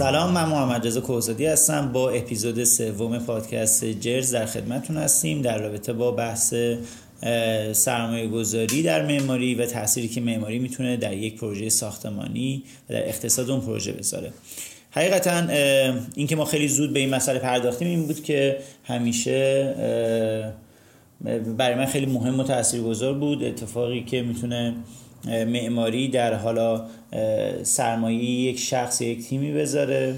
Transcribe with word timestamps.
سلام 0.00 0.32
من 0.32 0.44
محمد 0.44 0.86
رضا 0.86 1.00
کوزادی 1.00 1.46
هستم. 1.46 1.92
با 1.92 2.10
اپیزود 2.10 2.64
سوم 2.64 3.18
پادکست 3.18 3.84
جرز 3.84 4.34
در 4.34 4.46
خدمتتون 4.46 4.96
هستیم 4.96 5.42
در 5.42 5.58
رابطه 5.58 5.92
با 5.92 6.10
بحث 6.10 6.54
سرمایه 7.72 8.28
گذاری 8.28 8.82
در 8.82 9.06
معماری 9.06 9.54
و 9.54 9.66
تأثیری 9.66 10.08
که 10.08 10.20
معماری 10.20 10.58
می‌تونه 10.58 10.96
در 10.96 11.12
یک 11.12 11.36
پروژه 11.36 11.68
ساختمانی 11.68 12.62
و 12.90 12.92
در 12.92 13.08
اقتصاد 13.08 13.50
اون 13.50 13.60
پروژه 13.60 13.92
بذاره. 13.92 14.32
حقیقتا 14.90 15.46
اینکه 16.14 16.36
ما 16.36 16.44
خیلی 16.44 16.68
زود 16.68 16.92
به 16.92 17.00
این 17.00 17.10
مسئله 17.10 17.38
پرداختیم 17.38 17.88
این 17.88 18.06
بود 18.06 18.22
که 18.22 18.58
همیشه 18.84 19.74
برای 21.58 21.74
من 21.74 21.86
خیلی 21.86 22.06
مهم 22.06 22.40
و 22.40 22.44
تاثیرگذار 22.44 23.14
بود 23.14 23.44
اتفاقی 23.44 24.04
که 24.04 24.22
می‌تونه 24.22 24.74
معماری 25.26 26.08
در 26.08 26.34
حالا 26.34 26.86
سرمایه 27.62 28.24
یک 28.24 28.58
شخص 28.58 29.00
یک 29.00 29.28
تیمی 29.28 29.52
بذاره. 29.52 30.14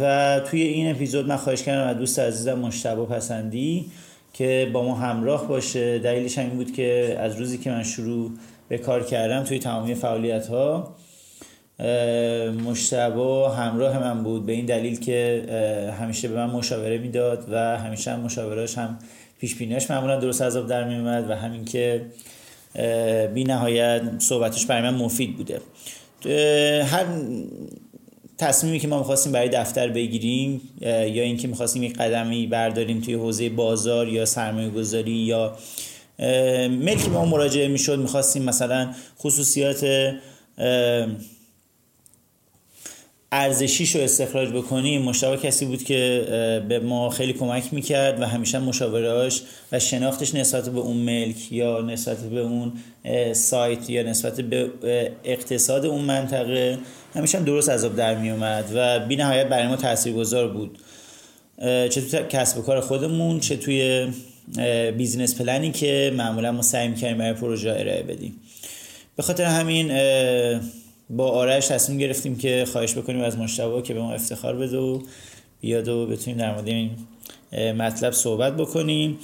و 0.00 0.40
توی 0.40 0.62
این 0.62 0.90
اپیزود 0.90 1.28
من 1.28 1.36
خواهش 1.36 1.62
کردم 1.62 1.88
از 1.88 1.96
دوست 1.96 2.18
عزیزم 2.18 2.58
مشتبه 2.58 3.04
پسندی 3.04 3.86
که 4.32 4.70
با 4.72 4.84
ما 4.84 4.94
همراه 4.94 5.48
باشه. 5.48 5.98
دلیلش 5.98 6.38
هم 6.38 6.44
این 6.44 6.56
بود 6.56 6.72
که 6.72 7.16
از 7.20 7.36
روزی 7.36 7.58
که 7.58 7.70
من 7.70 7.82
شروع 7.82 8.30
به 8.68 8.78
کار 8.78 9.04
کردم 9.04 9.44
توی 9.44 9.58
تمامی 9.58 9.94
فعالیت 9.94 10.46
ها 10.46 10.96
مشتبه 12.66 13.50
همراه 13.56 13.98
من 13.98 14.22
بود. 14.22 14.46
به 14.46 14.52
این 14.52 14.66
دلیل 14.66 15.00
که 15.00 15.44
همیشه 16.00 16.28
به 16.28 16.34
من 16.34 16.50
مشاوره 16.50 16.98
می‌داد 16.98 17.46
و 17.50 17.78
همیشه 17.78 18.10
هم 18.10 18.20
مشاورهاش 18.20 18.78
هم 18.78 18.98
پیش 19.40 19.54
بینیاش 19.54 19.90
معمولا 19.90 20.20
درست 20.20 20.42
از 20.42 20.56
در 20.56 20.88
میومد 20.88 21.30
و 21.30 21.34
همین 21.34 21.64
که 21.64 22.02
بی 23.34 23.44
نهایت 23.44 24.02
صحبتش 24.18 24.66
برای 24.66 24.90
من 24.90 24.94
مفید 24.94 25.36
بوده. 25.36 25.60
هر 26.84 27.06
تصمیمی 28.38 28.78
که 28.78 28.88
ما 28.88 28.98
می‌خواستیم 28.98 29.32
برای 29.32 29.48
دفتر 29.48 29.88
بگیریم 29.88 30.60
یا 30.80 31.22
اینکه 31.22 31.48
می‌خواستیم 31.48 31.82
یک 31.82 31.96
قدمی 31.96 32.46
برداریم 32.46 33.00
توی 33.00 33.14
حوزه 33.14 33.48
بازار 33.48 34.08
یا 34.08 34.24
سرمایه 34.24 34.70
گذاری 34.70 35.12
یا 35.12 35.56
ملکی 36.68 37.10
ما 37.10 37.24
مراجعه 37.24 37.68
می‌شد 37.68 37.98
می‌خواستیم 37.98 38.42
مثلا 38.42 38.94
خصوصیات 39.18 40.12
ارزشیش 43.32 43.96
رو 43.96 44.02
استخراج 44.02 44.48
بکنیم 44.48 45.02
مشتبه 45.02 45.36
کسی 45.36 45.64
بود 45.64 45.82
که 45.82 46.24
به 46.68 46.78
ما 46.78 47.10
خیلی 47.10 47.32
کمک 47.32 47.64
می‌کرد 47.72 48.20
و 48.20 48.24
همیشه 48.24 48.58
مشاورهاش 48.58 49.42
و 49.72 49.78
شناختش 49.78 50.34
نسبت 50.34 50.68
به 50.68 50.80
اون 50.80 50.96
ملک 50.96 51.52
یا 51.52 51.80
نسبت 51.80 52.18
به 52.18 52.40
اون 52.40 52.72
سایت 53.32 53.90
یا 53.90 54.02
نسبت 54.02 54.40
به 54.40 54.70
اقتصاد 55.24 55.86
اون 55.86 56.00
منطقه 56.00 56.78
همیشه 57.14 57.38
هم 57.38 57.44
درست 57.44 57.68
از 57.68 57.96
در 57.96 58.14
میومد 58.14 58.64
و 58.74 59.00
بی 59.00 59.16
نهایت 59.16 59.48
برای 59.48 59.66
ما 59.66 59.76
تاثیرگذار 59.76 60.48
بود. 60.48 60.78
چه 61.60 61.88
توی 61.88 62.20
کسب 62.28 62.62
کار 62.62 62.80
خودمون 62.80 63.40
چه 63.40 63.56
توی 63.56 64.08
بیزینس 64.96 65.34
پلنی 65.40 65.70
که 65.70 66.12
معمولا 66.16 66.52
ما 66.52 66.62
سعی 66.62 66.88
می‌کنیم 66.88 67.18
برای 67.18 67.32
پروژه 67.32 67.70
ارائه 67.70 68.02
بدیم. 68.02 68.36
به 69.16 69.22
خاطر 69.22 69.44
همین 69.44 69.90
با 71.10 71.30
آرش 71.30 71.66
تصمیم 71.66 71.98
گرفتیم 71.98 72.36
که 72.38 72.66
خواهش 72.72 72.94
بکنیم 72.94 73.20
از 73.20 73.38
مشتبه 73.38 73.82
که 73.82 73.94
به 73.94 74.00
ما 74.00 74.12
افتخار 74.12 74.56
بده 74.56 74.78
و 74.78 75.02
بیاد 75.60 75.88
و 75.88 76.06
بتونیم 76.06 76.38
در 76.38 76.52
مورد 76.54 76.68
این 76.68 76.90
مطلب 77.72 78.12
صحبت 78.12 78.56
بکنیم. 78.56 79.18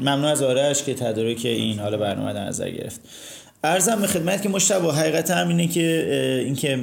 ممنون 0.00 0.24
از 0.24 0.42
آرش 0.42 0.82
که 0.82 0.94
تدارک 0.94 1.40
این 1.44 1.78
حال 1.78 1.96
برنامه 1.96 2.32
در 2.32 2.44
نظر 2.44 2.70
گرفت. 2.70 3.00
ارزم 3.64 4.00
به 4.00 4.06
خدمت 4.06 4.42
که 4.42 4.48
مشتبه 4.48 4.92
حقیقت 4.92 5.30
هم 5.30 5.48
اینه 5.48 5.68
که 5.68 6.42
اینکه 6.44 6.78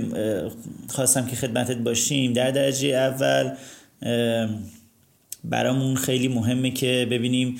خواستم 0.89 1.25
که 1.25 1.35
خدمتت 1.35 1.77
باشیم. 1.77 2.33
در 2.33 2.51
درجه 2.51 2.87
اول 2.87 3.51
برامون 5.43 5.95
خیلی 5.95 6.27
مهمه 6.27 6.71
که 6.71 7.07
ببینیم 7.11 7.59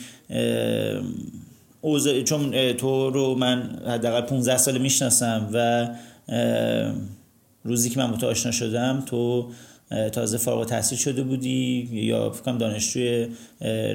چون 2.25 2.73
تو 2.73 3.09
رو 3.09 3.35
من 3.35 3.79
حداقل 3.88 4.22
15 4.22 4.57
سال 4.57 4.78
می‌شناسم 4.78 5.50
و 5.53 5.90
روزی 7.63 7.90
که 7.90 8.00
من 8.00 8.12
با 8.12 8.18
تو 8.18 8.28
آشنا 8.28 8.51
شدم 8.51 9.03
تو 9.06 9.51
تازه 10.12 10.38
فارغ 10.38 10.59
التحصیل 10.59 10.97
شده 10.97 11.23
بودی 11.23 11.90
یا 11.91 12.29
فکرم 12.29 12.57
دانشجوی 12.57 13.28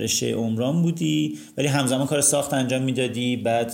رشته 0.00 0.34
عمران 0.34 0.82
بودی 0.82 1.38
ولی 1.56 1.66
همزمان 1.66 2.06
کار 2.06 2.20
ساخت 2.20 2.54
انجام 2.54 2.82
می‌دادی 2.82 3.36
بعد 3.36 3.70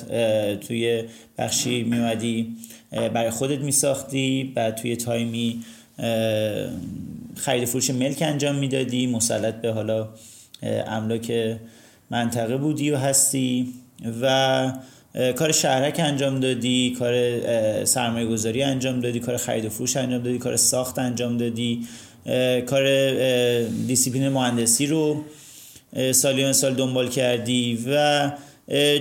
توی 0.60 1.04
بخشی 1.38 1.83
میومدی 1.83 2.56
برای 2.91 3.31
خودت 3.31 3.59
میساختی 3.59 4.53
بعد 4.54 4.77
توی 4.77 4.97
تایمی 4.97 5.60
خرید 7.37 7.65
فروش 7.65 7.91
ملک 7.91 8.22
انجام 8.22 8.54
می‌دادی 8.54 9.06
مسلط 9.06 9.54
به 9.54 9.72
حالا 9.72 10.09
املاک 10.87 11.56
منطقه 12.10 12.56
بودی 12.56 12.91
و 12.91 12.97
هستی. 12.97 13.72
و 14.23 14.73
کار 15.37 15.53
شهرک 15.53 15.95
انجام 15.99 16.41
دادی 16.41 16.97
کار 16.99 17.84
سرمایه 17.84 18.27
گذاری 18.27 18.62
انجام 18.62 19.01
دادی 19.01 19.21
کار 19.21 19.37
خرید 19.37 19.65
و 19.65 19.69
فروش 19.69 19.97
انجام 19.97 20.23
دادی 20.23 20.39
کار 20.39 20.57
ساخت 20.57 20.99
انجام 20.99 21.39
دادی 21.39 21.87
کار 22.67 22.87
دیسیپلین 23.62 24.29
مهندسی 24.29 24.87
رو 24.87 25.25
سالیان 26.12 26.53
سال 26.53 26.75
دنبال 26.75 27.09
کردی 27.09 27.84
و 27.91 28.33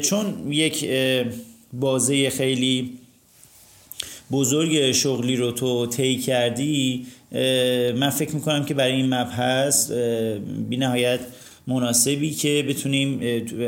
چون 0.02 0.52
یک 0.52 0.90
بازه 1.74 2.30
خیلی 2.30 2.92
بزرگ 4.32 4.92
شغلی 4.92 5.36
رو 5.36 5.52
تو 5.52 5.86
طی 5.86 6.18
کردی 6.18 7.06
من 7.96 8.10
فکر 8.10 8.36
می‌کنم 8.36 8.66
که 8.66 8.74
برای 8.74 8.94
این 8.94 9.14
مبحث 9.14 9.92
بی 10.70 10.78
نهایت 10.78 11.20
مناسبی 11.68 12.32
که 12.32 12.66
بتونیم 12.70 13.20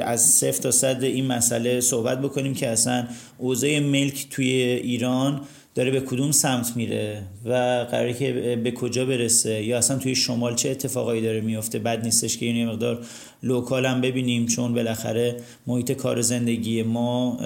از 0.02 0.22
صفر 0.22 0.62
تا 0.62 0.72
صد 0.72 1.04
این 1.04 1.26
مسئله 1.26 1.82
صحبت 1.82 2.22
بکنیم 2.22 2.54
که 2.54 2.68
اصلا 2.68 3.08
اوضاع 3.38 3.80
ملک 3.80 4.28
توی 4.30 4.48
ایران 4.84 5.42
داره 5.76 5.92
به 5.92 6.00
کدوم 6.00 6.32
سمت 6.32 6.72
میره 6.76 7.24
و 7.46 7.54
قراره 7.92 8.14
که 8.14 8.60
به 8.64 8.72
کجا 8.72 9.06
برسه 9.06 9.64
یا 9.64 9.78
اصلا 9.78 9.98
توی 9.98 10.16
شمال 10.16 10.56
چه 10.56 10.70
اتفاقایی 10.70 11.22
داره 11.22 11.42
میفته؟ 11.42 11.80
بد 11.80 12.04
نیستش 12.04 12.38
که 12.38 12.46
این 12.46 12.68
مقدار 12.68 13.06
لوکال 13.44 13.86
هم 13.86 14.02
ببینیم 14.02 14.46
چون 14.46 14.74
بالاخره 14.74 15.36
محیط 15.68 15.92
کار 15.92 16.22
زندگی 16.22 16.84
ما 16.84 17.40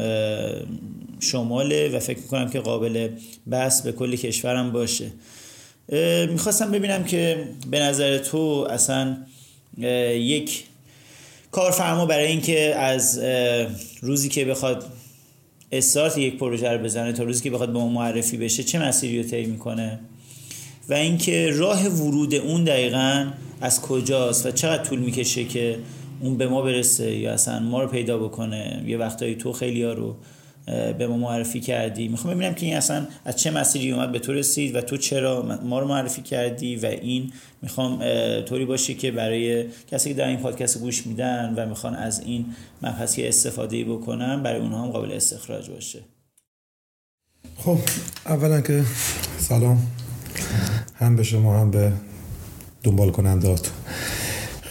شماله 1.19 1.89
و 1.89 1.99
فکر 1.99 2.19
می‌کنم 2.19 2.49
که 2.49 2.59
قابل 2.59 3.07
بحث 3.49 3.81
به 3.81 3.91
کل 3.91 4.15
کشورم 4.15 4.71
باشه. 4.71 5.11
می‌خواستم 6.29 6.71
ببینم 6.71 7.03
که 7.03 7.47
به 7.71 7.79
نظر 7.79 8.17
تو 8.17 8.67
اصلا 8.69 9.17
یک 9.77 10.63
کارفرما 11.51 12.05
برای 12.05 12.27
اینکه 12.27 12.75
از 12.75 13.19
روزی 14.01 14.29
که 14.29 14.45
بخواد 14.45 14.85
استارت 15.71 16.17
یک 16.17 16.37
پروژه 16.37 16.69
رو 16.69 16.83
بزنه 16.83 17.13
تا 17.13 17.23
روزی 17.23 17.43
که 17.43 17.49
بخواد 17.49 17.73
به 17.73 17.79
اون 17.79 17.93
معرفی 17.93 18.37
بشه 18.37 18.63
چه 18.63 18.79
مسیری 18.79 19.23
رو 19.23 19.29
طی 19.29 19.45
می‌کنه 19.45 19.99
و 20.89 20.93
اینکه 20.93 21.49
راه 21.53 21.87
ورود 21.87 22.35
اون 22.35 22.63
دقیقا 22.63 23.31
از 23.61 23.81
کجاست 23.81 24.45
و 24.45 24.51
چقدر 24.51 24.83
طول 24.83 24.99
می‌کشه 24.99 25.43
که 25.43 25.79
اون 26.21 26.37
به 26.37 26.47
ما 26.47 26.61
برسه 26.61 27.11
یا 27.11 27.33
اصلا 27.33 27.59
ما 27.59 27.81
رو 27.81 27.87
پیدا 27.87 28.17
بکنه 28.17 28.83
یه 28.87 28.97
وقتایی 28.97 29.35
تو 29.35 29.53
خیلی 29.53 29.83
ها 29.83 29.93
رو 29.93 30.15
به 30.97 31.07
ما 31.07 31.17
معرفی 31.17 31.59
کردی. 31.59 32.07
می‌خوام 32.07 32.33
ببینم 32.33 32.53
که 32.53 32.65
این 32.65 32.75
اصلا 32.75 33.07
از 33.25 33.35
چه 33.35 33.51
مسیری 33.51 33.91
اومد 33.91 34.11
به 34.11 34.19
تو 34.19 34.33
رسید 34.33 34.75
و 34.75 34.81
تو 34.81 34.97
چرا 34.97 35.59
ما 35.63 35.79
رو 35.79 35.87
معرفی 35.87 36.21
کردی 36.21 36.75
و 36.75 36.85
این 36.85 37.31
می‌خوام 37.61 37.99
طوری 38.41 38.65
باشه 38.65 38.93
که 38.93 39.11
برای 39.11 39.65
کسی 39.91 40.09
که 40.09 40.15
در 40.15 40.27
این 40.27 40.37
پادکست 40.37 40.79
گوش 40.79 41.07
میدن 41.07 41.53
و 41.57 41.65
می‌خوان 41.65 41.95
از 41.95 42.19
این 42.19 42.45
مبحثی 42.81 43.27
استفاده 43.27 43.83
بکنن 43.83 44.43
برای 44.43 44.61
اونها 44.61 44.83
هم 44.83 44.91
قابل 44.91 45.11
استخراج 45.11 45.69
باشه. 45.69 45.99
خب 47.57 47.77
اولا 48.25 48.61
که 48.61 48.83
سلام. 49.37 49.87
هم 50.95 51.15
به 51.15 51.23
شما 51.23 51.59
هم 51.59 51.71
به 51.71 51.91
دنبال 52.83 53.11
کنندات 53.11 53.71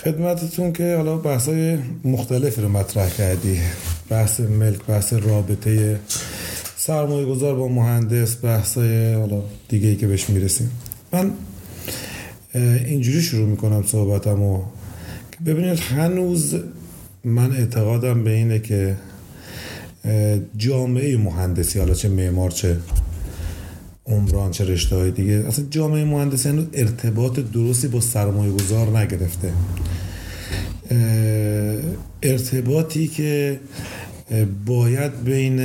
خدمتتون 0.05 0.73
که 0.73 0.97
حالا 0.97 1.17
بحثای 1.17 1.79
مختلفی 2.05 2.61
رو 2.61 2.69
مطرح 2.69 3.11
کردی. 3.11 3.61
بحث 4.11 4.41
ملک 4.41 4.87
بحث 4.87 5.13
رابطه 5.13 6.01
سرمایه 6.77 7.27
گذار 7.27 7.55
با 7.55 7.69
مهندس 7.69 8.45
بحثای 8.45 9.15
حالا 9.15 9.43
دیگه 9.69 9.89
ای 9.89 9.97
که 9.97 10.07
بهش 10.07 10.31
می‌رسیم. 10.31 10.71
من 11.13 11.33
اینجوری 12.85 13.23
شروع 13.23 13.49
می‌کنم 13.49 13.83
صحبتم 13.87 14.43
و 14.43 14.63
ببینید 15.47 15.79
هنوز 15.79 16.55
من 17.25 17.53
اعتقادم 17.53 18.25
به 18.25 18.31
اینه 18.31 18.59
که 18.59 18.97
جامعه 20.57 21.17
مهندسی 21.17 21.79
حالا 21.79 21.95
چه 21.95 22.09
معمار 22.09 22.51
چه 22.51 22.77
عمران 24.07 24.51
چه 24.51 24.65
رشته 24.65 24.97
های 24.97 25.11
دیگه 25.11 25.45
اصلا 25.49 25.65
جامعه 25.71 26.05
مهندسی 26.05 26.49
هنوز 26.49 26.65
ارتباط 26.73 27.41
درستی 27.41 27.89
با 27.89 28.01
سرمایه 28.01 28.53
گذار 28.53 28.99
نگرفته 28.99 29.53
ارتباطی 32.23 33.09
که 33.09 33.61
باید 34.67 35.25
بین 35.25 35.61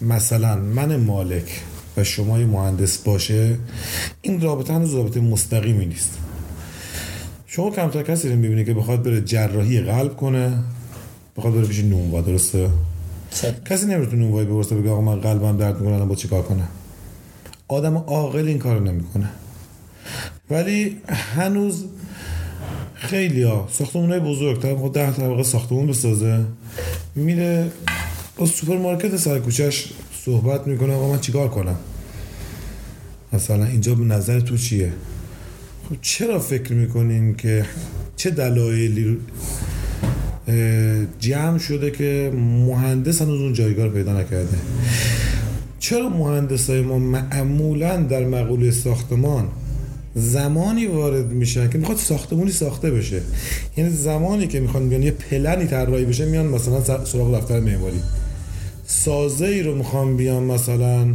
مثلا 0.00 0.56
من 0.56 0.96
مالک 0.96 1.60
و 1.96 2.04
شما 2.04 2.38
یه 2.38 2.46
مهندس 2.46 2.98
باشه 2.98 3.58
این 4.22 4.40
رابطه 4.40 4.74
هنوز 4.74 4.94
رابطه 4.94 5.20
مستقیمی 5.20 5.86
نیست. 5.86 6.18
شما 7.46 7.70
کمتر 7.70 8.02
کسی 8.02 8.28
رو 8.28 8.36
می‌بینی 8.36 8.64
که 8.64 8.74
بخواد 8.74 9.02
بره 9.02 9.20
جراحی 9.20 9.80
قلب 9.80 10.16
کنه 10.16 10.58
بخواد 11.36 11.54
بره 11.54 11.66
پیش 11.66 11.78
نونوا 11.78 12.20
درسته؟ 12.20 12.68
کسی 13.64 13.86
نمی‌تونه 13.86 14.22
نونوایی 14.22 14.46
ببرسه 14.46 14.74
بگه 14.74 14.90
آقا 14.90 15.00
من 15.00 15.20
قلبم 15.20 15.56
درد 15.56 15.74
می‌کنه 15.74 15.94
الان 15.94 16.08
با 16.08 16.14
چیکار 16.14 16.42
کنه 16.42 16.62
آدم 17.68 17.96
عاقل 17.96 18.48
این 18.48 18.58
کارو 18.58 18.84
نمی‌کنه. 18.84 19.28
ولی 20.50 20.96
هنوز 21.08 21.84
خیلی 23.02 23.42
ها. 23.42 23.68
ساختمون 23.72 24.10
های 24.10 24.20
بزرگ 24.20 24.60
تا 24.60 24.76
خود 24.76 24.92
ده 24.92 25.12
طبقه 25.12 25.42
ساختمون 25.42 25.86
بسازه. 25.86 26.44
میره 27.14 27.70
با 28.36 28.46
سوپرمارکت 28.46 29.16
سر 29.16 29.38
کوچش 29.38 29.92
صحبت 30.24 30.66
می‌کنه 30.66 30.94
آقا 30.94 31.12
من 31.12 31.20
چیکار 31.20 31.48
کنم؟ 31.48 31.76
مثلا 33.32 33.64
اینجا 33.64 33.94
به 33.94 34.04
نظر 34.04 34.40
تو 34.40 34.56
چیه؟ 34.56 34.92
خب 35.88 35.96
چرا 36.02 36.38
فکر 36.38 36.72
می‌کنیم 36.72 37.34
که 37.34 37.64
چه 38.16 38.30
دلایلی 38.30 39.18
جمع 41.20 41.58
شده 41.58 41.90
که 41.90 42.32
مهندس 42.66 43.22
هنوز 43.22 43.40
اون 43.40 43.52
جایگاه 43.52 43.88
پیدا 43.88 44.20
نکرده؟ 44.20 44.58
چرا 45.78 46.08
مهندس 46.08 46.70
های 46.70 46.80
ما 46.80 46.98
معمولا 46.98 47.96
در 47.96 48.24
مقوله 48.24 48.70
ساختمان 48.70 49.48
زمانی 50.14 50.86
وارد 50.86 51.30
میشن 51.30 51.70
که 51.70 51.78
می‌خواد 51.78 51.98
ساختمونی 51.98 52.50
ساخته 52.50 52.90
بشه. 52.90 53.20
یعنی 53.76 53.90
زمانی 53.90 54.46
که 54.46 54.60
می‌خوان 54.60 54.88
بیان 54.88 55.02
یه 55.02 55.10
پلنی 55.10 55.66
طراحی 55.66 56.04
بشه 56.04 56.24
میان 56.24 56.46
مثلا 56.46 57.04
سراغ 57.04 57.38
دفتر 57.38 57.60
معماری. 57.60 58.00
سازه 58.86 59.46
ای 59.46 59.62
رو 59.62 59.74
می‌خوام 59.74 60.16
بیان 60.16 60.42
مثلا 60.42 61.06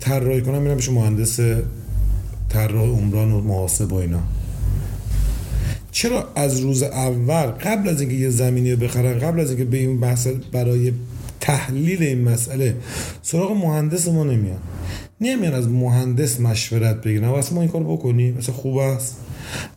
طراحی 0.00 0.42
کنم 0.42 0.62
میرم 0.62 0.76
بشه 0.76 0.92
مهندس 0.92 1.40
طراح 2.48 2.88
عمران 2.88 3.32
و 3.32 3.40
محاسب 3.40 3.92
و 3.92 3.96
اینا. 3.96 4.20
چرا 5.92 6.28
از 6.34 6.60
روز 6.60 6.82
اول 6.82 7.46
قبل 7.46 7.88
از 7.88 8.00
اینکه 8.00 8.16
یه 8.16 8.30
زمینی 8.30 8.72
رو 8.72 8.76
بخرن 8.76 9.18
قبل 9.18 9.40
از 9.40 9.48
اینکه 9.48 9.64
به 9.64 9.76
این 9.76 10.00
بحث 10.00 10.28
برای 10.52 10.92
تحلیل 11.40 12.02
این 12.02 12.28
مسئله 12.28 12.74
سراغ 13.22 13.52
مهندس 13.52 14.08
ما 14.08 14.24
نمیان؟ 14.24 14.58
نمیان 15.20 15.54
از 15.54 15.68
مهندس 15.68 16.40
مشورت 16.40 17.02
بگیرن. 17.02 17.24
اصلا 17.24 17.54
ما 17.54 17.60
این 17.60 17.70
کار 17.70 17.82
بکنیم؟ 17.82 18.36
مثلا 18.38 18.54
خوب 18.54 18.76
است؟ 18.76 19.16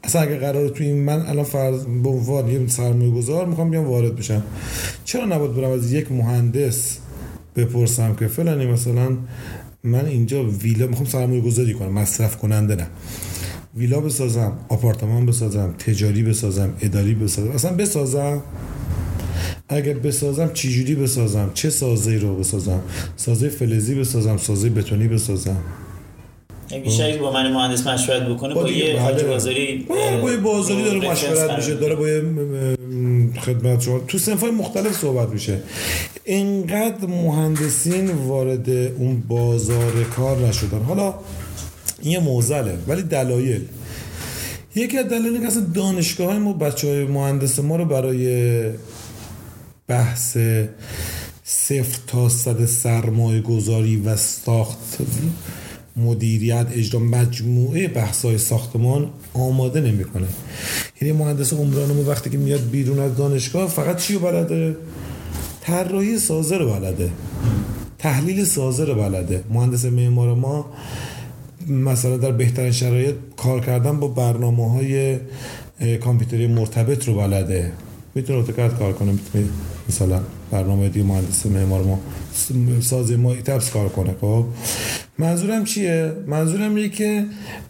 اصلا 0.04 0.22
اگه 0.22 0.38
قرار 0.38 0.70
تو 0.70 0.84
این 0.84 1.04
من 1.04 1.22
الان 1.26 1.44
فرض 1.44 1.86
به 1.86 2.10
عنوان 2.10 2.48
یه 2.48 2.68
سرمایه 2.68 3.12
گذار 3.12 3.46
می‌خوام 3.46 3.70
بیام 3.72 3.88
وارد 3.88 4.16
بشم. 4.16 4.44
چرا 5.06 5.26
نباید 5.26 5.54
برم 5.54 5.72
از 5.72 5.94
یک 5.94 6.12
مهندس 6.12 6.98
بپرسم 7.56 8.16
که 8.16 8.28
فلانی 8.28 8.66
مثلا 8.66 9.18
من 9.84 10.06
اینجا 10.06 10.44
ویلا 10.44 10.88
می‌خوام 10.88 11.10
سرمایه 11.10 11.42
گذاری 11.42 11.74
کنم 11.74 11.94
مصرف 11.94 12.38
کننده 12.38 12.76
نه. 12.76 12.88
ویلا 13.76 14.00
بسازم 14.00 14.52
آپارتمان 14.70 15.26
بسازم 15.26 15.74
تجاری 15.80 16.24
بسازم 16.24 16.74
اداری 16.82 17.14
بسازم. 17.16 17.52
اصلا 17.52 17.72
بسازم؟ 17.74 18.42
اگر 19.69 19.94
بسازم 19.94 20.51
چجوری 20.54 20.95
بسازم؟ 20.95 21.51
چه 21.54 21.69
سازه 21.69 22.18
رو 22.18 22.36
بسازم؟ 22.36 22.81
سازه 23.16 23.50
فلزی 23.50 23.95
بسازم 23.95 24.38
سازه 24.38 24.69
بتونی 24.69 25.07
بسازم. 25.07 25.57
بیشتر 26.83 27.18
با 27.18 27.31
من 27.33 27.54
مهندس 27.54 27.88
مشورت 27.88 28.21
بکنه 28.21 28.54
با, 28.54 28.69
یه 28.69 29.00
خاک 29.00 29.25
بازاری 29.25 29.86
با 30.21 30.31
یه 30.31 30.38
بازاری 30.38 30.83
داره 30.83 31.12
مشورت 31.12 31.51
میشه 31.57 31.75
داره 31.75 31.95
با 31.95 32.10
یه 32.10 32.24
خدمت 33.39 33.81
شما. 33.81 34.00
تو 34.00 34.18
سنفای 34.18 34.51
مختلف 34.51 34.98
صحبت 34.98 35.30
میشه. 35.30 35.57
اینقدر 36.25 37.07
مهندسین 37.07 38.12
وارد 38.12 38.69
اون 38.69 39.24
بازار 39.27 40.04
کار 40.04 40.48
نشدن. 40.48 40.80
حالا 40.80 41.13
این 42.01 42.12
یه 42.12 42.19
موزله 42.19 42.77
ولی 42.88 43.01
دلایل. 43.01 43.62
یکی 44.75 44.98
از 44.98 45.06
دلایل 45.06 45.42
که 45.42 45.48
اصلا 45.48 45.66
دانشگاه 45.74 46.27
های 46.27 46.38
ما 46.38 46.54
بچه 46.54 46.88
های 46.88 47.06
مهندس 47.06 47.60
ما 47.60 47.75
رو 47.75 47.86
برای 47.86 48.62
بحث 49.90 50.38
صفر 51.44 52.00
تا 52.08 52.30
صد 52.30 52.66
سرمایه 52.66 53.42
گذاری 53.42 53.98
و 53.98 54.16
ساخت 54.16 54.98
مدیریت 55.98 56.68
اجرا 56.72 57.00
مجموعه 57.00 57.88
بحث 57.88 58.26
های 58.26 58.38
ساختمان 58.38 59.10
آماده 59.34 59.82
نمی‌کنه. 59.82 60.28
یعنی 61.02 61.18
مهندس 61.18 61.54
عمران 61.54 61.92
ما 61.92 62.04
وقتی 62.04 62.30
که 62.30 62.38
میاد 62.38 62.70
بیرون 62.72 63.00
از 63.00 63.16
دانشگاه 63.16 63.70
فقط 63.70 63.98
چی 63.98 64.14
رو 64.14 64.20
بلده؟ 64.20 64.78
طراحی 65.62 66.20
سازه 66.20 66.58
رو 66.58 66.74
بلده. 66.74 67.12
تحلیل 68.00 68.46
سازه 68.46 68.86
رو 68.86 68.96
بلده. 68.96 69.44
مهندس 69.50 69.86
معمار 69.86 70.36
ما 70.36 70.66
مثلا 71.68 72.18
در 72.18 72.32
بهترین 72.32 72.72
شرایط 72.72 73.16
کار 73.38 73.60
کردن 73.60 74.00
با 74.00 74.08
برنامه 74.08 74.72
های 74.72 75.20
کامپیوتری 75.98 76.48
مرتبط 76.48 77.08
رو 77.08 77.16
بلده. 77.16 77.72
می‌تونه 78.19 78.39
اتوکد 78.39 78.77
کار 78.80 78.94
کنه 78.94 79.12
می‌تونه 79.12 79.45
مثلا 79.89 80.21
برنامه 80.51 80.89
دیگه 80.89 81.06
مهندس 81.06 81.45
معمار 81.45 81.83
ما 81.83 82.00
سازه 82.81 83.16
ما 83.16 83.36
تبس 83.36 83.69
کار 83.69 83.89
کنه 83.89 84.16
خب؟ 84.21 84.45
منظورم 85.18 85.63
چیه؟ 85.63 86.13
منظورم 86.27 86.75
اینه 86.75 86.89
که 86.89 87.25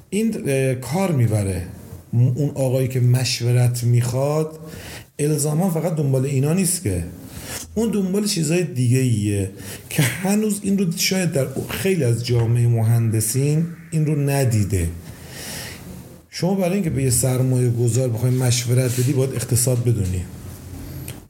این 0.09 0.31
کار 0.75 1.11
می‌بره. 1.11 1.67
اون 2.13 2.51
آقایی 2.55 2.87
که 2.87 2.99
مشورت 2.99 3.83
می‌خواد 3.83 4.59
الزاما 5.19 5.69
فقط 5.69 5.95
دنبال 5.95 6.25
اینا 6.25 6.53
نیست 6.53 6.83
که. 6.83 7.03
اون 7.75 7.91
دنبال 7.91 8.25
چیزای 8.25 8.63
دیگه 8.63 8.99
ایه 8.99 9.49
که 9.89 10.03
هنوز 10.03 10.59
این 10.63 10.77
رو 10.77 10.85
شاید 10.97 11.31
در 11.31 11.47
خیلی 11.69 12.03
از 12.03 12.25
جامعه 12.25 12.67
مهندسین 12.67 13.65
این 13.91 14.05
رو 14.05 14.29
ندیده. 14.29 14.89
شما 16.29 16.55
برای 16.55 16.73
اینکه 16.73 16.89
به 16.89 17.03
یه 17.03 17.09
سرمایه 17.09 17.69
گذار 17.69 18.09
بخوای 18.09 18.31
مشورت 18.31 18.99
بدی 18.99 19.13
باید 19.13 19.35
اقتصاد 19.35 19.83
بدونی. 19.83 20.21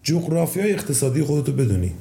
جغرافی 0.09 0.59
های 0.59 0.73
اقتصادی 0.73 1.23
خودتو 1.23 1.51
بدونی. 1.51 1.91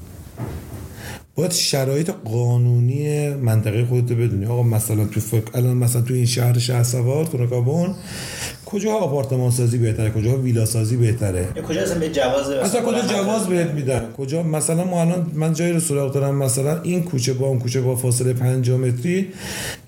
باید 1.34 1.52
شرایط 1.52 2.10
قانونی 2.24 3.28
منطقه 3.28 3.84
خودتو 3.84 4.14
بدونی. 4.14 4.46
آقا 4.46 4.62
مثلا 4.62 5.04
تو 5.04 5.20
فکر 5.20 5.44
الان 5.54 5.76
مثلا 5.76 6.02
تو 6.02 6.14
این 6.14 6.26
شهر 6.26 6.58
شهر 6.58 6.82
سوار 6.82 7.24
تو 7.24 7.38
کجا 8.70 8.92
آپارتمان 8.92 9.50
سازی 9.50 9.78
بهتره؟ 9.78 10.10
کجا 10.10 10.36
ویلا 10.36 10.66
سازی 10.66 10.96
بهتره 10.96 11.48
کجا 11.68 11.80
اصلا 11.80 11.98
به 11.98 12.08
جواز 12.08 12.50
اصلا 12.50 12.82
کجا 12.82 13.00
جواز 13.00 13.46
بهت 13.46 13.70
میدن؟ 13.70 14.12
کجا؟ 14.18 14.42
مثلا 14.42 14.84
ما 14.84 15.00
الان 15.00 15.30
من 15.34 15.52
جایی 15.52 15.72
رو 15.72 15.80
سراغ 15.80 16.12
دارم 16.12 16.34
مثلا 16.34 16.82
این 16.82 17.02
کوچه 17.02 17.32
با 17.32 17.46
اون 17.46 17.58
کوچه 17.58 17.80
با 17.80 17.96
فاصله 17.96 18.32
5 18.32 18.70
متری 18.70 19.28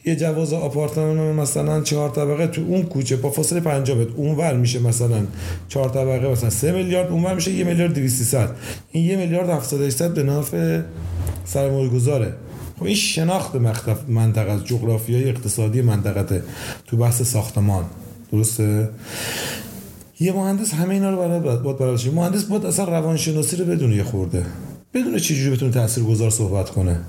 یه 0.05 0.17
جواز 0.17 0.53
آپارتمان 0.53 1.17
مثلا 1.17 1.81
چهار 1.81 2.11
طبقه 2.11 2.47
تو 2.47 2.61
اون 2.61 2.83
کوچه 2.83 3.17
با 3.17 3.31
فاصله 3.31 3.61
5 3.61 3.91
متر. 3.91 4.11
اونور 4.17 4.57
میشه 4.57 4.79
مثلا 4.79 5.23
چهار 5.69 5.89
طبقه 5.89 6.29
مثلا 6.29 6.51
3 6.51 6.73
میلیارد 6.73 7.11
اونور 7.11 7.35
میشه 7.35 7.51
1 7.51 7.67
میلیارد 7.67 7.95
200 7.95 8.35
این 8.93 9.05
1 9.05 9.19
میلیارد 9.19 9.51
700 9.51 9.81
800 9.81 10.15
به 10.15 10.23
نفع 10.23 10.81
سرمایه 11.45 11.89
گذاره 11.89 12.35
خب 12.79 12.85
این 12.85 12.95
شناخت 12.95 13.53
منطقه 14.09 14.61
جغرافیای 14.65 15.29
اقتصادی 15.29 15.83
منطقه 15.83 16.43
تو 16.87 16.97
بحث 16.97 17.23
ساختمان. 17.23 17.85
درسته؟ 18.33 18.89
یه 20.21 20.33
مهندس 20.33 20.75
همه 20.75 20.95
اینا 20.95 21.11
رو 21.11 21.17
برای 21.17 21.41
باید 21.41 21.79
برای 21.79 22.11
مهندس 22.15 22.45
باید 22.45 22.67
اصلا 22.67 22.85
روانشناسی 22.85 23.57
رو 23.57 23.65
بدونه 23.65 23.97
یه 23.97 24.05
خورده. 24.05 24.47
بدونه 24.95 25.21
چجوری 25.21 25.57
بتونه 25.57 25.73
تاثیرگذار 25.73 26.31
صحبت 26.31 26.71
کنه. 26.71 27.01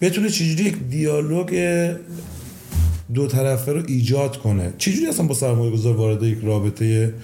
بتونه 0.00 0.28
چجوری 0.28 0.64
یک 0.64 0.78
دیالوگ 0.90 1.50
دو 3.14 3.26
طرفه 3.26 3.72
رو 3.72 3.82
ایجاد 3.86 4.36
کنه. 4.36 4.72
چجوری 4.78 5.06
اصلا 5.06 5.26
با 5.26 5.34
سرمایه 5.34 5.70
گذار 5.70 5.96
وارد 5.96 6.22
یک 6.22 6.38
رابطه 6.42 7.14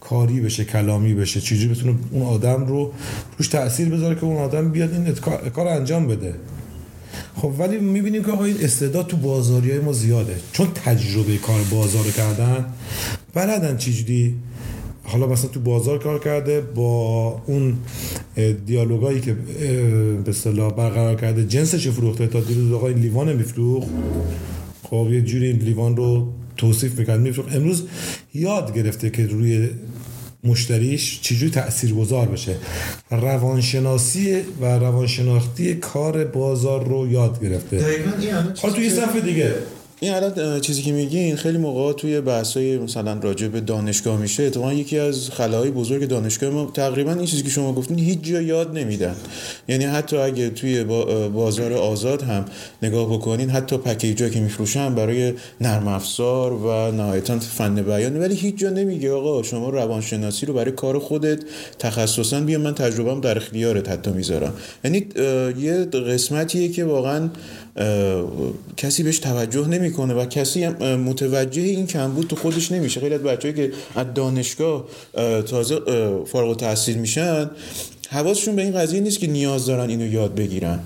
کاری 0.00 0.40
بشه 0.40 0.64
کلامی 0.64 1.14
بشه؟ 1.14 1.40
چجوری 1.40 1.74
بتونه 1.74 1.94
اون 2.10 2.22
آدم 2.22 2.66
رو 2.66 2.92
روش 3.38 3.48
تاثیر 3.48 3.88
بذاره 3.88 4.14
که 4.14 4.24
اون 4.24 4.36
آدم 4.36 4.70
بیاد 4.70 4.92
این 4.92 5.14
کار 5.50 5.68
انجام 5.68 6.06
بده؟ 6.06 6.34
خب 7.36 7.52
ولی 7.58 7.78
می‌بینیم 7.78 8.24
که 8.24 8.32
آقا 8.32 8.44
این 8.44 8.56
استعداد 8.60 9.06
تو 9.06 9.16
بازاری 9.16 9.70
های 9.70 9.80
ما 9.80 9.92
زیاده. 9.92 10.36
چون 10.52 10.68
تجربه 10.74 11.36
کار 11.36 11.60
بازار 11.70 12.04
کردن 12.04 12.64
بلدن 13.34 13.76
چجوری 13.76 14.34
حالا 15.04 15.26
مثلا 15.26 15.50
تو 15.50 15.60
بازار 15.60 15.98
کار 15.98 16.18
کرده 16.18 16.60
با 16.60 17.28
اون 17.46 17.76
دیالوگایی 18.66 19.20
که 19.20 19.32
به 20.24 20.30
اصطلاح 20.30 20.72
برقرار 20.72 21.14
کرده 21.14 21.44
جنسش 21.44 21.88
فروخته 21.88 22.26
تا 22.26 22.40
دیروز 22.40 22.72
آقا 22.72 22.88
این 22.88 22.98
لیوان 22.98 23.32
میفروخت. 23.36 23.88
خب 24.82 25.08
یه 25.10 25.22
جوری 25.22 25.46
این 25.46 25.56
لیوان 25.56 25.96
رو 25.96 26.32
توصیف 26.56 26.98
می‌کرد 26.98 27.20
میفروخت. 27.20 27.56
امروز 27.56 27.82
یاد 28.34 28.74
گرفته 28.74 29.10
که 29.10 29.26
روی 29.26 29.68
مشتریش 30.44 31.20
چجوری 31.22 31.50
تأثیر 31.50 31.94
گذار 31.94 32.26
بشه؟ 32.26 32.56
روانشناسی 33.10 34.40
و 34.60 34.64
روانشناختی 34.64 35.74
کار 35.74 36.24
بازار 36.24 36.88
رو 36.88 37.12
یاد 37.12 37.44
گرفته. 37.44 38.04
حالا 38.62 38.74
توی 38.74 38.90
صفحه 38.90 39.20
دیگه. 39.20 39.54
این 40.00 40.12
الان 40.12 40.60
چیزی 40.60 40.82
که 40.82 40.92
میگین 40.92 41.36
خیلی 41.36 41.58
موقع 41.58 41.92
توی 41.92 42.20
بحثای 42.20 42.78
مثلا 42.78 43.18
راجع 43.22 43.48
به 43.48 43.60
دانشگاه 43.60 44.20
میشه. 44.20 44.42
اتفاقا 44.42 44.72
یکی 44.72 44.98
از 44.98 45.30
خلاهای 45.30 45.70
بزرگ 45.70 46.08
دانشگاه 46.08 46.50
ما 46.50 46.70
تقریبا 46.74 47.12
این 47.12 47.24
چیزی 47.24 47.42
که 47.42 47.48
شما 47.48 47.72
گفتین 47.72 47.98
هیچ 47.98 48.18
جا 48.22 48.40
یاد 48.40 48.78
نمیدن. 48.78 49.14
یعنی 49.68 49.84
حتی 49.84 50.16
اگه 50.16 50.50
توی 50.50 50.84
بازار 51.34 51.72
آزاد 51.72 52.22
هم 52.22 52.44
نگاه 52.82 53.12
بکنین 53.12 53.50
حتی 53.50 53.76
پکیجا 53.76 54.28
که 54.28 54.40
میفروشن 54.40 54.94
برای 54.94 55.32
نرم 55.60 55.88
افزار 55.88 56.52
و 56.52 56.92
نهایتا 56.92 57.38
فن 57.38 57.82
بیان 57.82 58.20
ولی 58.20 58.34
هیچ 58.34 58.56
جا 58.56 58.70
نمیگه 58.70 59.12
آقا 59.12 59.42
شما 59.42 59.68
روانشناسی 59.68 60.46
رو 60.46 60.54
برای 60.54 60.72
کار 60.72 60.98
خودت 60.98 61.42
تخصصا 61.78 62.40
بیا 62.40 62.58
من 62.58 62.74
تجربهم 62.74 63.20
در 63.20 63.36
اختیارت 63.36 63.88
حتی 63.88 64.10
می‌ذارم. 64.10 64.52
یعنی 64.84 65.06
یه 65.60 65.84
قسمتیه 65.84 66.68
که 66.68 66.84
واقعا 66.84 67.28
کسی 68.76 69.02
بهش 69.02 69.18
توجه 69.18 69.68
نمی‌کنه 69.68 70.14
و 70.14 70.24
کسی 70.24 70.66
متوجه 70.80 71.62
این 71.62 71.86
کمبود 71.86 72.26
تو 72.26 72.36
خودش 72.36 72.72
نمیشه. 72.72 73.00
خیلی 73.00 73.14
از 73.14 73.22
بچه‌ای 73.22 73.54
که 73.54 73.72
از 73.94 74.06
دانشگاه 74.14 74.84
تازه 75.46 75.80
فارغ 76.26 76.48
التحصیل 76.48 76.96
میشن 76.96 77.50
حواسشون 78.10 78.56
به 78.56 78.62
این 78.62 78.72
قضیه 78.72 79.00
نیست 79.00 79.18
که 79.18 79.26
نیاز 79.26 79.66
دارن 79.66 79.90
اینو 79.90 80.12
یاد 80.12 80.34
بگیرن. 80.34 80.80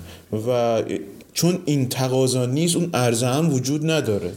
و 0.47 0.81
چون 1.33 1.59
این 1.65 1.89
تقاضا 1.89 2.45
نیست 2.45 2.75
اون 2.75 2.89
ارزه 2.93 3.27
هم 3.27 3.53
وجود 3.53 3.91
نداره. 3.91 4.31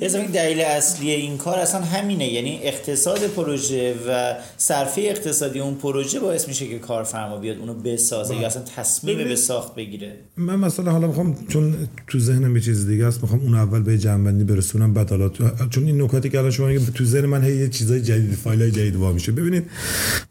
این 0.00 0.26
دلیل 0.26 0.60
اصلی 0.60 1.10
این 1.10 1.36
کار 1.36 1.58
اصلا 1.58 1.80
همینه 1.80 2.32
یعنی 2.32 2.60
اقتصاد 2.62 3.26
پروژه 3.26 3.94
و 4.08 4.34
صرفه 4.56 5.00
اقتصادی 5.00 5.60
اون 5.60 5.74
پروژه 5.74 6.20
باعث 6.20 6.48
میشه 6.48 6.66
که 6.66 6.78
کارفرما 6.78 7.36
بیاد 7.36 7.58
اونو 7.58 7.74
بسازه 7.74 8.36
یا 8.36 8.46
اصلا 8.46 8.62
تصمیم 8.76 9.18
به 9.18 9.36
ساخت 9.36 9.74
بگیره. 9.74 10.12
من 10.36 10.56
مثلا 10.56 10.92
حالا 10.92 11.06
می‌خوام 11.06 11.36
چون 11.48 11.74
تو 12.06 12.18
ذهنم 12.18 12.56
یه 12.56 12.62
چیز 12.62 12.86
دیگه 12.86 13.04
است 13.04 13.22
می‌خوام 13.22 13.40
اون 13.40 13.54
اول 13.54 13.82
به 13.82 13.98
جنبندی 13.98 14.44
برسونم 14.44 14.94
بعد 14.94 15.10
حالا 15.10 15.28
چون 15.70 15.86
این 15.86 16.02
نکاتی 16.02 16.28
که 16.28 16.38
الان 16.38 16.50
شما 16.50 16.78
تو 16.94 17.04
ذهن 17.04 17.26
من 17.26 17.44
هی 17.44 17.56
یه 17.56 17.68
چیزای 17.68 18.02
جدید 18.02 18.34
فایل 18.34 18.62
های 18.62 18.70
جدید 18.70 18.96
وا 18.96 19.12
میشه. 19.12 19.32
ببینید 19.32 19.64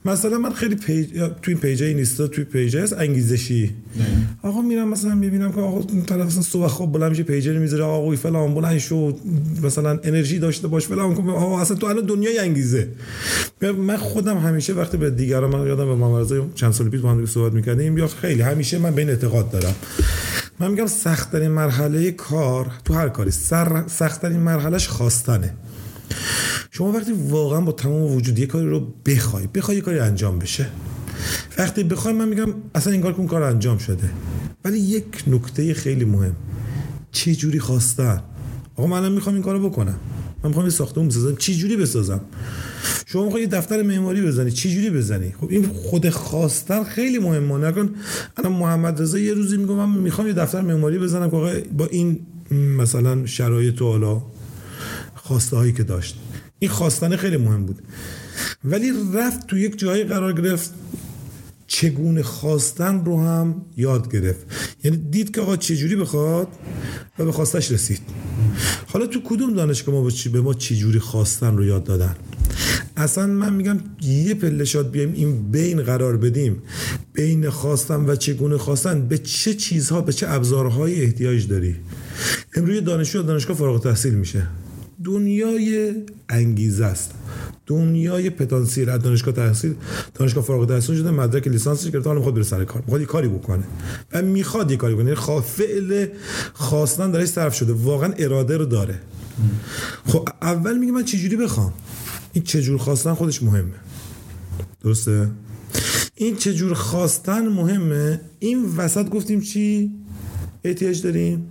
مثلا 0.05 0.37
من 0.37 0.53
خیلی 0.53 0.75
page 0.75 1.07
تو 1.13 1.31
این 1.47 1.57
page 1.57 1.83
اینستا 1.83 2.27
تو 2.27 2.43
page 2.43 2.77
هست 2.77 2.93
انگیزشی. 2.93 3.71
آقا 4.43 4.61
میرم 4.61 4.89
مثلا 4.89 5.15
می‌بینم 5.15 5.51
که 5.51 5.59
آقا 5.59 5.81
طرف 6.05 6.25
مثلا 6.25 6.41
صبح 6.41 6.67
خوب 6.67 6.91
بلند 6.91 7.09
میشه 7.09 7.23
page 7.23 7.47
می‌ذاره 7.47 7.83
آقا 7.83 8.15
فلان 8.15 8.53
بلند 8.53 8.77
شو. 8.77 9.13
مثلا 9.61 9.99
انرژی 10.03 10.39
داشته 10.39 10.67
باش 10.67 10.87
فلان 10.87 11.15
کن. 11.15 11.29
آقا 11.29 11.61
اصلا 11.61 11.77
تو 11.77 11.85
الان 11.85 12.05
دنیای 12.05 12.39
انگیزه. 12.39 12.87
من 13.77 13.97
خودم 13.97 14.37
همیشه 14.37 14.73
وقتی 14.73 14.97
به 14.97 15.09
دیگران 15.09 15.55
من 15.55 15.67
یادم 15.67 15.85
به 15.85 15.95
محمد 15.95 16.55
چند 16.55 16.71
سال 16.71 16.89
پیش 16.89 17.01
با 17.01 17.11
هم 17.11 17.25
صحبت 17.25 17.53
می‌کردیم 17.53 17.97
یا 17.97 18.07
خیلی 18.07 18.41
همیشه 18.41 18.79
من 18.79 18.95
به 18.95 19.01
این 19.01 19.09
اعتقاد 19.09 19.51
دارم. 19.51 19.75
من 20.59 20.71
میگم 20.71 20.85
سخت 20.85 21.31
ترین 21.31 21.51
مرحله 21.51 22.11
کار 22.11 22.71
تو 22.85 22.93
هر 22.93 23.09
کاری 23.09 23.31
سخت 23.87 24.21
ترین 24.21 24.39
مرحلهش 24.39 24.87
خواستنه 24.87 25.53
شما 26.71 26.91
وقتی 26.91 27.11
واقعا 27.29 27.61
با 27.61 27.71
تمام 27.71 28.15
وجود 28.15 28.39
یه 28.39 28.45
کاری 28.45 28.67
رو 28.67 28.93
بخوای 29.05 29.47
بخوای 29.47 29.77
یه 29.77 29.83
کاری 29.83 29.99
انجام 29.99 30.39
بشه. 30.39 30.67
وقتی 31.57 31.83
بخوای 31.83 32.13
من 32.13 32.29
میگم 32.29 32.53
اصلا 32.75 32.93
این 32.93 33.01
کار 33.01 33.13
کن 33.13 33.27
کار 33.27 33.43
انجام 33.43 33.77
شده. 33.77 34.09
ولی 34.65 34.79
یک 34.79 35.23
نکته 35.27 35.73
خیلی 35.73 36.05
مهم. 36.05 36.35
چه 37.11 37.35
جوری 37.35 37.59
خواستن؟ 37.59 38.21
آقا 38.75 38.87
من 38.87 39.11
می‌خوام 39.11 39.35
این 39.35 39.43
کارو 39.43 39.69
بکنم. 39.69 39.99
من 40.43 40.47
می‌خوام 40.47 40.65
یه 40.65 40.71
ساختمون 40.71 41.07
بسازم. 41.07 41.35
چی 41.35 41.55
جوری 41.55 41.77
بسازم؟ 41.77 42.21
شما 43.05 43.23
می‌خوای 43.23 43.41
یه 43.41 43.47
دفتر 43.47 43.81
معماری 43.81 44.21
بزنی. 44.21 44.51
چی 44.51 44.75
جوری 44.75 44.89
بزنی؟ 44.89 45.33
خب 45.41 45.47
این 45.49 45.67
خود 45.67 46.09
خواستن 46.09 46.83
خیلی 46.83 47.19
مهمه. 47.19 47.57
نکن 47.57 47.89
الان 48.37 48.51
محمد 48.51 49.01
رضا 49.01 49.19
یه 49.19 49.33
روزی 49.33 49.57
میگم 49.57 49.75
من 49.75 49.89
می‌خوام 49.89 50.27
یه 50.27 50.33
دفتر 50.33 50.61
معماری 50.61 50.99
بزنم 50.99 51.29
که 51.29 51.63
با 51.77 51.85
این 51.85 52.19
مثلا 52.51 53.25
شرایط 53.25 53.81
و 53.81 53.91
حالا 53.91 54.21
خواسته 55.15 55.57
هایی 55.57 55.73
که 55.73 55.83
داشت. 55.83 56.19
این 56.59 56.71
خواستن 56.71 57.15
خیلی 57.15 57.37
مهم 57.37 57.65
بود. 57.65 57.81
ولی 58.65 58.91
رفت 59.13 59.47
تو 59.47 59.57
یک 59.57 59.79
جایی 59.79 60.03
قرار 60.03 60.33
گرفت. 60.33 60.73
چگونه 61.67 62.23
خواستن 62.23 63.05
رو 63.05 63.21
هم 63.21 63.61
یاد 63.77 64.11
گرفت. 64.11 64.45
یعنی 64.83 64.97
دید 64.97 65.35
که 65.35 65.41
آقا 65.41 65.57
چجوری 65.57 65.95
بخواد 65.95 66.47
و 67.19 67.25
به 67.25 67.31
خواستش 67.31 67.71
رسید. 67.71 67.99
حالا 68.93 69.05
تو 69.07 69.19
کدوم 69.23 69.53
دانشگاه 69.53 69.95
ما 69.95 70.09
به 70.33 70.41
ما 70.41 70.53
چجوری 70.53 70.99
خواستن 70.99 71.57
رو 71.57 71.65
یاد 71.65 71.83
دادن؟ 71.83 72.15
اصلا 72.97 73.27
من 73.27 73.53
میگم 73.53 73.79
یه 74.01 74.33
پله 74.33 74.65
شاد 74.65 74.91
بیایم 74.91 75.13
این 75.13 75.51
بین 75.51 75.81
قرار 75.83 76.17
بدیم. 76.17 76.61
بین 77.13 77.49
خواستن 77.49 78.05
و 78.05 78.15
چگونه 78.15 78.57
خواستن 78.57 79.07
به 79.07 79.17
چه 79.17 79.53
چیزها 79.53 80.01
به 80.01 80.13
چه 80.13 80.29
ابزارهایی 80.29 81.01
احتیاج 81.01 81.47
داری؟ 81.47 81.75
امروز 82.55 82.83
دانشجو 82.83 83.21
دانشگاه 83.21 83.57
فارغ 83.57 83.83
تحصیل 83.83 84.13
میشه. 84.13 84.47
دنیای 85.03 85.93
انگیزه 86.29 86.85
است. 86.85 87.11
دنیای 87.67 88.29
پتانسیل 88.29 88.89
از 88.89 89.01
دانشگاه 89.01 89.33
تحصیل 89.33 89.75
دانشگاه 90.13 90.43
فارغ 90.43 90.59
التحصیل 90.59 90.95
شده 90.95 91.11
مدرک 91.11 91.47
لیسانسش 91.47 91.89
گرفته 91.89 92.09
حالا 92.09 92.19
می‌خواد 92.19 92.35
بره 92.35 92.43
سر 92.43 92.63
کار 92.65 92.81
می‌خواد 92.81 93.01
یه 93.01 93.07
کاری 93.07 93.27
بکنه. 93.27 93.63
و 94.13 94.21
می‌خواد 94.21 94.71
یه 94.71 94.77
کاری 94.77 94.95
کنه 94.95 95.03
یعنی 95.03 95.41
فعل 95.41 96.07
خواستن 96.53 97.11
درش 97.11 97.27
صرف 97.27 97.55
شده. 97.55 97.73
واقعا 97.73 98.13
اراده 98.17 98.57
رو 98.57 98.65
داره. 98.65 98.99
خب 100.05 100.29
اول 100.41 100.77
میگه 100.77 100.91
من 100.91 101.05
چجوری 101.05 101.35
بخوام؟ 101.35 101.73
این 102.33 102.43
چجور 102.43 102.77
خواستن 102.77 103.13
خودش 103.13 103.43
مهمه. 103.43 103.75
درسته؟ 104.83 105.29
این 106.15 106.35
چجور 106.35 106.73
خواستن 106.73 107.47
مهمه؟ 107.47 108.21
این 108.39 108.65
وسط 108.77 109.09
گفتیم 109.09 109.41
چی؟ 109.41 109.91
احتیاج 110.63 111.01
داریم؟ 111.01 111.45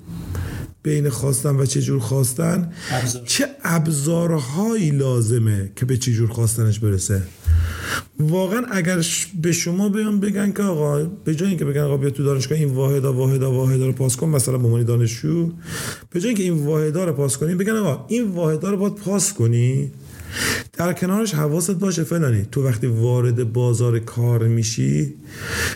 بین 0.82 1.08
خواستن 1.08 1.56
و 1.56 1.66
چجور 1.66 2.00
خواستن. 2.00 2.72
چه 3.26 3.46
ابزارهایی 3.64 4.90
لازمه 4.90 5.72
که 5.76 5.86
به 5.86 5.96
چجور 5.96 6.28
خواستنش 6.28 6.78
برسه؟ 6.78 7.22
واقعا 8.20 8.62
اگر 8.70 9.04
به 9.42 9.52
شما 9.52 9.88
بیان 9.88 10.20
بگن 10.20 10.52
که 10.52 10.62
آقا 10.62 11.04
به 11.04 11.34
جای 11.34 11.48
اینکه 11.48 11.64
بگن 11.64 11.80
آقا 11.80 11.96
بیا 11.96 12.10
تو 12.10 12.24
دانشگاه 12.24 12.58
این 12.58 12.68
واحدا 12.68 13.12
واحدا 13.12 13.52
واحدا 13.52 13.86
رو 13.86 13.92
پاس 13.92 14.16
کن 14.16 14.28
مثلا 14.28 14.58
به 14.58 14.66
عنوان 14.66 14.82
دانشجو 14.82 15.52
به 16.10 16.20
جای 16.20 16.28
اینکه 16.28 16.42
این 16.42 16.66
واحدا 16.66 17.04
رو 17.04 17.12
پاس 17.12 17.36
کنی 17.36 17.54
بگن 17.54 17.76
آقا 17.76 18.04
این 18.08 18.30
واحدا 18.30 18.70
رو 18.70 18.76
باید 18.76 18.94
پاس 18.94 19.32
کنی. 19.32 19.90
در 20.72 20.92
کنارش 20.92 21.34
حواست 21.34 21.70
باشه 21.70 22.04
فلانی 22.04 22.46
تو 22.52 22.64
وقتی 22.64 22.86
وارد 22.86 23.52
بازار 23.52 23.98
کار 23.98 24.48
میشی 24.48 25.14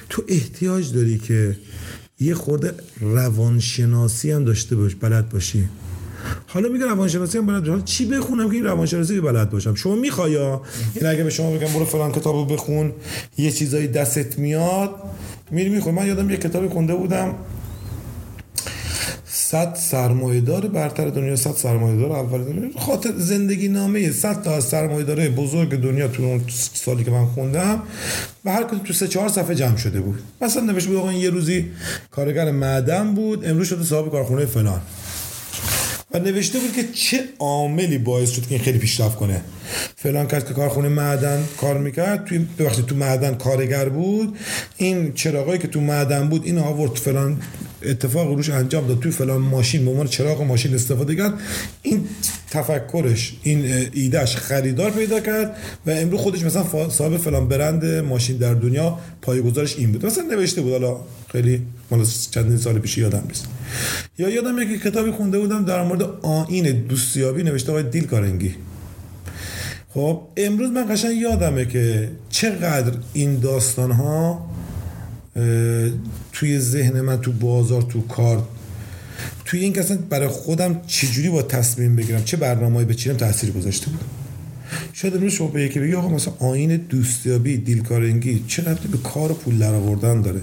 تو 0.08 0.22
احتیاج 0.28 0.92
داری 0.92 1.18
که 1.18 1.56
یه 2.20 2.34
خورده 2.34 2.74
روانشناسی 3.00 4.30
هم 4.30 4.44
داشته 4.44 4.76
باش 4.76 4.94
بلد 4.94 5.28
باشی. 5.28 5.68
حالا 6.46 6.68
میگه 6.68 6.84
روانشناسی 6.84 7.38
هم 7.38 7.46
بلد 7.46 7.64
باشم 7.64 7.84
چی 7.84 8.06
بخونم 8.06 8.48
که 8.48 8.54
این 8.54 8.64
روانشناسی 8.64 9.20
بلد 9.20 9.50
باشم؟ 9.50 9.74
شما 9.74 9.94
می‌خوای 9.94 10.36
این 10.36 11.06
اگه 11.06 11.24
به 11.24 11.30
شما 11.30 11.50
بگم 11.50 11.72
برو 11.72 11.84
فلان 11.84 12.12
کتابو 12.12 12.44
بخون 12.44 12.92
یه 13.38 13.50
چیزایی 13.50 13.88
دستت 13.88 14.38
میاد 14.38 14.90
میری 15.50 15.68
می‌خوای. 15.68 15.94
من 15.94 16.06
یادم 16.06 16.30
یه 16.30 16.36
کتابی 16.36 16.68
خونده 16.68 16.94
بودم. 16.94 17.34
صد 19.50 19.74
سرمایه‌دار 19.74 20.66
برتر 20.66 21.08
دنیا 21.08 21.36
صد 21.36 21.54
سرمایه‌دار 21.54 22.12
اول 22.12 22.44
دنیا. 22.44 22.70
خاطر 22.78 23.12
زندگی 23.18 23.68
نامه 23.68 24.12
صد 24.12 24.42
تا 24.42 24.56
از 24.56 24.64
سرمایه‌دارای 24.64 25.28
بزرگ 25.28 25.80
دنیا 25.80 26.08
تو 26.08 26.22
اون 26.22 26.42
سالی 26.74 27.04
که 27.04 27.10
من 27.10 27.26
خوندم 27.26 27.82
و 28.44 28.52
هر 28.52 28.62
کدوم 28.62 28.78
تو 28.78 28.92
سه 28.92 29.08
چهار 29.08 29.28
صفحه 29.28 29.54
جمع 29.54 29.76
شده 29.76 30.00
بود. 30.00 30.18
مثلا 30.40 30.62
نوشته 30.62 30.90
بود 30.90 30.98
آقا 30.98 31.12
یه 31.12 31.30
روزی 31.30 31.64
کارگر 32.10 32.50
معدن 32.50 33.14
بود 33.14 33.48
امروز 33.48 33.68
شده 33.68 33.84
صاحب 33.84 34.10
کارخونه 34.10 34.46
فلان. 34.46 34.80
و 36.14 36.18
نوشته 36.18 36.58
بود 36.58 36.72
که 36.72 36.84
چه 36.92 37.24
عاملی 37.38 37.98
باعث 37.98 38.30
شد 38.30 38.42
که 38.42 38.54
این 38.54 38.64
خیلی 38.64 38.78
پیشرفت 38.78 39.16
کنه. 39.16 39.40
فلان 39.96 40.26
کس 40.26 40.44
که 40.44 40.54
کارخونه 40.54 40.88
معدن 40.88 41.44
کار 41.60 41.78
می‌کرد 41.78 42.24
توی 42.24 42.46
وقتی 42.58 42.82
تو 42.82 42.94
معدن 42.94 43.34
کارگر 43.34 43.88
بود 43.88 44.36
این 44.76 45.12
چراغایی 45.12 45.58
که 45.58 45.68
تو 45.68 45.80
معدن 45.80 46.28
بود 46.28 46.44
این 46.44 46.58
آورد 46.58 46.94
فلان 46.94 47.42
اتفاق 47.86 48.28
روش 48.28 48.50
انجام 48.50 48.86
داد. 48.86 49.00
توی 49.00 49.12
فلان 49.12 49.40
ماشین 49.40 49.84
به 49.84 49.90
عنوان 49.90 50.06
چراغ 50.06 50.42
ماشین 50.42 50.74
استفاده 50.74 51.14
کرد. 51.14 51.34
این 51.82 52.04
تفکرش 52.50 53.36
این 53.42 53.64
ایدهش 53.92 54.36
خریدار 54.36 54.90
پیدا 54.90 55.20
کرد 55.20 55.56
و 55.86 55.90
امروز 55.90 56.20
خودش 56.20 56.42
مثلا 56.42 56.88
صاحب 56.88 57.16
فلان 57.16 57.48
برند 57.48 57.84
ماشین 57.84 58.36
در 58.36 58.54
دنیا 58.54 58.98
پایه‌گذارش 59.22 59.76
این 59.76 59.92
بود. 59.92 60.06
مثلا 60.06 60.24
نوشته 60.24 60.60
بود 60.60 60.72
حالا 60.72 60.96
خیلی 61.32 61.62
مال 61.90 62.04
چندین 62.30 62.56
سال 62.56 62.78
پیش 62.78 62.98
یادم 62.98 63.22
نیست. 63.28 63.46
یا 64.18 64.28
یادم 64.28 64.58
یک 64.58 64.82
کتابی 64.82 65.10
خونده 65.10 65.38
بودم 65.38 65.64
در 65.64 65.82
مورد 65.82 66.02
آین 66.22 66.70
دوستیابی 66.70 67.42
نوشته 67.42 67.72
آقای 67.72 67.82
دیل 67.82 68.06
کارنگی 68.06 68.54
خب 69.94 70.22
امروز 70.36 70.70
من 70.70 70.94
قشنگ 70.94 71.16
یادمه 71.16 71.64
که 71.64 72.10
چقدر 72.30 72.92
این 73.12 73.38
داستان 73.40 73.90
ها 73.90 74.46
توی 76.36 76.60
ذهن 76.60 77.00
من 77.00 77.20
تو 77.20 77.32
بازار 77.32 77.82
تو 77.82 78.00
کار 78.00 78.48
توی 79.44 79.60
این 79.60 79.72
که 79.72 79.82
برای 79.82 80.28
خودم 80.28 80.80
چجوری 80.86 81.28
با 81.28 81.42
تصمیم 81.42 81.96
بگیرم 81.96 82.24
چه 82.24 82.36
برنامه‌ای 82.36 82.84
بچینم 82.84 83.16
تاثیر 83.16 83.50
گذاشته 83.50 83.86
بود؟ 83.86 84.00
شاید 84.92 85.14
امروز 85.14 85.32
شما 85.32 85.46
به 85.46 85.62
یکی 85.62 85.80
بگی 85.80 85.94
آقا 85.94 86.08
مثلا 86.08 86.34
آیین 86.38 86.76
دوست‌یابی 86.76 87.56
دیل 87.56 87.85
کارنگی 87.85 88.44
چه 88.48 88.62
به 88.62 88.98
کار 88.98 89.32
پول 89.32 89.58
در 89.58 89.74
آوردن 89.74 90.20
داره؟ 90.20 90.40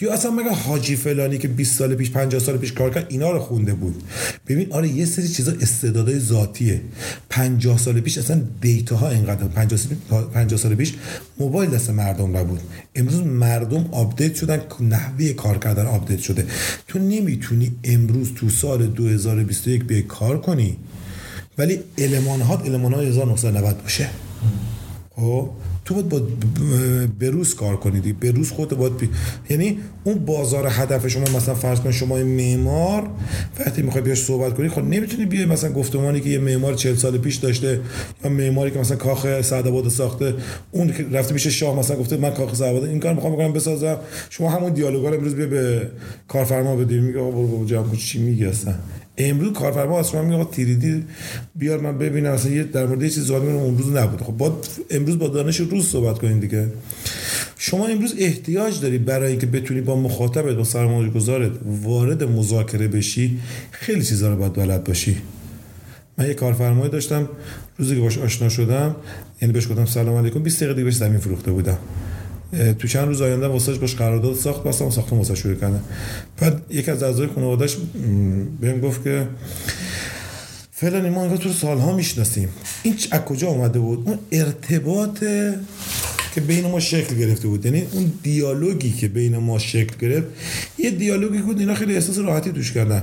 یا 0.00 0.12
اصلا 0.12 0.30
مگه 0.30 0.50
حاجی 0.50 0.96
فلانی 0.96 1.38
که 1.38 1.48
20 1.48 1.78
سال 1.78 1.94
پیش 1.94 2.10
50 2.10 2.40
سال 2.40 2.56
پیش 2.56 2.72
کار 2.72 2.90
کرد 2.90 3.06
اینا 3.08 3.30
رو 3.30 3.38
خونده 3.38 3.74
بود؟ 3.74 4.02
ببین 4.48 4.72
آره 4.72 4.88
یه 4.88 5.04
سری 5.04 5.28
چیزا 5.28 5.52
استعدادهای 5.60 6.18
ذاتیه. 6.18 6.80
50 7.30 7.78
سال 7.78 8.00
پیش 8.00 8.18
اصلا 8.18 8.42
data 8.60 8.96
ها 8.96 9.08
اینقدر 9.08 9.48
50 9.48 9.80
سال 9.80 10.24
50 10.24 10.60
سال 10.60 10.74
پیش 10.74 10.94
موبایل 11.38 11.70
دست 11.70 11.90
مردم 11.90 12.36
نبود. 12.36 12.60
امروز 12.94 13.20
مردم 13.20 13.88
update 13.92 14.34
شدن 14.34 14.60
نحوه 14.80 15.32
کار 15.32 15.58
کردن 15.58 15.86
update 15.86 16.20
شده. 16.20 16.46
تو 16.88 16.98
نمی‌تونی 16.98 17.72
امروز 17.84 18.34
تو 18.34 18.48
سال 18.48 18.86
2021 18.86 19.84
بیای 19.84 20.02
کار 20.02 20.40
کنی 20.40 20.76
ولی 21.58 21.80
المان 21.98 22.40
ها 22.40 22.58
المان 22.58 22.94
های 22.94 23.06
1990 23.06 23.82
باشه. 23.82 24.08
خب؟ 25.16 25.50
تو 25.86 25.94
باید 25.94 26.08
با 26.08 26.20
بروز 27.20 27.54
کار 27.54 27.76
کنیدی 27.76 28.12
بروز 28.12 28.50
خود 28.50 28.68
باید 28.68 28.96
بی... 28.96 29.08
یعنی 29.50 29.78
اون 30.04 30.18
بازار 30.18 30.66
هدف 30.70 31.08
شما 31.08 31.24
مثلا 31.36 31.54
فرض 31.54 31.80
کن 31.80 31.90
شما 31.90 32.16
معمار 32.16 33.08
وقتی 33.60 33.82
می‌خوای 33.82 34.04
بیاش 34.04 34.22
صحبت 34.22 34.54
کنی 34.54 34.68
خب 34.68 34.84
نمی‌تونی 34.84 35.26
بیای 35.26 35.44
مثلا 35.44 35.72
گفتمانی 35.72 36.20
که 36.20 36.30
یه 36.30 36.38
معمار 36.38 36.74
40 36.74 36.94
سال 36.94 37.18
پیش 37.18 37.36
داشته 37.36 37.80
یا 38.24 38.30
معماری 38.30 38.70
که 38.70 38.78
مثلا 38.78 38.96
کاخ 38.96 39.40
سعدآباد 39.42 39.88
ساخته 39.88 40.34
اون 40.70 40.92
که 40.92 41.06
رفته 41.12 41.34
میشه 41.34 41.50
شاه 41.50 41.78
مثلا 41.78 41.96
گفته 41.96 42.16
من 42.16 42.30
کاخ 42.30 42.54
سعدآباد 42.54 42.84
این 42.84 43.00
کار 43.00 43.14
می‌خوام 43.14 43.32
بکنم 43.32 43.52
بسازم. 43.52 43.96
شما 44.30 44.50
همون 44.50 44.72
دیالوگا 44.72 45.08
رو 45.08 45.14
امروز 45.14 45.34
بیا 45.34 45.46
به 45.46 45.90
کارفرما 46.28 46.76
بدید 46.76 47.02
میگه 47.02 47.20
آقا 47.20 47.42
برو 47.42 47.64
جمع 47.66 47.96
چی 47.96 48.18
میگی 48.18 48.44
اصلا؟ 48.44 48.74
امروز 49.18 49.52
کارفرما 49.52 50.00
اصلا 50.00 50.22
میگه 50.22 50.44
تیریدی 50.44 51.04
بیار 51.54 51.80
من 51.80 51.98
ببینم 51.98 52.32
اصلا 52.32 52.52
یه 52.52 52.62
در 52.64 52.86
مورد 52.86 53.02
یه 53.02 53.10
چیز 53.10 53.24
ظالم 53.24 53.56
اون 53.56 53.78
روز 53.78 53.92
نبود. 53.92 54.20
خب 54.20 54.32
با 54.32 54.60
امروز 54.90 55.18
با 55.18 55.28
دانش 55.28 55.60
روز 55.60 55.88
صحبت 55.88 56.18
کنید 56.18 56.40
دیگه. 56.40 56.68
شما 57.58 57.86
امروز 57.86 58.14
احتیاج 58.18 58.80
داری 58.80 58.98
برای 58.98 59.30
اینکه 59.30 59.46
بتونی 59.46 59.80
با 59.80 59.96
مخاطبت 59.96 60.54
با 60.54 60.64
سرمایه 60.64 61.10
گذارت 61.10 61.52
وارد 61.82 62.24
مذاکره 62.24 62.88
بشی 62.88 63.38
خیلی 63.70 64.02
چیزا 64.02 64.30
رو 64.30 64.36
باید 64.36 64.52
بلد 64.52 64.84
باشی. 64.84 65.16
من 66.18 66.26
یه 66.26 66.34
کارفرمایی 66.34 66.90
داشتم 66.90 67.28
روزی 67.78 67.94
که 67.94 68.00
باش 68.00 68.18
آشنا 68.18 68.48
شدم 68.48 68.96
یعنی 69.42 69.52
بهش 69.52 69.68
گفتم 69.68 69.84
سلام 69.84 70.16
علیکم 70.16 70.42
20 70.42 70.56
دقیقه 70.56 70.74
دیگه 70.74 70.84
بهش 70.84 70.94
زمین 70.94 71.18
فروخته 71.18 71.50
بودم. 71.50 71.78
تو 72.78 72.88
چند 72.88 73.08
روز 73.08 73.22
آینده 73.22 73.46
واسش 73.46 73.78
باش 73.78 73.94
قرارداد 73.94 74.34
ساخت 74.34 74.62
بستم 74.62 74.90
ساختم 74.90 75.18
واسه 75.18 75.34
شروع 75.34 75.54
کردم 75.54 75.82
بعد 76.40 76.62
یک 76.70 76.88
از 76.88 77.02
اعضای 77.02 77.26
خانواده‌اش 77.26 77.76
بهم 78.60 78.80
گفت 78.80 79.04
که 79.04 79.26
فلانی 80.72 81.08
ما 81.10 81.22
انگار 81.22 81.36
تو 81.36 81.52
سالها 81.52 81.96
می‌شناسیم. 81.96 82.48
این 82.82 82.94
از 83.10 83.20
کجا 83.20 83.48
اومده 83.48 83.78
بود؟ 83.78 84.08
اون 84.08 84.18
ارتباط 84.32 85.20
که 86.34 86.40
بین 86.40 86.66
ما 86.66 86.80
شکل 86.80 87.16
گرفته 87.16 87.48
بود. 87.48 87.64
یعنی 87.66 87.86
اون 87.92 88.12
دیالوگی 88.22 88.92
که 88.92 89.08
بین 89.08 89.36
ما 89.36 89.58
شکل 89.58 89.96
گرفت 90.00 90.26
یه 90.78 90.90
دیالوگی 90.90 91.38
بود 91.38 91.58
اینا 91.58 91.74
خیلی 91.74 91.94
احساس 91.94 92.18
راحتی 92.18 92.52
توش 92.52 92.72
کردن. 92.72 93.02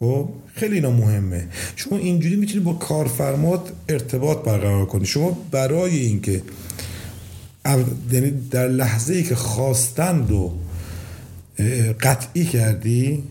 خب 0.00 0.28
خیلی 0.54 0.74
اینا 0.74 0.90
مهمه. 0.90 1.48
شما 1.76 1.98
اینجوری 1.98 2.36
می‌تونی 2.36 2.60
با 2.60 2.72
کارفرمات 2.72 3.60
ارتباط 3.88 4.38
برقرار 4.38 4.86
کنی. 4.86 5.06
شما 5.06 5.38
برای 5.50 5.96
اینکه 5.96 6.42
یعنی 8.12 8.30
در 8.50 8.68
لحظه 8.68 9.14
ای 9.14 9.22
که 9.22 9.34
خواستن 9.34 10.26
رو 10.28 10.52
قطعی 12.00 12.44
کردی 12.44 13.22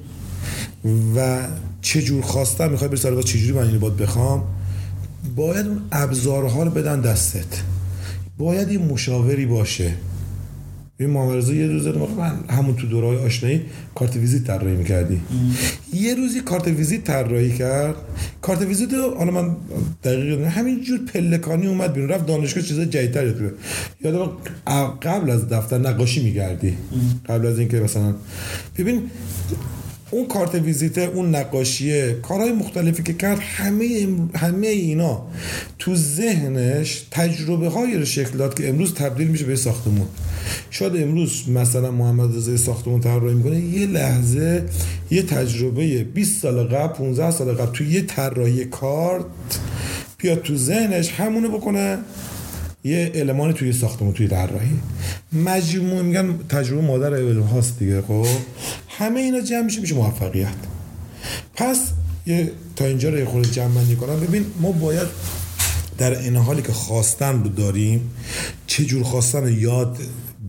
و 1.16 1.40
چجور 1.82 2.22
خواستن 2.22 2.70
می‌خوای 2.70 2.90
بری 2.90 3.00
سر 3.00 3.22
چجوری 3.22 3.52
من 3.52 3.68
اینو 3.68 3.80
باید 3.80 3.98
بخوام 3.98 4.44
باید 5.36 5.68
اون 5.68 5.82
ابزارها 5.92 6.64
رو 6.64 6.72
بدن 6.72 7.02
دستت. 7.02 7.62
باید 8.38 8.72
یه 8.72 8.78
مشاوری 8.78 9.46
باشه. 9.46 9.94
این 11.00 11.10
معامله 11.10 11.56
یه 11.56 11.68
روز 11.68 11.88
من 11.88 12.40
همون 12.50 12.76
تو 12.76 12.88
دورهای 12.88 13.18
آشنایی 13.18 13.62
کارت 13.96 14.16
ویزیت 14.16 14.44
طراحی 14.44 14.76
می‌کردی. 14.76 15.22
یه 15.94 16.16
روزی 16.16 16.42
کارت 16.42 16.68
ویزیت 16.68 17.04
طراحی 17.04 17.58
کرد 17.58 17.96
کارت 18.44 18.62
ویزیت 18.62 18.94
حالا 18.94 19.32
من 19.32 19.56
دقیق 20.04 20.42
همینجور 20.42 21.00
پلکانی 21.14 21.68
اومد 21.68 21.94
بیرون 21.94 22.10
رفت 22.10 22.26
دانشگاه 22.26 22.64
چیزای 22.64 22.86
جدیدتر 22.86 23.26
یاد 23.26 23.54
یادم 24.04 24.32
قبل 25.02 25.30
از 25.30 25.50
دفتر 25.50 25.78
نقاشی 25.78 26.24
میگردی 26.24 26.78
قبل 27.30 27.46
از 27.48 27.60
اینکه 27.60 27.80
مثلا 27.80 28.14
ببین 28.78 29.10
اون 30.14 30.28
کارت 30.28 30.56
ویزیت 30.56 30.98
اون 30.98 31.36
نقاشیه 31.36 32.18
کارهای 32.22 32.52
مختلفی 32.52 33.04
که 33.04 33.14
کرد 33.14 33.40
همه 33.40 34.08
همه 34.36 34.68
اینا 34.68 35.22
تو 35.80 35.96
ذهنش 35.96 37.06
تجربه 37.12 37.70
های 37.70 37.98
رو 37.98 38.06
شکل 38.06 38.38
داد 38.38 38.54
که 38.54 38.70
امروز 38.70 38.94
تبدیل 38.94 39.28
میشه 39.28 39.46
به 39.46 39.56
ساختمون. 39.56 40.08
شاید 40.70 40.98
امروز 40.98 41.50
مثلا 41.50 41.92
محمد 41.92 42.36
رضا 42.36 42.58
ساختمون 42.58 43.00
طراحی 43.00 43.34
می‌کنه 43.34 43.60
یه 43.60 43.88
لحظه 43.88 44.66
یه 45.12 45.24
تجربه 45.24 46.04
20 46.04 46.42
سال 46.42 46.64
قبل 46.64 46.94
15 46.94 47.32
سال 47.32 47.54
قبل 47.54 47.72
تو 47.72 47.84
یه 47.84 48.02
طراحی 48.02 48.66
کارت 48.66 49.26
بیاد 50.18 50.42
تو 50.42 50.56
ذهنش 50.56 51.12
همونو 51.12 51.50
بکنه. 51.50 51.98
یه 52.84 53.12
المانی 53.16 53.54
توی 53.54 53.74
ساختمون 53.74 54.14
توی 54.14 54.28
طراحی. 54.28 54.80
مجموع 55.34 56.02
میگن 56.02 56.38
تجربه 56.50 56.82
مادر 56.82 57.16
علم 57.16 57.42
هاست 57.42 57.80
دیگه 57.80 58.02
خب؟ 58.02 58.26
همه 58.88 59.20
اینا 59.20 59.42
جمع 59.42 59.62
میشه 59.62 59.82
میشه 59.82 59.96
موفقیت. 59.96 60.48
پس 61.56 61.92
یه 62.26 62.52
تا 62.76 62.86
اینجا 62.86 63.10
رو 63.10 63.18
یه 63.18 63.26
خورده 63.26 63.50
جمع 63.50 63.74
بندی 63.76 63.96
کنم. 63.96 64.20
ببین 64.20 64.46
ما 64.62 64.72
باید 64.72 65.08
در 65.98 66.20
این 66.20 66.36
حالی 66.36 66.62
که 66.62 66.72
خواستن 66.72 67.44
رو 67.44 67.50
داریم 67.50 68.12
چه 68.68 68.86
جور 68.86 69.04
خواستن 69.04 69.42
رو 69.42 69.50
یاد 69.50 69.98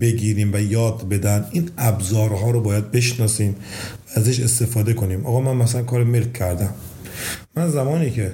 بگیریم 0.00 0.50
و 0.54 0.60
یاد 0.60 1.08
بدن 1.08 1.46
این 1.52 1.70
ابزارها 1.78 2.50
رو 2.50 2.60
باید 2.60 2.90
بشناسیم 2.90 3.56
ازش 4.14 4.40
استفاده 4.40 4.92
کنیم. 4.92 5.26
آقا 5.26 5.40
من 5.40 5.56
مثلا 5.56 5.82
کار 5.82 6.04
ملک 6.04 6.32
کردم. 6.32 6.74
من 7.56 7.70
زمانی 7.70 8.10
که 8.10 8.32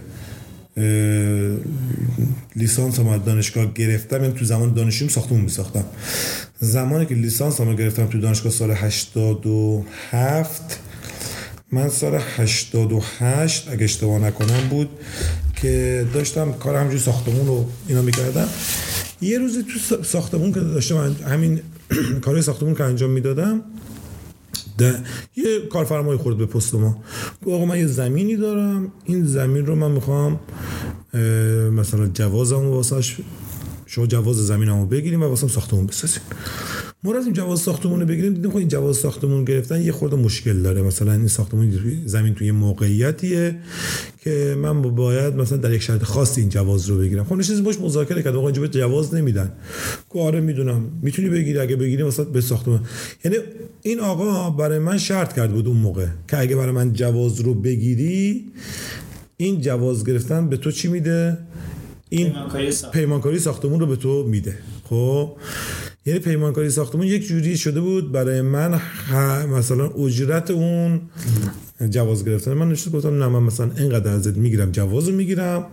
لیسانس 2.57 2.99
هم 2.99 3.09
از 3.09 3.25
دانشگاه 3.25 3.75
گرفتم. 3.75 4.23
یعنی 4.23 4.35
تو 4.35 4.45
زمان 4.45 4.75
دانشجویم 4.75 5.11
ساختمون 5.11 5.41
می 5.41 5.49
ساختم 5.49 5.85
زمانی 6.61 7.07
که 7.07 7.15
لیسانس 7.15 7.61
هم 7.61 7.77
گرفتم 7.77 8.07
تو 8.07 8.21
دانشگاه 8.21 8.53
سال 8.53 8.71
87 8.71 10.81
من 11.73 11.89
سال 11.89 12.21
88 12.37 13.69
اگه 13.71 13.85
اشتباه 13.85 14.19
نکنم 14.19 14.69
بود 14.71 14.89
که 15.57 16.07
داشتم 16.15 16.53
کار 16.53 16.77
همجوری 16.77 16.99
ساختمون 16.99 17.47
رو 17.47 17.67
اینا 17.89 18.03
می‌کردم. 18.03 18.49
یه 19.21 19.39
روزی 19.39 19.63
تو 19.63 20.03
ساختمون 20.03 20.53
که 20.53 20.61
داشتم 20.61 21.17
همین 21.27 21.61
کارهای 22.25 22.43
ساختمون 22.43 22.75
که 22.75 22.85
انجام 22.85 23.11
می‌دادم 23.11 23.63
یه 25.37 25.61
کارفرمای 25.71 26.17
خورد 26.17 26.37
به 26.37 26.47
پست 26.47 26.75
ما. 26.75 27.03
آقا 27.47 27.65
من 27.65 27.79
یه 27.79 27.87
زمینی 27.87 28.37
دارم. 28.37 28.93
این 29.05 29.25
زمین 29.25 29.67
رو 29.67 29.75
من 29.75 29.91
می‌خوام 29.91 30.41
مثلا 31.73 32.07
جوازم 32.07 32.67
واسش 32.67 33.17
شما 33.87 34.07
جواز 34.07 34.37
زمینمو 34.37 34.87
بگیریم 34.87 35.23
و 35.23 35.27
واسم 35.27 35.49
ساختمون 35.49 35.87
بسازیم. 35.87 36.23
ما 37.05 37.15
این 37.19 37.33
جواز 37.33 37.61
ساختمون 37.61 38.01
رو 38.01 38.07
بگیریم 38.07 38.35
دیدیم 38.35 38.51
خب 38.51 38.57
این 38.57 38.69
جواز 38.69 38.97
ساختمون 38.97 39.45
گرفتن 39.45 39.83
یه 39.83 39.93
خورده 39.93 40.17
مشکل 40.17 40.63
داره. 40.63 40.83
مثلا 40.83 41.13
این 41.13 41.29
ساختمون 41.29 41.73
زمین 42.07 42.35
توی 42.35 42.51
موقعیتیه 42.51 43.57
که 44.25 44.57
من 44.59 44.83
باید 44.83 45.35
مثلا 45.35 45.59
در 45.59 45.73
یک 45.73 45.83
شرط 45.83 46.03
خاصی 46.03 46.41
این 46.41 46.51
جواز 46.51 46.89
رو 46.89 46.99
بگیرم. 46.99 47.25
خب 47.25 47.33
نشستی 47.33 47.63
باش 47.63 47.81
مذاکره 47.81 48.23
کردم 48.23 48.39
آقا 48.39 48.49
اینجا 48.49 48.67
جواز 48.67 49.15
نمیدن. 49.15 49.53
آره 50.15 50.41
می‌دونم. 50.41 50.83
می‌تونی 51.03 51.29
بگیری. 51.29 51.59
اگه 51.59 51.77
بگیری 51.77 52.03
مثلا 52.03 52.25
به 52.25 52.41
ساختمون. 52.41 52.81
یعنی 53.25 53.37
این 53.83 54.01
آقا 54.01 54.51
برای 54.51 54.79
من 54.79 54.99
شرط 54.99 55.37
کرد 55.37 55.53
بود 55.53 55.67
اون 55.67 55.77
موقع 55.77 56.07
که 56.29 56.39
اگه 56.39 56.57
برای 56.57 56.73
من 56.73 56.93
جواز 56.93 57.41
رو 57.41 57.55
بگیری 57.55 58.45
این 59.37 59.61
جواز 59.61 60.05
گرفتن 60.05 60.49
به 60.49 60.57
تو 60.57 60.71
چی 60.71 60.89
میده؟ 60.89 61.39
این 62.09 62.35
پیمانکاری 62.93 63.39
ساختمون 63.39 63.81
رو 63.81 63.87
به 63.87 63.97
تو 63.97 64.27
میده. 64.27 64.55
خب؟ 64.85 65.33
یعنی 66.07 66.19
پیمانکاری 66.19 66.71
ساختمون 66.71 67.07
یک 67.07 67.27
جوری 67.27 67.57
شده 67.57 67.81
بود 67.81 68.13
برای 68.13 68.43
من 68.43 68.81
مثلا 69.49 69.87
اجرت 69.87 70.51
اون 70.51 71.01
جواز 71.91 72.25
گرفتن. 72.25 72.53
من 72.53 72.69
نشد 72.69 72.93
گفتم 72.93 73.19
نه 73.19 73.29
من 73.29 73.43
مثلا 73.43 73.71
اینقدر 73.79 74.11
ازت 74.11 74.37
می‌گیرم 74.37 74.71
جواز 74.71 75.09
رو 75.09 75.15
می‌گیرم 75.15 75.67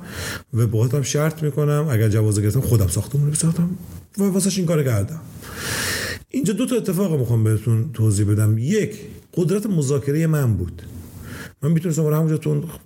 و 0.53 0.67
باهاتم 0.67 1.01
شرط 1.01 1.43
می‌کنم 1.43 1.87
اگر 1.91 2.09
جواز 2.09 2.41
گرفتم 2.41 2.61
خودم 2.61 2.87
ساختمون 2.87 3.25
رو 3.25 3.31
بساختم 3.31 3.69
و 4.17 4.23
واسش 4.23 4.57
این 4.57 4.67
کار 4.67 4.83
کردم. 4.83 5.21
اینجا 6.29 6.53
دو 6.53 6.65
تا 6.65 6.75
اتفاق 6.75 7.19
می‌خوام 7.19 7.43
بهتون 7.43 7.89
توضیح 7.93 8.25
بدم. 8.25 8.57
یک 8.57 8.95
قدرت 9.33 9.65
مذاکره 9.65 10.27
من 10.27 10.53
بود. 10.53 10.81
من 11.61 11.71
می‌تونستم 11.71 12.03
برای 12.03 12.15
همونجا 12.15 12.37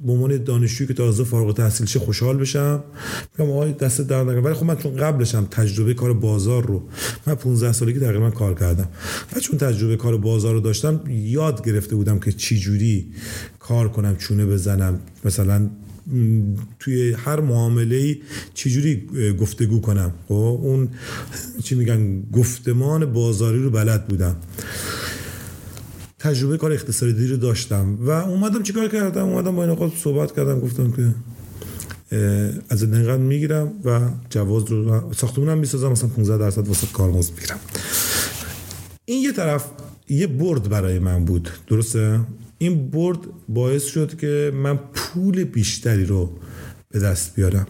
به 0.06 0.12
عنوان 0.12 0.44
دانشجویی 0.44 0.88
که 0.88 0.94
تازه 0.94 1.24
فارغ 1.24 1.48
التحصیل 1.48 1.88
شه 1.88 2.00
خوشحال 2.00 2.38
بشم. 2.38 2.84
میگم 3.38 3.52
آقای 3.52 3.74
دست 3.74 4.02
در 4.02 4.24
ولی 4.24 4.54
خب 4.54 4.66
من 4.66 4.76
چون 4.76 4.96
قبلشم 4.96 5.48
تجربه 5.52 5.94
کار 5.94 6.14
بازار 6.14 6.66
رو 6.66 6.84
من 7.28 7.36
15 7.36 7.72
سالگی 7.72 8.00
تقریبا 8.00 8.30
کار 8.30 8.54
کردم. 8.54 8.88
و 9.36 9.40
چون 9.40 9.60
تجربه 9.60 9.98
کار 9.98 10.18
بازار 10.18 10.54
رو 10.54 10.60
داشتم 10.60 11.02
یاد 11.10 11.66
گرفته 11.66 11.96
بودم 11.96 12.20
که 12.20 12.32
چی 12.32 12.60
جوری 12.60 13.12
کار 13.60 13.90
کنم 13.90 14.16
چونه 14.18 14.46
بزنم. 14.46 15.00
مثلا 15.26 15.70
توی 16.80 17.14
هر 17.14 17.40
معامله 17.40 18.18
چجوری 18.54 19.08
گفتگو 19.40 19.82
کنم. 19.82 20.12
خب 20.28 20.34
اون 20.34 20.90
چی 21.64 21.76
میگن؟ 21.76 22.22
گفتمان 22.22 23.14
بازاری 23.14 23.64
رو 23.64 23.70
بلد 23.70 24.08
بودم. 24.08 24.36
تجربه 26.22 26.58
کار 26.58 26.72
اقتصادی 26.72 27.28
رو 27.28 27.38
داشتم 27.38 27.98
و 28.02 28.10
اومدم 28.10 28.64
چیکار 28.64 28.88
کردم؟ 28.88 29.26
اومدم 29.30 29.56
با 29.56 29.64
این 29.64 29.72
آقا 29.72 29.90
صحبت 29.90 30.36
کردم 30.36 30.60
گفتم 30.60 30.92
که 30.92 31.16
از 32.70 32.84
اینقدر 32.84 33.18
می‌گیرم 33.18 33.72
و 33.86 34.00
جواز 34.30 34.64
رو 34.64 35.14
ساختمونم 35.14 35.58
می‌سازم 35.58 35.92
مثلا 35.92 36.10
15 36.10 36.38
درصد 36.38 36.68
واسه 36.68 36.88
کارمزد 36.94 37.34
می‌گیرم. 37.34 37.60
این 39.06 39.24
یه 39.24 39.32
طرف 39.32 39.66
یه 40.10 40.28
برد 40.28 40.70
برای 40.70 41.00
من 41.00 41.26
بود 41.26 41.50
درسته؟ 41.68 42.20
این 42.58 42.90
برد 42.90 43.20
باعث 43.50 43.86
شد 43.86 44.18
که 44.18 44.52
من 44.56 44.80
پول 44.94 45.44
بیشتری 45.44 46.06
رو 46.06 46.30
به 46.90 47.00
دست 47.00 47.36
بیارم. 47.36 47.68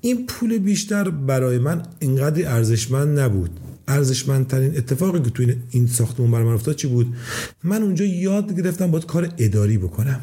این 0.00 0.26
پول 0.26 0.58
بیشتر 0.58 1.10
برای 1.10 1.58
من 1.58 1.82
اینقدر 1.98 2.54
ارزشمند 2.54 3.18
نبود. 3.18 3.50
ارزشمندترین 3.88 4.76
اتفاقی 4.76 5.20
که 5.20 5.30
توی 5.30 5.56
این 5.70 5.86
ساختمون 5.86 6.30
برای 6.30 6.44
من 6.44 6.54
افتاد 6.54 6.76
چی 6.76 6.88
بود؟ 6.88 7.16
من 7.64 7.82
اونجا 7.82 8.04
یاد 8.04 8.56
گرفتم 8.56 8.90
باید 8.90 9.06
کار 9.06 9.28
اداری 9.38 9.78
بکنم. 9.78 10.20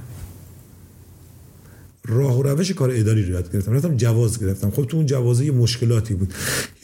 راه 2.05 2.39
و 2.39 2.43
روش 2.43 2.71
کار 2.71 2.91
اداری 2.93 3.23
رو 3.23 3.29
یاد 3.29 3.53
گرفتم. 3.53 3.73
رفتم 3.73 3.97
جواز 3.97 4.39
گرفتم. 4.39 4.71
خب 4.71 4.85
تو 4.85 4.97
اون 4.97 5.05
جوازه 5.05 5.45
یه 5.45 5.51
مشکلاتی 5.51 6.13
بود. 6.13 6.33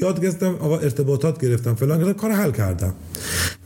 یاد 0.02 0.22
گرفتم 0.22 0.56
آقا 0.56 0.78
ارتباطات 0.78 1.42
گرفتم 1.42 1.76
فلان 1.76 2.00
گرفتم. 2.00 2.20
کار 2.20 2.32
حل 2.32 2.52
کردم. 2.52 2.94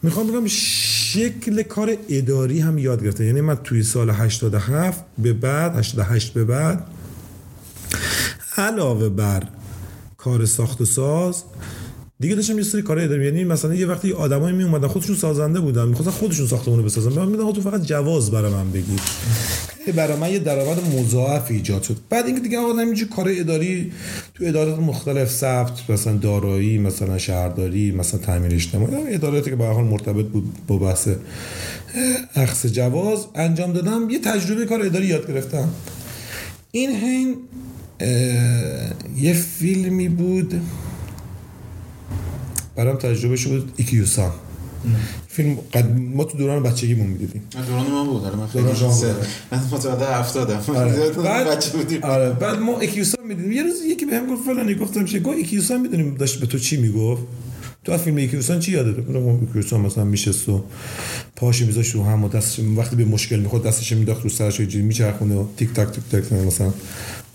می‌خوام 0.04 0.28
بگم 0.28 0.48
شکل 0.48 1.62
کار 1.62 1.98
اداری 2.10 2.60
هم 2.60 2.78
یاد 2.78 3.04
گرفتم. 3.04 3.24
یعنی 3.24 3.42
من 3.42 3.56
توی 3.56 3.84
سال 3.84 4.10
87 4.10 5.04
به 5.18 5.34
بعد 5.34 5.78
88 5.78 6.34
به 6.34 6.44
بعد 6.44 6.88
علاوه 8.58 9.10
بر 9.10 9.44
کار 10.18 10.46
ساخت 10.46 10.82
و 10.82 10.86
ساز 10.86 11.44
دیگه 12.22 12.36
داشتم 12.36 12.58
یه 12.58 12.64
سری 12.64 12.82
کارهای 12.82 13.08
دارم. 13.08 13.22
یعنی 13.22 13.44
مثلا 13.44 13.76
یه 13.76 13.88
وقتی 13.88 14.12
آدمایی 14.12 14.56
می 14.56 14.64
اومدن 14.64 14.88
خودشون 14.88 15.16
سازنده 15.16 15.60
بودن 15.60 15.88
می‌خواستن 15.88 16.12
خودشون 16.12 16.48
ساختمون 16.48 16.78
رو 16.78 16.86
بسازن 16.86 17.12
من 17.12 17.28
می‌دونم 17.28 17.52
تو 17.52 17.62
فقط 17.62 17.82
جواز 17.82 18.32
برای 18.32 18.52
من 18.52 18.72
بگیر. 18.72 19.00
برای 19.96 20.18
من 20.18 20.32
یه 20.32 20.40
درآمد 20.40 20.96
مضاعف 20.96 21.52
ایجاد 21.52 21.84
شد. 21.84 21.98
بعد 22.10 22.26
اینکه 22.26 22.42
دیگه 22.42 22.58
آقا 22.58 22.74
نمیشه 22.74 23.06
کار 23.06 23.28
اداری 23.30 23.92
تو 24.36 24.46
ادارات 24.46 24.80
مختلف 24.80 25.30
ثبت 25.30 25.90
مثلا 25.90 26.14
دارایی 26.14 26.78
مثلا 26.78 27.18
شهرداری 27.18 27.92
مثلا 27.92 28.20
تعمیر 28.20 28.54
اجتماعی 28.54 29.14
اداراتی 29.14 29.50
که 29.50 29.56
به 29.56 29.66
حال 29.66 29.84
مرتبط 29.84 30.26
بود 30.26 30.54
با 30.68 30.78
بحث 30.78 31.10
اخص 32.36 32.66
جواز 32.66 33.26
انجام 33.36 33.74
دادم 33.74 34.10
یه 34.10 34.20
تجربه 34.20 34.66
کار 34.66 34.82
اداری 34.82 35.06
یاد 35.06 35.28
گرفتم. 35.28 35.70
این 36.72 36.90
هین 36.90 37.36
یه 39.18 39.34
فیلمی 39.34 40.10
بود 40.10 40.62
برام 42.80 42.96
تجربه 42.96 43.36
شد 43.36 43.50
بود 43.50 43.74
ایکیوسان 43.78 44.32
فیلم 45.28 45.58
قد... 45.74 46.00
ما 46.00 46.24
تو 46.24 46.38
دوران 46.38 46.64
بچگیمون 46.64 47.08
می‌دیدیم. 47.08 47.42
دوران 47.68 47.92
من 47.92 48.08
بود 48.08 48.26
آره 48.26 48.36
من 48.36 48.48
خیلی 48.48 48.66
من 49.52 49.60
متولد 49.72 50.02
70 50.02 50.52
آره. 50.76 51.10
بعد 51.30 51.48
بچه 51.48 51.72
بودیم. 51.72 52.04
آره 52.04 52.30
بعد 52.30 52.60
ما 52.60 52.80
ایکیوسان 52.80 53.28
می‌دیدیم. 53.28 53.52
یه 53.52 53.64
روز 53.64 53.82
یکی 53.86 54.06
بهم 54.06 54.28
گفت 54.28 54.44
فلانی 54.46 54.76
گفتم 54.76 55.06
چه 55.06 55.20
گفت 55.20 55.38
ایکیوسان 55.38 55.82
می‌دونیم. 55.82 56.16
داشت 56.16 56.40
به 56.40 56.46
تو 56.48 56.60
چی 56.60 56.78
می‌گفت؟ 56.78 57.24
تو 57.84 57.92
از 57.92 58.02
فیلم 58.02 58.18
ایکیوسان 58.18 58.60
چی 58.60 58.72
یادته 58.72 59.02
گفتم 59.02 59.40
ایکیوسان 59.46 59.82
مثلا 59.82 60.04
می‌نشست 60.04 60.32
و 60.32 60.64
پاشو 61.36 61.66
میذاشت 61.66 61.96
رو 61.96 62.04
هم 62.04 62.24
و 62.24 62.30
دستش 62.30 62.60
وقتی 62.78 62.96
به 62.96 63.06
مشکل 63.06 63.40
می‌خورد 63.40 63.64
دستش 63.64 63.92
مینداخت 63.92 64.24
رو 64.24 64.30
سرش 64.30 64.62
جوری 64.62 64.82
میچرخونه 64.82 65.36
و 65.36 65.46
تیک 65.58 65.74
تاک 65.74 65.92
تیک 65.92 66.04
تاک 66.12 66.34
مثلا 66.34 66.74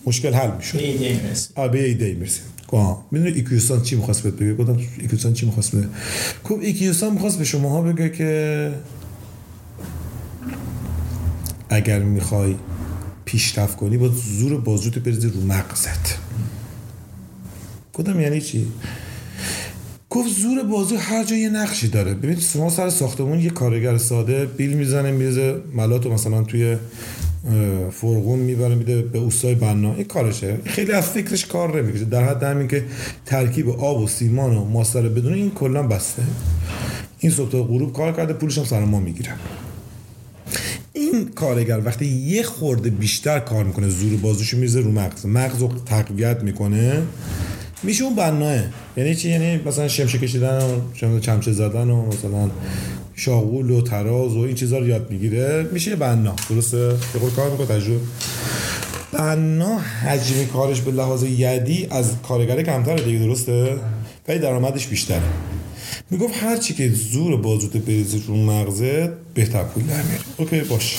مشکل 0.06 0.34
حل 0.34 0.50
می‌شد. 0.56 0.78
ایده 0.78 1.20
می‌رسید. 1.22 1.52
آ 1.54 1.68
به 1.68 1.84
ایده 1.84 2.14
می‌رسید. 2.14 2.53
آه 2.74 3.06
می‌دونی 3.10 3.30
ایکیوسان 3.30 3.82
چی 3.82 3.96
می‌خواست 3.96 4.22
بهت 4.22 4.34
بگه؟ 4.34 4.54
گفتم 4.54 4.78
ایکیوسان 4.98 5.32
چی 5.32 5.46
می‌خواست 5.46 5.76
بگه 5.76 5.88
خب 6.44 6.58
ایکیوسان 6.62 7.12
می‌خواست 7.12 7.38
به 7.38 7.44
شماها 7.44 7.82
بگه 7.82 8.08
که 8.10 8.72
اگر 11.68 11.98
می‌خوای 11.98 12.54
پیشرفت 13.24 13.76
کنی 13.76 13.96
باید 13.96 14.12
زور 14.12 14.60
بازوتو 14.60 15.00
بریزی 15.00 15.28
رو 15.28 15.40
مغزت. 15.40 16.18
گفتم 17.94 18.20
یعنی 18.20 18.40
چی؟ 18.40 18.66
گفت 20.10 20.28
زور 20.28 20.62
بازو 20.62 20.96
هر 20.96 21.24
جا 21.24 21.36
یه 21.36 21.48
نقشی 21.48 21.88
داره. 21.88 22.14
ببین 22.14 22.40
شما 22.40 22.70
سر 22.70 22.90
ساختمون 22.90 23.40
یه 23.40 23.50
کارگر 23.50 23.98
ساده 23.98 24.46
بیل 24.46 24.72
می‌زنه 24.72 25.10
میرزه 25.10 25.54
ملاتو 25.74 26.12
مثلا 26.12 26.42
توی 26.42 26.76
فرغون 27.90 28.38
می‌بره 28.38 28.74
میده 28.74 29.02
به 29.02 29.18
اوستای 29.18 29.54
بنا. 29.54 29.94
این 29.94 30.04
کارشه. 30.04 30.56
خیلی 30.64 30.92
از 30.92 31.06
فکرش 31.06 31.46
کار 31.46 31.82
نمی‌کشه. 31.82 32.04
در 32.04 32.24
حد 32.24 32.42
همین 32.42 32.68
که 32.68 32.84
ترکیب 33.26 33.68
آب 33.68 34.00
و 34.00 34.08
سیمان 34.08 34.56
و 34.56 34.64
ماستر 34.64 35.02
بدون 35.02 35.34
این 35.34 35.50
کلا 35.50 35.82
بسته. 35.82 36.22
این 37.18 37.32
صبح 37.32 37.50
تا 37.50 37.62
غروب 37.62 37.92
کار 37.92 38.12
کرده 38.12 38.32
پولش 38.32 38.58
هم 38.58 38.64
سر 38.64 38.84
ما 38.84 39.00
می‌گیرن 39.00 39.36
این 40.92 41.28
کارگر 41.28 41.80
وقتی 41.84 42.06
یه 42.06 42.42
خورده 42.42 42.90
بیشتر 42.90 43.38
کار 43.38 43.64
می‌کنه 43.64 43.88
زور 43.88 44.16
بازوشو 44.16 44.56
میزه 44.56 44.80
رو 44.80 44.92
مغز. 44.92 45.26
مغز 45.26 45.60
رو 45.60 45.70
تقویت 45.86 46.42
می‌کنه. 46.42 47.02
میشه 47.84 48.04
اون 48.04 48.14
بناه 48.14 48.58
یعنی 48.96 49.14
چی؟ 49.14 49.30
یعنی 49.30 49.56
مثلا 49.56 49.88
شمشه 49.88 50.18
کشیدن 50.18 50.60
و 51.02 51.20
چمچه 51.20 51.52
زدن 51.52 51.90
و 51.90 52.06
مثلا 52.06 52.50
شاغول 53.14 53.70
و 53.70 53.82
تراز 53.82 54.36
و 54.36 54.38
این 54.38 54.54
چیزا 54.54 54.78
رو 54.78 54.88
یاد 54.88 55.10
می‌گیره. 55.10 55.68
میشه 55.72 55.90
یه 55.90 55.96
بنا. 55.96 56.34
درسته؟ 56.50 56.88
به 56.88 57.18
قول 57.20 57.30
کار 57.30 57.50
می‌کنه 57.50 57.66
تجربه. 57.66 58.00
بنا 59.12 59.78
حجم 59.78 60.44
کارش 60.52 60.80
به 60.80 60.92
لحاظ 60.92 61.22
یدی 61.22 61.86
از 61.90 62.10
کارگر 62.28 62.62
کمتره 62.62 63.04
دیگه 63.04 63.18
درسته؟ 63.18 63.76
ولی 64.28 64.38
درآمدش 64.38 64.86
بیشتره. 64.86 65.22
می‌گفت 66.10 66.34
هر 66.42 66.56
چی 66.56 66.74
که 66.74 66.90
زور 66.90 67.36
بازوت 67.36 67.76
بریزی 67.76 68.22
رو 68.26 68.36
مغزت 68.36 69.10
بهتر 69.34 69.62
پول 69.62 69.82
در 69.82 70.02
اوکی 70.36 70.60
باش. 70.60 70.98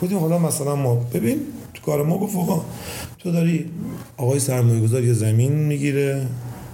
کدیم 0.00 0.18
حالا 0.18 0.38
مثلا 0.38 0.76
ما 0.76 0.94
ببین 0.94 1.38
تو 1.74 1.82
کار 1.82 2.04
ما 2.04 2.18
گفت 2.18 2.36
تو 3.24 3.32
داری 3.32 3.70
آقای 4.16 4.38
سرمایه 4.38 4.80
گذار 4.80 5.04
یه 5.04 5.12
زمین 5.12 5.52
می‌گیره 5.52 6.26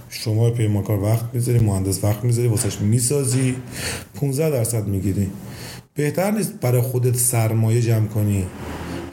شما 0.09 0.49
پیمانکار 0.49 1.03
وقت 1.03 1.25
می‌ذاری 1.33 1.59
مهندس 1.59 2.03
وقت 2.03 2.23
می‌ذاری 2.23 2.47
واسش 2.47 2.81
می‌سازی 2.81 3.55
15 4.15 4.49
درصد 4.49 4.87
می‌گیری. 4.87 5.27
بهتر 5.93 6.31
نیست 6.31 6.53
برای 6.61 6.81
خودت 6.81 7.15
سرمایه 7.15 7.81
جمع 7.81 8.07
کنی 8.07 8.45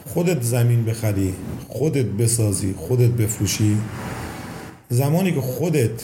خودت 0.07 0.43
زمین 0.43 0.85
بخری 0.85 1.35
خودت 1.69 2.05
بسازی 2.05 2.75
خودت 2.77 3.11
بفروشی. 3.11 3.77
زمانی 4.89 5.33
که 5.33 5.41
خودت 5.41 6.03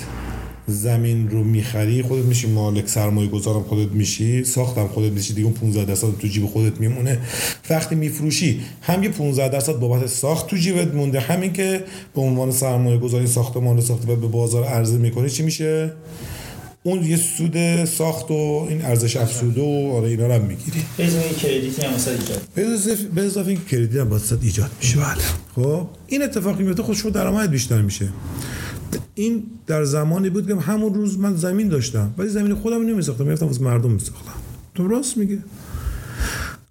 زمین 0.66 1.30
رو 1.30 1.44
می‌خری 1.44 2.02
خودت 2.02 2.24
میشی 2.24 2.46
مالک 2.46 2.88
سرمایه 2.88 3.28
گذارم 3.28 3.62
خودت 3.62 3.92
میشی 3.92 4.44
ساختم 4.44 4.86
خودت 4.86 5.12
میشی 5.12 5.34
دیگه 5.34 5.50
15 5.50 5.84
درصد 5.84 6.18
تو 6.18 6.28
جیب 6.28 6.46
خودت 6.46 6.80
میمونه. 6.80 7.18
وقتی 7.70 7.94
میفروشی 7.94 8.60
هم 8.82 9.02
یه 9.02 9.08
15 9.08 9.48
درصد 9.48 9.72
بابت 9.72 10.06
ساخت 10.06 10.46
تو 10.46 10.56
جیبت 10.56 10.94
مونده. 10.94 11.20
همین 11.20 11.52
که 11.52 11.84
به 12.14 12.20
عنوان 12.20 12.50
سرمایه 12.50 12.98
گذاری 12.98 13.26
ساختمان 13.26 13.76
رو 13.76 13.82
ساخته 13.82 14.12
و 14.12 14.16
به 14.16 14.26
بازار 14.26 14.64
عرضه 14.64 14.98
می‌کنی 14.98 15.30
چی 15.30 15.42
میشه؟ 15.42 15.92
اون 16.82 17.04
یه 17.04 17.16
سود 17.16 17.84
ساخت 17.84 18.30
و 18.30 18.66
این 18.68 18.84
ارزش 18.84 19.16
افزوده 19.16 19.60
و 19.60 19.92
آره 19.94 20.08
اینا 20.08 20.26
رو 20.26 20.32
هم 20.32 20.42
می‌گیری. 20.42 20.82
به 20.96 21.06
کردیتی 21.42 21.82
هم 21.82 21.92
ایجاد. 21.92 22.42
به 23.14 23.22
اضافه 23.22 23.48
این 23.48 23.60
کردیت 23.70 24.00
هم 24.00 24.20
ایجاد 24.42 24.70
میشه. 24.80 24.96
بله. 24.96 25.06
خب 25.54 25.86
این 26.06 26.22
اتفاقی 26.22 26.64
میفته 26.64 26.82
خودش 26.82 27.06
درآمد 27.06 27.50
بیشتر 27.50 27.82
میشه. 27.82 28.08
این 29.14 29.42
در 29.66 29.84
زمانی 29.84 30.30
بود 30.30 30.46
که 30.46 30.56
همون 30.56 30.94
روز 30.94 31.18
من 31.18 31.36
زمین 31.36 31.68
داشتم 31.68 32.14
ولی 32.18 32.28
زمین 32.28 32.54
خودم 32.54 32.82
نمی 32.82 33.02
ساختم 33.02 33.24
می‌رفتم 33.24 33.46
واسه 33.46 33.62
مردم 33.62 33.90
می 33.90 33.98
ساختم 33.98 34.32
تو 34.74 34.88
راست 34.88 35.16
میگه 35.16 35.38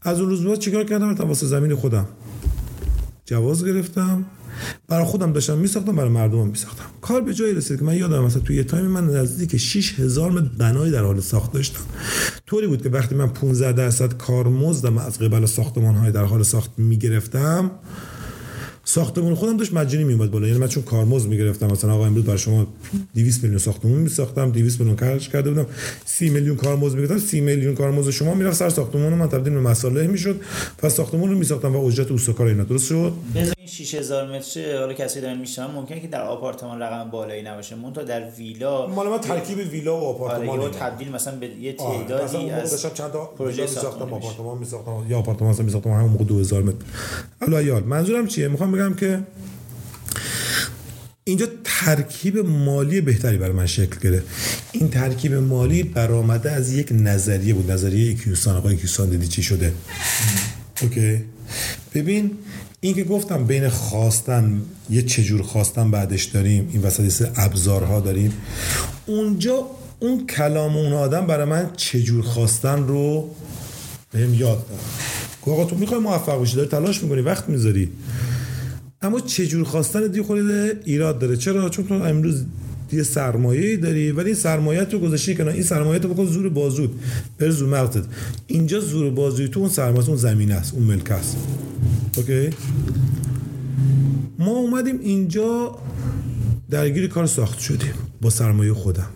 از 0.02 0.20
اون 0.20 0.30
روز 0.30 0.46
بعد 0.46 0.60
چیکار 0.60 0.84
کردم؟ 0.84 1.10
رفتم 1.10 1.28
واسه 1.28 1.48
زمین 1.48 1.76
خودم. 1.76 2.08
جواز 3.26 3.66
گرفتم. 3.66 4.26
برای 4.88 5.06
خودم 5.06 5.34
داشتم 5.34 5.58
میساختم 5.58 5.96
برای 5.96 6.10
مردمم 6.10 6.48
میساختم. 6.48 6.86
کار 7.02 7.22
به 7.22 7.34
جایی 7.34 7.54
رسید 7.54 7.80
که 7.80 7.86
من 7.86 7.96
یادم 7.96 8.24
مثلا 8.24 8.42
توی 8.42 8.56
یه 8.56 8.64
تایم 8.64 8.86
من 8.86 9.06
نزدیک 9.06 9.58
6000 9.58 10.32
متر 10.32 10.48
بنای 10.58 10.92
در 10.92 11.04
حال 11.04 11.20
ساخت 11.20 11.54
داشتم. 11.54 11.80
طوری 12.46 12.68
بود 12.68 12.82
که 12.82 12.90
وقتی 12.90 13.16
من 13.16 13.28
15 13.30 13.72
درصد 13.72 14.18
کارمزدم 14.18 14.98
از 14.98 15.20
قبل 15.20 15.46
ساختمان 15.46 15.96
های 15.96 16.12
در 16.12 16.24
حال 16.24 16.44
ساخت 16.44 16.72
می‌گرفتم 16.78 17.72
ساختمون 18.94 19.36
خودم 19.36 19.58
داشت 19.58 19.74
مجانی 19.74 20.04
میومد 20.04 20.32
بالا. 20.32 20.48
یعنی 20.48 20.60
من 20.60 20.68
چون 20.68 20.84
کارمزد 20.84 21.28
می‌گرفتم 21.28 21.68
مثلا 21.68 21.94
آقا 21.94 22.06
امروز 22.06 22.24
برای 22.24 22.38
شما 22.38 22.68
200 23.16 23.44
میلیون 23.44 23.60
ساختمون 23.60 24.00
میساختم 24.00 24.52
200 24.52 24.80
میلیون 24.80 24.98
خرج 24.98 25.30
کرده 25.30 25.50
بودم 25.50 25.66
30 26.06 26.30
میلیون 26.30 26.56
کارمزد 26.56 26.96
می‌گرفتم 26.96 27.18
30 27.18 27.42
میلیون 27.42 27.76
کارمزد 27.76 28.10
شما 28.10 28.34
می‌رفت 28.34 28.58
سر 28.58 28.70
ساختمون 28.70 29.14
من 29.14 29.30
تبدیل 29.30 29.54
به 29.54 29.60
مصالح 29.60 30.08
می‌شد 30.08 30.42
پس 30.78 30.96
ساختمون 30.96 31.30
رو 31.30 31.38
میساختم 31.38 31.76
و 31.76 31.86
اجرت 31.86 32.12
اوستاکار 32.12 32.48
اینا. 32.48 32.64
درست 32.64 32.88
شد؟ 32.88 33.14
6000 33.68 34.32
متر 34.32 34.80
حالا 34.80 34.94
کسی 34.94 35.22
دارن 35.22 35.38
میشن 35.38 35.66
ممکنه 35.66 36.00
که 36.00 36.08
در 36.08 36.22
آپارتمان 36.22 36.82
رقم 36.82 37.10
بالایی 37.12 37.42
نباشه. 37.42 37.76
مون 37.76 37.94
تا 37.94 38.04
در 38.04 38.30
ویلا 38.30 38.88
مال 38.88 39.10
من 39.10 39.18
ترکیب 39.18 39.58
ویلا 39.58 39.98
و 39.98 40.04
آپارتمان 40.04 40.60
آره 40.60 40.72
تبدیل 40.72 41.12
مثلا 41.12 41.36
به 41.36 41.48
یه 41.48 41.76
آره، 41.78 42.08
تعدادی 42.08 42.50
از 42.50 42.94
چند 42.94 43.12
تا 43.12 43.26
پروژه 43.26 43.62
میشه. 43.62 43.80
آپارتمان 43.80 44.58
می‌ساختم 44.58 45.06
یا 45.10 45.20
آپارتمان 45.20 45.52
مثلا 45.52 45.66
می‌ساختم 45.66 45.90
همون 45.90 46.10
موقع 46.10 46.24
2000 46.24 46.64
متر. 46.64 46.76
حالا 47.42 47.62
یاد 47.62 47.86
منظورم 47.86 48.28
چیه؟ 48.28 48.48
می‌خوام 48.48 48.72
بگم 48.72 48.94
که 48.94 49.20
اینجا 51.24 51.48
ترکیب 51.64 52.38
مالی 52.38 53.02
بهتری 53.02 53.38
برای 53.38 53.54
من 53.54 53.66
شکل 53.66 54.00
گرفت. 54.10 54.26
این 54.72 54.90
ترکیب 54.90 55.34
مالی 55.34 55.84
برآمده 55.84 56.52
از 56.52 56.74
یک 56.74 56.88
نظریه 56.92 57.54
بود. 57.54 57.72
نظریه 57.72 58.08
ایکیوسان 58.10 58.58
آقای 58.58 58.72
ایکیوسان 58.72 59.10
دیدی 59.10 59.28
چی 59.28 59.44
شده؟ 59.44 59.74
اوکی. 60.82 61.24
ببین 61.96 62.32
این 62.84 62.96
که 62.96 63.04
گفتم 63.04 63.44
بین 63.46 63.70
خواستن 63.70 64.62
یه 64.90 65.02
چجور 65.02 65.42
خواستن 65.42 65.92
بعدش 65.92 66.24
داریم 66.24 66.70
این 66.74 66.82
وسط 66.82 67.30
ابزارها 67.36 68.00
داریم 68.00 68.34
اونجا 69.06 69.68
اون 70.00 70.28
کلام 70.28 70.78
اون 70.78 70.94
آدم 70.94 71.28
برای 71.28 71.46
من 71.46 71.70
چجور 71.78 72.24
خواستن 72.24 72.88
رو 72.88 73.30
بهم 74.12 74.34
یاد 74.34 74.68
داد. 74.68 74.80
آقا 75.54 75.66
تو 75.66 75.76
می‌خوای 75.76 76.00
موفق 76.00 76.42
بشی 76.42 76.56
داری 76.56 76.68
تلاش 76.68 77.04
می‌کنی 77.04 77.22
وقت 77.22 77.50
می‌ذاری. 77.50 77.90
اما 79.02 79.20
چجور 79.20 79.64
خواستن 79.64 80.08
دی 80.08 80.22
خود 80.22 80.38
ایراد 80.86 81.20
داره. 81.20 81.38
چرا؟ 81.38 81.70
چون 81.70 81.88
تو 81.88 81.94
امروز 81.94 82.46
یه 82.94 83.04
سرمایه 83.04 83.78
داری 83.78 84.12
ولی 84.12 84.26
این 84.26 84.36
سرمایه 84.36 84.86
تو 84.86 85.00
گذاشتی 85.00 85.36
کنار. 85.36 85.54
این 85.54 85.64
سرمایه 85.64 86.00
تو 86.00 86.08
بکن 86.08 86.26
زور 86.26 86.50
بازود. 86.50 87.00
بر 87.38 87.50
زور 87.50 87.70
مغزت. 87.70 88.04
اینجا 88.48 88.80
زور 88.80 89.12
بازوی 89.12 89.48
تو 89.48 89.60
اون 89.60 89.70
سرمایه 89.70 90.08
اون 90.08 90.18
زمینه 90.18 90.54
است 90.54 90.74
اون 90.74 90.84
ملک 90.84 91.12
است. 91.12 91.38
اوکی؟ 92.18 92.50
ما 94.40 94.52
اومدیم 94.52 95.00
اینجا 95.00 95.78
درگیر 96.70 97.08
کار 97.08 97.26
ساخت 97.26 97.60
شدیم 97.60 97.94
با 98.22 98.30
سرمایه 98.30 98.74
خودم. 98.74 99.08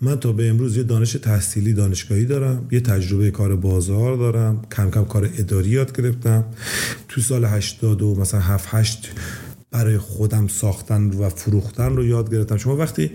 من 0.00 0.20
تا 0.20 0.32
به 0.32 0.48
امروز 0.48 0.76
یه 0.76 0.82
دانش 0.82 1.12
تحصیلی 1.12 1.72
دانشگاهی 1.72 2.24
دارم 2.24 2.68
یه 2.70 2.80
تجربه 2.80 3.30
کار 3.30 3.56
بازار 3.56 4.16
دارم 4.16 4.62
کم 4.76 4.90
کم 4.90 5.04
کار 5.04 5.30
اداری 5.38 5.70
یاد 5.70 5.96
گرفتم. 5.96 6.44
تو 7.08 7.20
سال 7.20 7.44
80 7.44 8.02
و 8.02 8.14
مثلا 8.14 8.40
7 8.40 8.68
8 8.70 9.10
برای 9.72 9.98
خودم 9.98 10.46
ساختن 10.46 11.10
و 11.10 11.28
فروختن 11.28 11.96
رو 11.96 12.04
یاد 12.04 12.34
گرفتم. 12.34 12.56
شما 12.56 12.76
وقتی 12.76 13.10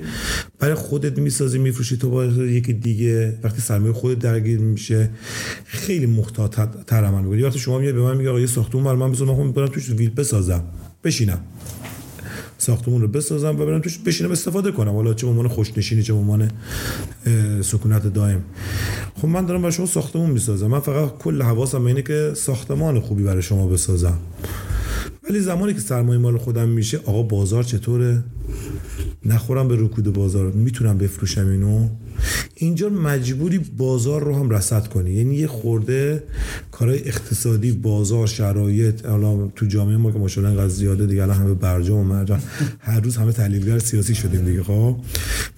برای 0.59 0.75
خودت 0.75 1.19
می‌سازی 1.19 1.59
میفروشی 1.59 1.97
تو 1.97 2.09
با 2.09 2.25
یکی 2.25 2.73
دیگه 2.73 3.39
وقتی 3.43 3.61
سرمایه 3.61 3.93
خودت 3.93 4.19
درگیر 4.19 4.59
میشه 4.59 5.09
خیلی 5.65 6.05
محتاط 6.05 6.59
تر 6.87 7.03
عمل 7.03 7.21
می‌کنی. 7.21 7.41
وقتی 7.41 7.59
شما 7.59 7.79
میاد 7.79 7.95
به 7.95 8.01
من 8.01 8.17
میگه 8.17 8.29
آقا 8.29 8.39
یه 8.39 8.45
ساختمون 8.45 8.83
برای 8.83 8.97
من 8.97 9.11
بذار 9.11 9.27
من 9.27 9.51
برم 9.51 9.67
توش 9.67 9.89
ویل 9.89 10.09
بسازم 10.09 10.63
بشینم. 11.03 11.39
ساختمون 12.57 13.01
رو 13.01 13.07
بسازم 13.07 13.49
و 13.59 13.65
برم 13.65 13.79
توش 13.79 13.97
بشینم 13.97 14.31
استفاده 14.31 14.71
کنم. 14.71 14.95
حالا 14.95 15.13
چه 15.13 15.27
عنوان 15.27 15.47
خوشنشینی 15.47 16.03
چه 16.03 16.13
عنوان 16.13 16.51
سکونت 17.61 18.07
دائم. 18.13 18.41
خب 19.15 19.27
من 19.27 19.45
دارم 19.45 19.61
برای 19.61 19.71
شما 19.71 19.85
ساختمون 19.85 20.29
می‌سازم. 20.29 20.67
من 20.67 20.79
فقط 20.79 21.17
کل 21.17 21.41
حواسم 21.41 21.85
اینه 21.85 22.01
که 22.01 22.31
ساختمان 22.35 22.99
خوبی 22.99 23.23
برای 23.23 23.41
شما 23.41 23.67
بسازم. 23.67 24.17
ولی 25.29 25.39
زمانی 25.39 25.73
که 25.73 25.79
سرمایه 25.79 26.19
مال 26.19 26.37
خودم 26.37 26.69
میشه 26.69 26.97
آقا 26.97 27.23
بازار 27.23 27.63
چطوره؟ 27.63 28.23
نخورم 29.25 29.67
به 29.67 29.75
رکود 29.79 30.13
بازار 30.13 30.51
می‌تونم 30.51 30.97
بفروشم 30.97 31.47
اینو؟ 31.47 31.89
اینجا 32.55 32.89
مجبوری 32.89 33.59
بازار 33.77 34.23
رو 34.23 34.35
هم 34.35 34.49
رصد 34.49 34.87
کنی. 34.87 35.11
یعنی 35.11 35.35
یه 35.35 35.47
خورده 35.47 36.23
کارهای 36.71 36.99
اقتصادی 36.99 37.71
بازار 37.71 38.27
شرایط 38.27 39.05
الان 39.05 39.51
تو 39.55 39.65
جامعه 39.65 39.97
ما 39.97 40.11
که 40.11 40.19
ماشاءالله 40.19 40.59
انقدر 40.59 40.73
زیاده 40.73 41.05
دیگه 41.05 41.23
الان 41.23 41.37
همه 41.37 41.53
برجام 41.53 41.99
و 41.99 42.03
مرجع 42.03 42.37
هر 42.79 42.99
روز 42.99 43.17
همه 43.17 43.31
تحلیلگر 43.31 43.79
سیاسی 43.79 44.15
شدیم 44.15 44.45
دیگه 44.45 44.63
خب؟ 44.63 44.95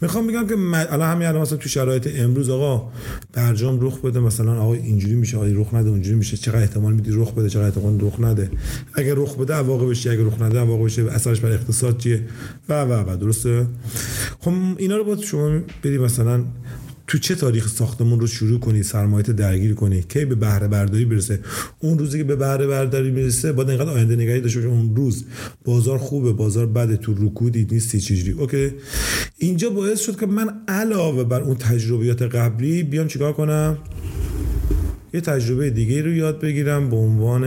می‌خوام 0.01 0.27
بگم 0.27 0.47
که 0.47 0.55
الان 0.93 1.11
همین 1.11 1.27
الان 1.27 1.41
مثلا 1.41 1.57
تو 1.57 1.69
شرایط 1.69 2.09
امروز 2.15 2.49
آقا 2.49 2.89
برجام 3.33 3.81
رخ 3.81 4.01
بده 4.01 4.19
مثلا 4.19 4.61
آقا 4.61 4.73
اینجوری 4.73 5.15
میشه 5.15 5.37
آقا 5.37 5.45
رخ 5.45 5.73
نده 5.73 5.89
اونجوری 5.89 6.17
میشه 6.17 6.37
چقدر 6.37 6.61
احتمال 6.61 6.93
میدی 6.93 7.11
رخ 7.13 7.31
بده 7.31 7.49
چقدر 7.49 7.65
احتمال 7.65 7.99
رخ 8.01 8.19
نده؟ 8.19 8.49
اگه 8.93 9.13
رخ 9.15 9.35
بده 9.35 9.53
عواقبش 9.53 10.03
چیه 10.03 10.11
اگه 10.11 10.23
رخ 10.23 10.41
نده 10.41 10.59
عواقبش 10.59 10.95
چیه؟ 10.95 11.11
اثرش 11.11 11.39
بر 11.39 11.51
اقتصاد 11.51 11.97
چیه؟ 11.97 12.23
و 12.69 12.83
و 12.83 13.11
و 13.11 13.17
درسته؟ 13.17 13.67
خب 14.39 14.51
اینا 14.77 14.97
رو 14.97 15.03
باید 15.03 15.19
شما 15.19 15.59
بری 15.83 15.97
مثلا 15.97 16.43
تو 17.09 17.17
چه 17.17 17.35
تاریخ 17.35 17.67
ساختمون 17.67 18.19
رو 18.19 18.27
شروع 18.27 18.59
کنی 18.59 18.83
سرمایه 18.83 19.23
درگیر 19.23 19.73
کنی؟ 19.73 20.01
کی 20.01 20.25
به 20.25 20.35
بهره 20.35 20.67
برداری 20.67 21.05
برسه؟ 21.05 21.39
اون 21.79 21.99
روزی 21.99 22.17
که 22.17 22.23
به 22.23 22.35
بهره 22.35 22.67
برداری 22.67 23.11
می‌رسه 23.11 23.51
باید 23.51 23.69
اینقدر 23.69 23.89
آینده 23.89 24.15
نگری 24.15 24.41
داشته 24.41 24.59
باشه 24.59 24.71
اون 24.71 24.95
روز 24.95 25.23
بازار 25.65 25.97
خوبه 25.97 26.33
بازار 26.33 26.65
بده 26.65 26.97
تو 26.97 27.13
رکودی 27.13 27.67
نیستی 27.71 27.99
چجوری؟ 27.99 28.31
اوکی؟ 28.31 28.71
اینجا 29.37 29.69
باعث 29.69 29.99
شد 29.99 30.19
که 30.19 30.25
من 30.25 30.49
علاوه 30.67 31.23
بر 31.23 31.41
اون 31.41 31.55
تجربیات 31.55 32.21
قبلی 32.21 32.83
بیام 32.83 33.07
چیکار 33.07 33.33
کنم؟ 33.33 33.77
یه 35.13 35.21
تجربه 35.21 35.69
دیگه 35.69 36.01
رو 36.01 36.13
یاد 36.13 36.39
بگیرم 36.39 36.89
به 36.89 36.95
عنوان 36.95 37.45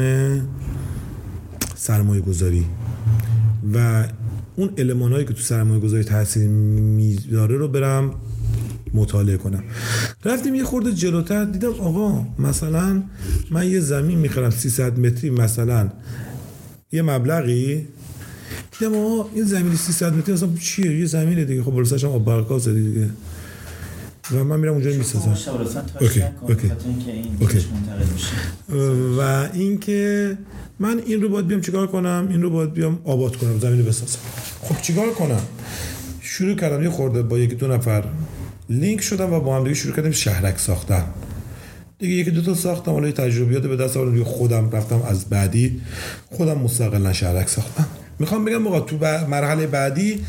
سرمایه 1.75 2.21
گذاری 2.21 2.65
و 3.75 4.09
اون 4.57 4.71
علمان 4.79 5.13
هایی 5.13 5.25
که 5.25 5.35
تو 5.35 5.43
سرمایه 5.43 5.81
گذاری 5.81 6.05
تاثیر 6.05 6.49
می‌ذاره 6.49 7.57
رو 7.57 7.69
برم. 7.69 8.15
مطالعه 8.95 9.37
کنم. 9.37 9.65
رفتیم 10.25 10.55
یه 10.55 10.65
خورده 10.65 10.93
جلوتر 10.93 11.45
دیدم 11.45 11.73
آقا 11.73 12.27
مثلا 12.39 13.03
من 13.51 13.67
یه 13.67 13.81
زمین 13.81 14.19
می‌خرم 14.19 14.51
300 14.51 14.99
متری 14.99 15.31
مثلا. 15.31 15.91
یه 16.93 17.03
مبلغی؟ 17.03 17.87
دیدم 18.79 18.95
آقا 18.95 19.31
این 19.35 19.45
زمین 19.45 19.77
300 19.77 20.17
متری 20.17 20.35
اصلا 20.35 20.49
چیه؟ 20.61 20.99
یه 20.99 21.07
زمینه 21.07 21.45
دیگه. 21.45 21.63
خب 21.63 21.71
برسش 21.71 22.05
هم 22.05 22.11
آب 22.11 22.25
برکاز 22.25 22.69
دیگه. 22.69 23.09
و 24.33 24.45
من 24.45 24.61
میرم 24.61 24.73
اونجا 24.73 24.91
می‌سازم. 24.91 25.37
اوکی، 26.01 26.23
اوکی. 26.41 26.71
و 29.19 29.49
اینکه 29.53 30.39
من 30.79 31.01
این 31.07 31.23
رو 31.23 31.29
باید 31.29 31.47
بیام 31.47 31.61
چیکار 31.61 31.87
کنم؟ 31.87 32.27
این 32.31 32.43
رو 32.43 32.51
باید 32.51 32.73
بیام 32.73 32.99
آباد 33.05 33.37
کنم 33.37 33.59
زمین 33.59 33.79
رو 33.79 33.85
بسازم. 33.85 34.19
خب 34.63 34.83
چیکار 34.83 35.11
کنم؟ 35.11 35.41
شروع 36.21 36.55
کردم 36.55 36.83
یه 36.83 36.91
خورده 36.91 37.23
با 37.23 37.39
یکی 37.39 37.55
دو 37.55 37.67
نفر 37.67 38.05
لینک 38.81 39.01
شدم 39.01 39.33
و 39.33 39.41
با 39.41 39.57
هم 39.57 39.63
دیگه 39.63 39.75
شروع 39.75 39.97
کردیم 39.97 40.13
شهرک 40.13 40.59
ساختن. 40.59 41.05
دیگه 41.99 42.15
یکی 42.15 42.31
دو 42.31 42.43
تا 42.43 42.55
ساختم 42.55 42.93
حالا 42.93 43.11
تجربیات 43.11 43.67
به 43.67 43.77
دست 43.77 43.97
آوردم 43.97 44.25
خودم 44.25 44.71
رفتم 44.71 45.03
از 45.03 45.25
بعدی. 45.25 45.81
خودم 46.31 46.59
مستقلا 46.59 47.13
شهرک 47.13 47.49
ساختم. 47.49 47.87
می‌خوام 48.19 48.45
بگم 48.45 48.67
آقا 48.67 48.81
تو 48.81 48.97
مرحله 49.29 49.67
بعدی 49.67 50.21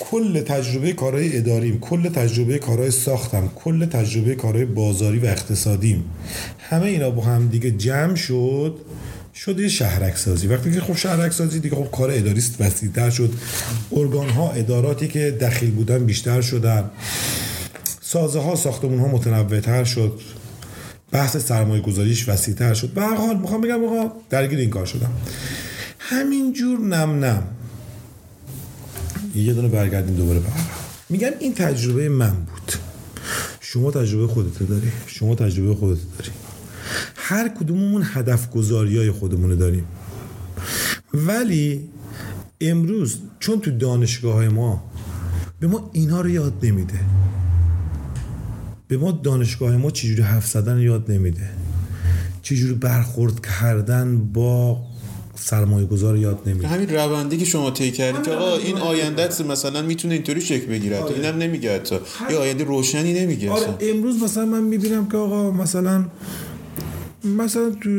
کل 0.00 0.40
تجربه 0.40 0.92
کارهای 0.92 1.36
اداریم 1.38 1.80
کل 1.80 2.08
تجربه 2.08 2.58
کارهای 2.58 2.90
ساختم 2.90 3.50
کل 3.54 3.86
تجربه 3.86 4.34
کارهای 4.34 4.64
بازاری 4.64 5.18
و 5.18 5.26
اقتصادیم. 5.26 6.04
همه 6.58 6.86
اینا 6.86 7.10
با 7.10 7.22
هم 7.22 7.48
دیگه 7.48 7.70
جمع 7.70 8.14
شد. 8.14 8.78
شد 9.44 9.60
یه 9.60 9.68
شهرک 9.68 10.16
سازی 10.16 10.46
وقتی 10.46 10.72
که 10.72 10.80
خب 10.80 10.96
شهرک 10.96 11.32
سازی 11.32 11.60
دیگه 11.60 11.76
خب 11.76 11.90
کار 11.90 12.10
اداری 12.10 12.42
وسیع‌تر 12.60 13.10
شد. 13.10 13.32
ارگان 13.92 14.28
ها 14.28 14.50
اداراتی 14.50 15.08
که 15.08 15.30
دخیل 15.30 15.70
بودن 15.70 16.04
بیشتر 16.04 16.40
شدن. 16.40 16.90
سازه 18.00 18.40
ها 18.40 18.56
ساختمون 18.56 18.98
ها 18.98 19.08
متنوع 19.08 19.84
شد. 19.84 20.20
بحث 21.12 21.36
سرمایه 21.36 21.82
گذاریش 21.82 22.28
وسیع‌تر 22.28 22.74
شد. 22.74 22.88
به 22.88 23.02
هر 23.02 23.14
حال 23.14 23.36
می‌خوام 23.36 23.60
بگم 23.60 23.84
آقا 23.84 24.12
درگیر 24.30 24.58
این 24.58 24.70
کار 24.70 24.86
شدم. 24.86 25.12
همینجور 25.98 26.80
نم 26.80 27.24
نم. 27.24 27.42
یه 29.34 29.54
دونه 29.54 29.68
برگردیم 29.68 30.16
دوباره 30.16 30.38
به. 30.40 30.46
میگم 31.10 31.30
این 31.40 31.54
تجربه 31.54 32.08
من 32.08 32.34
بود. 32.34 32.72
شما 33.60 33.90
تجربه 33.90 34.32
خودت 34.32 34.58
داری. 34.58 34.92
شما 35.06 35.34
تجربه 35.34 35.74
خودت 35.74 35.98
داری. 36.18 36.30
هر 37.30 37.48
کدوممون 37.48 38.02
هدف 38.04 38.50
گذاری 38.50 38.98
های 38.98 39.10
خودمون 39.10 39.56
داریم. 39.56 39.84
ولی 41.14 41.88
امروز 42.60 43.18
چون 43.40 43.60
تو 43.60 43.70
دانشگاه 43.70 44.34
های 44.34 44.48
ما 44.48 44.84
به 45.60 45.66
ما 45.66 45.90
اینا 45.92 46.20
رو 46.20 46.28
یاد 46.28 46.54
نمیده. 46.62 47.00
به 48.88 48.96
ما 48.96 49.12
دانشگاه 49.12 49.76
ما 49.76 49.90
چجوری 49.90 50.22
حرف 50.22 50.46
زدن 50.46 50.78
یاد 50.78 51.10
نمیده. 51.10 51.48
چجوری 52.42 52.74
برخورد 52.74 53.46
کردن 53.46 54.18
با 54.18 54.80
سرمایه 55.34 55.86
گذار 55.86 56.16
یاد 56.16 56.38
نمیده. 56.46 56.68
همین 56.68 56.88
روندی 56.88 57.36
که 57.36 57.44
شما 57.44 57.70
طی 57.70 57.90
کردید 57.90 58.22
که 58.22 58.30
آقا 58.30 58.56
این 58.56 58.76
آیندهت 58.76 59.40
مثلا 59.40 59.82
می‌تونه 59.82 60.14
اینطوری 60.14 60.40
شکل 60.40 60.66
بگیره. 60.66 60.98
آره. 60.98 61.14
اینم 61.14 61.38
نمیگه 61.38 61.74
حتی. 61.74 61.96
یه 62.30 62.36
آینده 62.36 62.64
روشنی 62.64 63.12
نمیگه 63.12 63.50
آره. 63.50 63.74
امروز 63.80 64.22
مثلا 64.22 64.44
من 64.44 64.62
می‌بینم 64.62 65.08
که 65.08 65.16
آقا 65.16 65.50
مثلا 65.50 66.04
مثلا 67.24 67.70
تو 67.70 67.90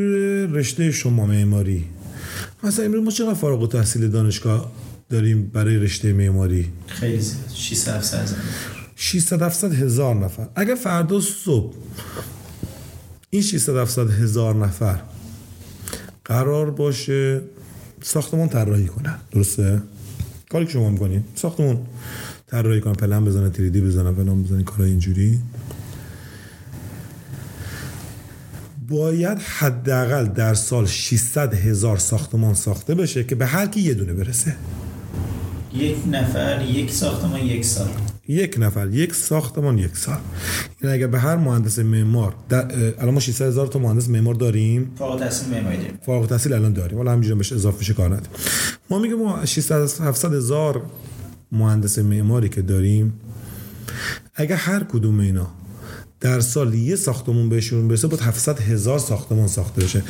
رشته 0.56 0.90
شما 0.90 1.26
معماری 1.26 1.84
مثلا 2.64 2.84
امروز 2.84 3.04
ما 3.04 3.10
چقدر 3.10 3.34
فارغ 3.34 3.62
التحصیل 3.62 4.08
دانشگاه 4.08 4.72
داریم 5.10 5.46
برای 5.46 5.76
رشته 5.76 6.12
معماری؟ 6.12 6.68
خیلی 6.86 7.20
زیاد. 7.20 7.50
600 7.54 7.92
700 7.96 8.26
زن 8.26 8.36
600 8.96 9.42
700 9.42 9.72
هزار 9.72 10.14
نفر. 10.14 10.48
اگر 10.54 10.74
فردا 10.74 11.20
صبح 11.20 11.74
این 13.30 13.42
600 13.42 13.76
700 13.76 14.10
هزار 14.10 14.54
نفر 14.54 15.00
قرار 16.24 16.70
باشه 16.70 17.40
ساختمان 18.02 18.48
طراحی 18.48 18.86
کنن. 18.86 19.18
درسته؟ 19.32 19.82
کاری 20.50 20.66
که 20.66 20.72
شما 20.72 20.90
می‌کنین 20.90 21.24
ساختمون 21.34 21.78
طراحی 22.46 22.80
کنن. 22.80 22.94
پلن 22.94 23.24
بزنن 23.24 23.50
تریدی 23.50 23.80
بزنن 23.80 24.14
فلان 24.14 24.42
بزنن 24.42 24.64
کارهای 24.64 24.90
اینجوری. 24.90 25.38
باید 28.88 29.38
حداقل 29.38 30.26
در 30.26 30.54
سال 30.54 30.86
600 30.86 31.54
هزار 31.54 31.96
ساختمان 31.96 32.54
ساخته 32.54 32.94
بشه 32.94 33.24
که 33.24 33.34
به 33.34 33.46
هر 33.46 33.66
کی 33.66 33.80
یه 33.80 33.94
دونه 33.94 34.12
برسه. 34.12 34.56
یک 35.74 35.96
نفر 36.10 36.64
یک 36.64 36.90
ساختمان 36.90 37.40
یک 37.40 37.64
سال. 37.64 37.88
یک 38.28 38.56
نفر 38.58 38.88
یک 38.88 39.14
ساختمان 39.14 39.78
یک 39.78 39.96
سال. 39.96 40.18
این 40.82 40.92
اگر 40.92 41.06
به 41.06 41.18
هر 41.18 41.36
مهندس 41.36 41.78
معمار 41.78 42.34
الان 42.98 43.14
ما 43.14 43.20
600 43.20 43.46
هزار 43.46 43.66
تا 43.66 43.78
مهندس 43.78 44.08
معمار 44.08 44.34
داریم. 44.34 44.90
فارغ 44.98 45.12
التحصیل 45.12 45.54
معماری 45.54 45.76
داریم. 45.76 45.98
فارغ 46.06 46.20
التحصیل 46.20 46.52
الان 46.52 46.72
داریم. 46.72 46.98
حالا 46.98 47.12
همینجوری 47.12 47.34
بهش 47.34 47.52
اضافه 47.52 47.94
کار 47.94 48.06
نداریم 48.06 48.30
ما 48.90 48.98
میگیم 48.98 49.18
ما 49.18 49.44
600 49.44 50.00
700 50.00 50.34
هزار 50.34 50.82
مهندس 51.52 51.98
معماری 51.98 52.48
که 52.48 52.62
داریم 52.62 53.12
اگر 54.34 54.56
هر 54.56 54.84
کدوم 54.84 55.20
اینا 55.20 55.46
در 56.22 56.40
سال 56.40 56.74
یه 56.74 56.96
ساختمون 56.96 57.48
بهشون 57.48 57.88
برسه 57.88 58.08
بود 58.08 58.20
700 58.20 58.60
هزار 58.60 58.98
ساختمان 58.98 59.48
ساخته 59.48 59.84
بشه. 59.84 60.02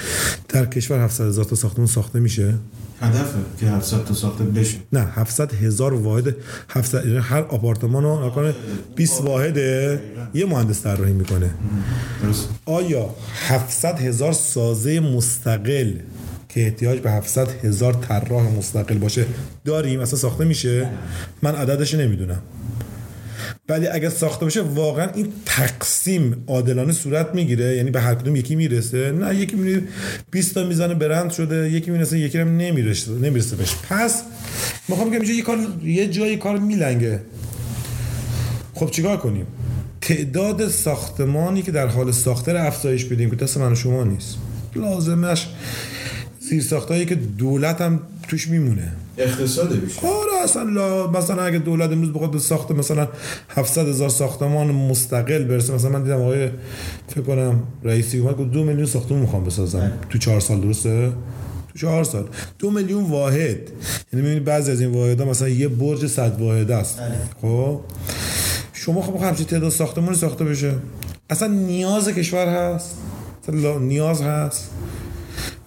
در 0.48 0.66
کشور 0.66 1.00
700 1.00 1.26
هزار 1.26 1.44
تا 1.44 1.56
ساختمان 1.56 1.86
ساخته 1.86 2.20
میشه؟ 2.20 2.54
هدفه 3.00 3.38
که 3.60 3.66
700 3.66 4.04
تا 4.04 4.14
ساخته 4.14 4.44
بشه. 4.44 4.76
نه 4.92 5.00
700 5.00 5.52
هزار 5.54 5.94
واحد 5.94 6.36
700 6.68 7.06
یعنی 7.06 7.18
هر 7.18 7.42
آپارتمان 7.42 8.02
رو 8.02 8.26
نکنه 8.26 8.54
20 8.96 9.20
واحد 9.20 9.56
یه 10.34 10.46
مهندس 10.46 10.82
طراحی 10.82 11.12
می‌کنه. 11.12 11.50
درست. 12.22 12.48
آیا 12.64 13.10
700 13.48 14.00
هزار 14.00 14.32
سازه 14.32 15.00
مستقل 15.00 15.92
که 16.48 16.60
احتیاج 16.64 16.98
به 16.98 17.10
700 17.10 17.48
هزار 17.64 17.92
طراح 17.92 18.42
مستقل 18.58 18.98
باشه 18.98 19.26
داریم؟ 19.64 20.00
اصلا 20.00 20.18
ساخته 20.18 20.44
میشه؟ 20.44 20.88
من 21.42 21.54
عددش 21.54 21.94
نمی‌دونم. 21.94 22.42
ولی 23.72 23.86
اگر 23.86 24.08
ساخته 24.08 24.44
باشه 24.44 24.60
واقعا 24.60 25.08
این 25.14 25.32
تقسیم 25.46 26.44
عادلانه 26.46 26.92
صورت 26.92 27.34
می‌گیره. 27.34 27.76
یعنی 27.76 27.90
به 27.90 28.00
هر 28.00 28.14
کدوم 28.14 28.36
یکی 28.36 28.56
می‌رسه. 28.56 29.12
نه 29.12 29.34
یکی 29.34 29.56
میره 29.56 29.82
20 30.30 30.54
تا 30.54 30.64
می‌زنه 30.64 30.94
برند 30.94 31.30
شده. 31.30 31.70
یکی 31.70 31.90
می‌رسه 31.90 32.18
یکی 32.18 32.38
هم 32.38 32.56
نمی‌رسه 32.56 33.10
نمی‌رسه 33.10 33.56
بهش. 33.56 33.76
پس 33.90 34.22
می‌خوام 34.88 35.10
بگم 35.10 35.22
یه 35.22 35.42
کار 35.42 35.58
یه 35.84 36.06
جایی 36.06 36.36
کار 36.36 36.58
میلنگه. 36.58 37.20
خب 38.74 38.90
چیکار 38.90 39.16
کنیم؟ 39.16 39.46
تعداد 40.00 40.68
ساختمانی 40.68 41.62
که 41.62 41.72
در 41.72 41.86
حال 41.86 42.12
ساخته 42.12 42.52
رو 42.52 42.66
افزایش 42.66 43.04
بدیم 43.04 43.30
که 43.30 43.36
دست 43.36 43.56
من 43.56 43.74
شما 43.74 44.04
نیست. 44.04 44.36
لازمش 44.76 45.48
زیر 46.40 46.62
ساختایی 46.62 47.06
که 47.06 47.14
دولت 47.14 47.80
هم 47.80 48.00
توش 48.28 48.48
میمونه. 48.48 48.92
اقتصاد 49.18 49.76
بیشتر. 49.76 50.06
آره 50.06 50.42
اصلا 50.44 50.62
لا 50.62 51.06
مثلا 51.10 51.42
اگه 51.42 51.58
دولت 51.58 51.92
امروز 51.92 52.12
بخواد 52.12 52.30
به 52.30 52.38
ساخت 52.38 52.70
مثلا 52.70 53.08
700 53.48 53.88
هزار 53.88 54.08
ساختمان 54.08 54.66
مستقل 54.66 55.44
برسه 55.44 55.74
مثلا 55.74 55.90
من 55.90 56.02
دیدم 56.02 56.20
آقای 56.20 56.50
فکر 57.08 57.20
کنم 57.20 57.62
رئیسی 57.84 58.18
اومد 58.18 58.36
گفت 58.36 58.50
دو 58.50 58.64
میلیون 58.64 58.86
ساختمان 58.86 59.20
می‌خوام 59.20 59.44
بسازم. 59.44 59.92
تو 60.10 60.18
چهار 60.18 60.40
سال 60.40 60.60
درسته؟ 60.60 61.12
تو 61.72 61.78
چهار 61.78 62.04
سال. 62.04 62.28
دو 62.58 62.70
میلیون 62.70 63.04
واحد. 63.04 63.40
یعنی 63.40 63.62
می‌بینید 64.12 64.44
بعضی 64.44 64.72
از 64.72 64.80
این 64.80 64.90
واحد 64.90 65.22
مثلا 65.22 65.48
یه 65.48 65.68
برج 65.68 66.06
صد 66.06 66.40
واحد 66.40 66.70
است. 66.70 66.98
خب؟ 67.42 67.80
شما 68.72 69.02
خب 69.02 69.22
همچین 69.22 69.46
تعداد 69.46 69.70
ساختمانی 69.70 70.16
ساخته 70.16 70.44
بشه. 70.44 70.74
اصلا 71.30 71.48
نیاز 71.48 72.08
کشور 72.08 72.46
هست؟ 72.46 72.96
اصلا 73.42 73.60
لا- 73.60 73.78
نیاز 73.78 74.22
هست. 74.22 74.70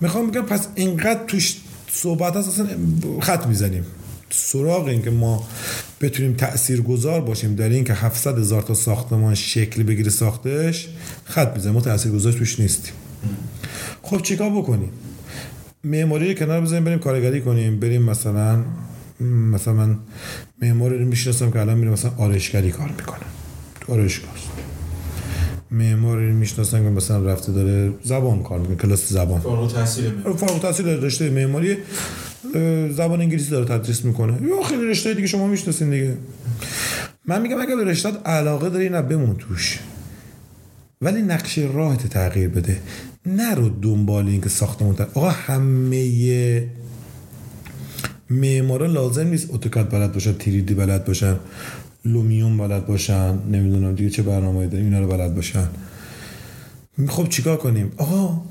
می‌خوام 0.02 0.32
بگم 0.32 0.42
پس 0.42 0.68
اینقدر 0.76 1.20
توش 1.28 1.58
صحبت 1.96 2.36
هست 2.36 2.48
اصلا 2.48 2.68
خط 3.22 3.48
می‌زنیم. 3.48 3.86
سراغ 4.30 4.86
این 4.86 5.02
که 5.02 5.10
ما 5.10 5.48
بتونیم 6.02 6.34
تأثیر 6.34 6.82
گذار 6.82 7.22
باشیم 7.22 7.56
در 7.56 7.70
این 7.70 7.84
که 7.84 7.94
700 7.94 8.40
هزار 8.40 8.62
تا 8.62 8.74
ساختمان 8.74 9.36
شکل 9.36 9.84
بگیره 9.84 10.10
ساختش 10.10 10.88
خط 11.26 11.54
می‌زنیم. 11.56 11.74
ما 11.74 11.82
تأثیر 11.82 12.12
گذار 12.12 12.34
توش 12.34 12.60
نیستیم. 12.60 12.94
خب 14.02 14.22
چیکار 14.22 14.50
بکنیم؟ 14.50 14.90
معماری 15.84 16.36
کنار 16.36 16.62
بزنیم 16.62 16.84
بریم 16.84 17.00
کارگری 17.00 17.42
کنیم. 17.42 17.80
بریم 17.80 18.02
مثلا 18.02 18.64
مثلا 19.52 19.74
من 19.74 19.98
معماری 20.62 20.98
رو 21.00 21.06
می‌شناسم 21.06 21.52
که 21.52 21.60
الان 21.60 21.78
میره 21.78 21.92
مثلا 21.92 22.12
آرایشگری 22.18 22.72
کار 22.72 22.90
می‌کنه. 22.98 23.26
آرایشگاه 23.88 24.32
معماری 25.76 26.28
رو 26.30 26.36
می‌شناسم 26.36 26.84
که 26.84 26.90
مثلا 26.90 27.24
رفته 27.24 27.52
داره 27.52 27.94
زبان 28.04 28.44
کار 28.44 28.60
می‌کنه 28.60 28.76
کلاس 28.76 29.10
زبان. 29.10 29.42
فارغ 29.42 29.62
التحصیل 29.62 30.12
فارغ 30.38 30.54
التحصیل 30.54 30.86
داره 30.86 31.00
رشته 31.00 31.30
معماری 31.30 31.78
زبان 32.92 33.22
انگلیسی 33.22 33.50
داره 33.50 33.66
تدریس 33.66 34.06
می‌کنه. 34.06 34.48
یا 34.48 34.64
خیلی 34.64 34.88
رشته 34.88 35.14
دیگه 35.14 35.28
شما 35.28 35.48
می‌شناسین 35.48 35.90
دیگه. 35.90 36.18
من 37.28 37.42
میگم 37.42 37.62
اگه 37.62 37.76
به 37.76 37.84
رشتت 37.84 38.28
علاقه 38.28 38.70
داری 38.70 38.90
نه 38.90 39.02
بمون 39.02 39.36
توش. 39.36 39.80
ولی 41.02 41.22
نقشه 41.22 41.70
راهت 41.74 42.08
تغییر 42.08 42.50
بده. 42.50 42.80
نرو 43.26 43.70
دنبال 43.70 44.28
این 44.28 44.42
که 44.42 44.50
ساختمون 44.50 44.96
تر. 44.96 45.08
آقا 45.14 45.30
همه 45.30 46.68
معمارا 48.30 48.86
لازم 48.86 49.28
نیست 49.28 49.54
اتوکاد 49.54 49.92
بلد 49.92 50.14
باشن 50.14 50.34
تیریدی 50.34 50.74
بلد 50.74 51.06
باشن. 51.06 51.36
لومیون 52.06 52.58
بلد 52.58 52.86
باشن 52.86 53.38
نمی‌دونم 53.52 53.96
دیگه 53.96 54.10
چه 54.10 54.24
برنامه‌ای 54.24 54.68
داریم 54.68 54.86
اینا 54.86 55.00
رو 55.00 55.08
بلد 55.08 55.36
باشن. 55.36 55.68
خب 57.08 57.30
چیکار 57.30 57.58
کنیم؟ 57.58 57.92
آقا 57.98 58.42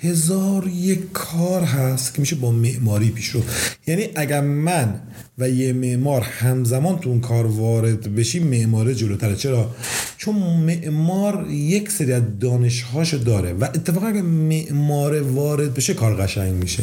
هزار 0.00 0.66
یک 0.68 1.12
کار 1.12 1.62
هست 1.62 2.14
که 2.14 2.20
میشه 2.20 2.36
با 2.36 2.50
معماری 2.50 3.10
پیش 3.10 3.28
رو. 3.28 3.42
یعنی 3.86 4.08
اگر 4.14 4.40
من 4.40 5.00
و 5.38 5.50
یه 5.50 5.72
معمار 5.72 6.20
همزمان 6.20 6.98
تو 6.98 7.10
اون 7.10 7.20
کار 7.20 7.46
وارد 7.46 8.14
بشیم 8.14 8.46
معماره 8.46 8.94
جلوتره. 8.94 9.36
چرا؟ 9.36 9.70
چون 10.16 10.34
معمار 10.36 11.46
یک 11.50 11.90
سری 11.90 12.12
از 12.12 12.22
دانشهاشو 12.40 13.16
داره 13.16 13.52
و 13.52 13.64
اتفاقا 13.64 14.06
اگر 14.06 14.22
معمار 14.22 15.22
وارد 15.22 15.74
بشه 15.74 15.94
کار 15.94 16.14
قشنگ 16.14 16.52
میشه. 16.52 16.82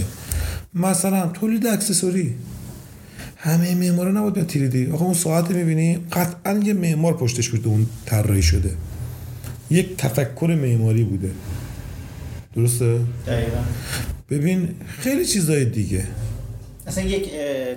مثلا 0.74 1.28
تولید 1.28 1.68
اکسسوری. 1.68 2.36
همه 3.46 3.76
معمارا 3.76 4.12
نباید 4.12 4.34
بیان 4.34 4.48
تیریدی. 4.48 4.92
آقا 4.92 5.06
اون 5.06 5.14
ساعت 5.14 5.52
می‌بینی 5.52 6.00
قطعا 6.12 6.62
یه 6.66 6.74
معمار 6.74 7.18
پشتش 7.18 7.50
بوده 7.50 7.68
اون 7.68 7.88
طراحی 8.06 8.42
شده. 8.42 8.72
یک 9.70 9.98
تفکر 9.98 10.58
معماری 10.62 11.04
بوده. 11.04 11.32
درسته؟ 12.56 13.00
دقیقا. 13.28 13.58
ببین 14.30 14.70
خیلی 14.88 15.26
چیزای 15.26 15.66
دیگه. 15.66 16.04
اصلا 16.88 17.04
یک 17.04 17.30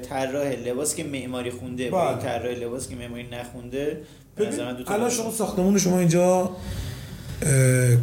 طراح 0.08 0.46
لباس 0.66 0.94
که 0.94 1.04
معماری 1.04 1.50
خونده 1.50 1.90
با 1.90 2.04
بله. 2.04 2.16
یک 2.16 2.22
طراح 2.22 2.52
لباس 2.52 2.88
که 2.88 2.96
معماری 2.96 3.26
نخونده 3.32 3.96
به 4.36 4.48
الان 4.86 5.10
شما 5.10 5.30
ساختمون 5.30 5.78
شما 5.78 5.98
اینجا 5.98 6.50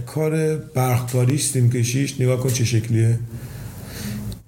کار 0.05 0.55
برقکاریش 0.55 1.43
سیم 1.43 1.69
کشیش 1.69 2.21
نگاه 2.21 2.39
کن 2.39 2.49
چه 2.49 2.65
شکلیه. 2.65 3.19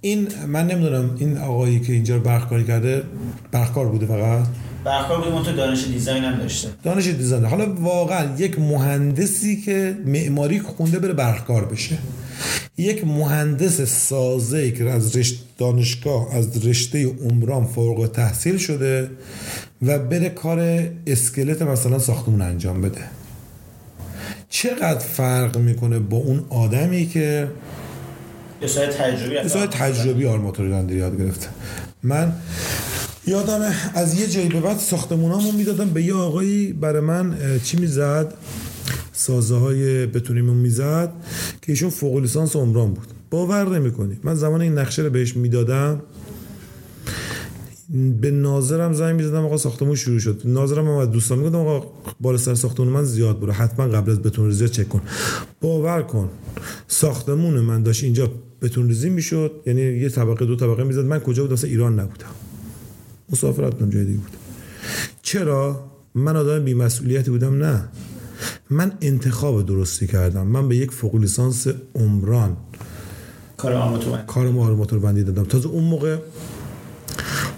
این 0.01 0.27
من 0.47 0.67
نمی‌دونم 0.67 1.15
این 1.19 1.37
آقایی 1.37 1.79
که 1.79 1.93
اینجا 1.93 2.15
رو 2.15 2.21
برقکاری 2.21 2.63
کرده 2.63 3.03
برقکار 3.51 3.87
بوده 3.87 4.05
فقط؟ 4.05 4.47
برخواه 4.83 5.19
بودیم 5.19 5.33
اون 5.33 5.43
تو 5.43 5.51
دانش 5.51 5.87
دیزاین 5.87 6.23
هم 6.23 6.37
داشته. 6.37 6.69
دانش 6.83 7.07
دیزاین. 7.07 7.45
حالا 7.45 7.73
واقعا 7.73 8.37
یک 8.37 8.59
مهندسی 8.59 9.61
که 9.61 9.97
معماری 10.05 10.59
خونده 10.59 10.99
بره 10.99 11.13
برقکار 11.13 11.65
بشه. 11.65 11.97
یک 12.77 13.07
مهندس 13.07 13.81
سازه 13.81 14.71
که 14.71 14.89
از 14.89 15.15
رشت 15.15 15.43
دانشگاه 15.57 16.35
از 16.35 16.65
رشته 16.65 17.05
عمران 17.05 17.65
فوق 17.65 18.09
تحصیل 18.13 18.57
شده 18.57 19.09
و 19.81 19.99
بره 19.99 20.29
کار 20.29 20.83
اسکلت 21.07 21.61
مثلا 21.61 21.99
ساختمون 21.99 22.41
انجام 22.41 22.81
بده. 22.81 23.01
چقدر 24.49 24.99
فرق 24.99 25.57
می‌کنه 25.57 25.99
با 25.99 26.17
اون 26.17 26.45
آدمی 26.49 27.05
که 27.05 27.47
سال 28.65 28.87
تجربی 28.87 29.49
سال 29.49 29.67
تجربی 29.67 30.25
آرماتوری 30.25 30.69
رانندگی 30.69 30.97
یاد 30.97 31.17
گرفته 31.17 31.47
من 32.03 32.33
یادم 33.27 33.73
از 33.93 34.19
یه 34.19 34.27
جایی 34.27 34.49
به 34.49 34.59
بعد 34.59 34.77
ساختمونامو 34.77 35.51
می‌دادم 35.51 35.89
به 35.89 36.03
یه 36.03 36.13
آقایی 36.13 36.73
برای 36.73 37.01
من 37.01 37.37
چی 37.63 37.77
می‌زد؟ 37.77 38.33
سازه 39.13 39.55
های 39.55 40.05
بتونیمون 40.05 40.57
می‌زد 40.57 41.09
که 41.61 41.71
ایشون 41.71 41.89
فوق 41.89 42.17
لیسانس 42.17 42.55
عمران 42.55 42.93
بود. 42.93 43.07
باور 43.29 43.79
نمی‌کنی. 43.79 44.19
من 44.23 44.35
زمان 44.35 44.61
این 44.61 44.77
نقشه 44.77 45.01
رو 45.01 45.09
بهش 45.09 45.35
می‌دادم 45.35 46.01
به 48.21 48.31
ناظرم 48.31 48.93
زنگ 48.93 49.15
می‌زدم 49.15 49.45
آقا 49.45 49.57
ساختمون 49.57 49.95
شروع 49.95 50.19
شد. 50.19 50.41
ناظرم 50.45 50.87
هم 50.87 50.95
از 50.95 51.11
دوستان 51.11 51.37
می‌گفتم 51.37 51.57
آقا 51.57 51.87
بالا 52.21 52.37
سر 52.37 52.55
ساختمون 52.55 52.89
من 52.89 53.03
زیاد 53.03 53.39
برو. 53.39 53.51
حتما 53.51 53.85
قبل 53.87 54.11
از 54.11 54.21
بتون 54.21 54.45
ریزی 54.45 54.69
چک 54.69 54.89
کن. 54.89 55.01
باور 55.61 56.01
کن 56.01 56.29
ساختمون 56.87 57.59
من 57.59 57.83
داشت 57.83 58.03
اینجا 58.03 58.31
بتون 58.61 58.87
ریزی 58.87 59.09
می‌شد 59.09 59.51
یعنی 59.65 59.81
یه 59.81 60.09
طبقه 60.09 60.45
دو 60.45 60.55
طبقه 60.55 60.83
می‌زد. 60.83 61.05
من 61.05 61.19
کجا 61.19 61.43
بودم 61.43 61.53
مثلا 61.53 61.69
ایران 61.69 61.99
نبودم. 61.99 62.25
مسافرت 63.29 63.73
بودم 63.73 63.89
جای 63.89 64.05
دیگه 64.05 64.17
بودم 64.17 64.37
چرا؟ 65.21 65.91
من 66.15 66.35
آدم 66.35 66.63
بیمسئولیتی 66.63 67.31
بودم 67.31 67.63
نه. 67.63 67.83
من 68.69 68.91
انتخاب 69.01 69.65
درستی 69.65 70.07
کردم. 70.07 70.47
من 70.47 70.67
به 70.67 70.75
یک 70.75 70.91
فوق 70.91 71.15
لیسانس 71.15 71.67
عمران 71.95 72.57
کار 73.57 73.73
آرماتور 73.73 74.17
کار 74.17 74.47
آرماتور 74.47 74.99
بندی 74.99 75.23
دادم. 75.23 75.43
تازه 75.43 75.67
اون 75.67 75.83
موقع 75.83 76.17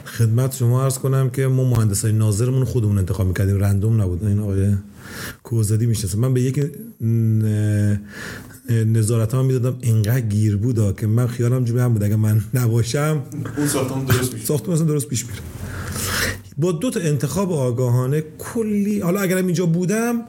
خدمت 0.06 0.56
شما 0.56 0.84
عرض 0.84 0.98
کنم 0.98 1.30
که 1.30 1.48
ما 1.48 1.70
مهندس 1.70 2.06
های 2.06 2.14
ناظرمون 2.14 2.64
خودمون 2.64 2.98
انتخاب 2.98 3.28
می‌کردیم. 3.28 3.58
رندوم 3.58 4.02
نبود. 4.02 4.26
این 4.26 4.40
آقای 4.40 4.76
کوزدی 5.44 5.86
می‌شناسه. 5.86 6.18
من 6.18 6.34
به 6.34 6.42
یک 6.42 6.72
نظارت 8.70 9.34
ها 9.34 9.44
می‌دادم. 9.44 9.78
اینقدر 9.82 10.22
گیر 10.22 10.58
بودا 10.58 10.94
که 10.94 11.08
من 11.08 11.28
خیالم 11.28 11.64
جبه 11.66 11.82
هم 11.82 11.94
بود. 11.94 12.04
اگه 12.04 12.16
من 12.16 12.42
نباشم 12.54 13.24
اون 13.58 13.68
ساختمون 13.68 14.06
درست 14.06 14.34
میشه. 14.34 14.46
ساختمون 14.46 14.76
اصلا 14.76 14.88
درست 14.88 15.08
پیش 15.08 15.26
میره. 15.26 15.40
با 16.58 16.72
دو 16.72 16.90
تا 16.90 17.00
انتخاب 17.00 17.52
آگاهانه 17.52 18.24
کلی 18.38 19.00
حالا 19.00 19.20
اگرم 19.20 19.46
اینجا 19.46 19.66
بودم 19.66 20.22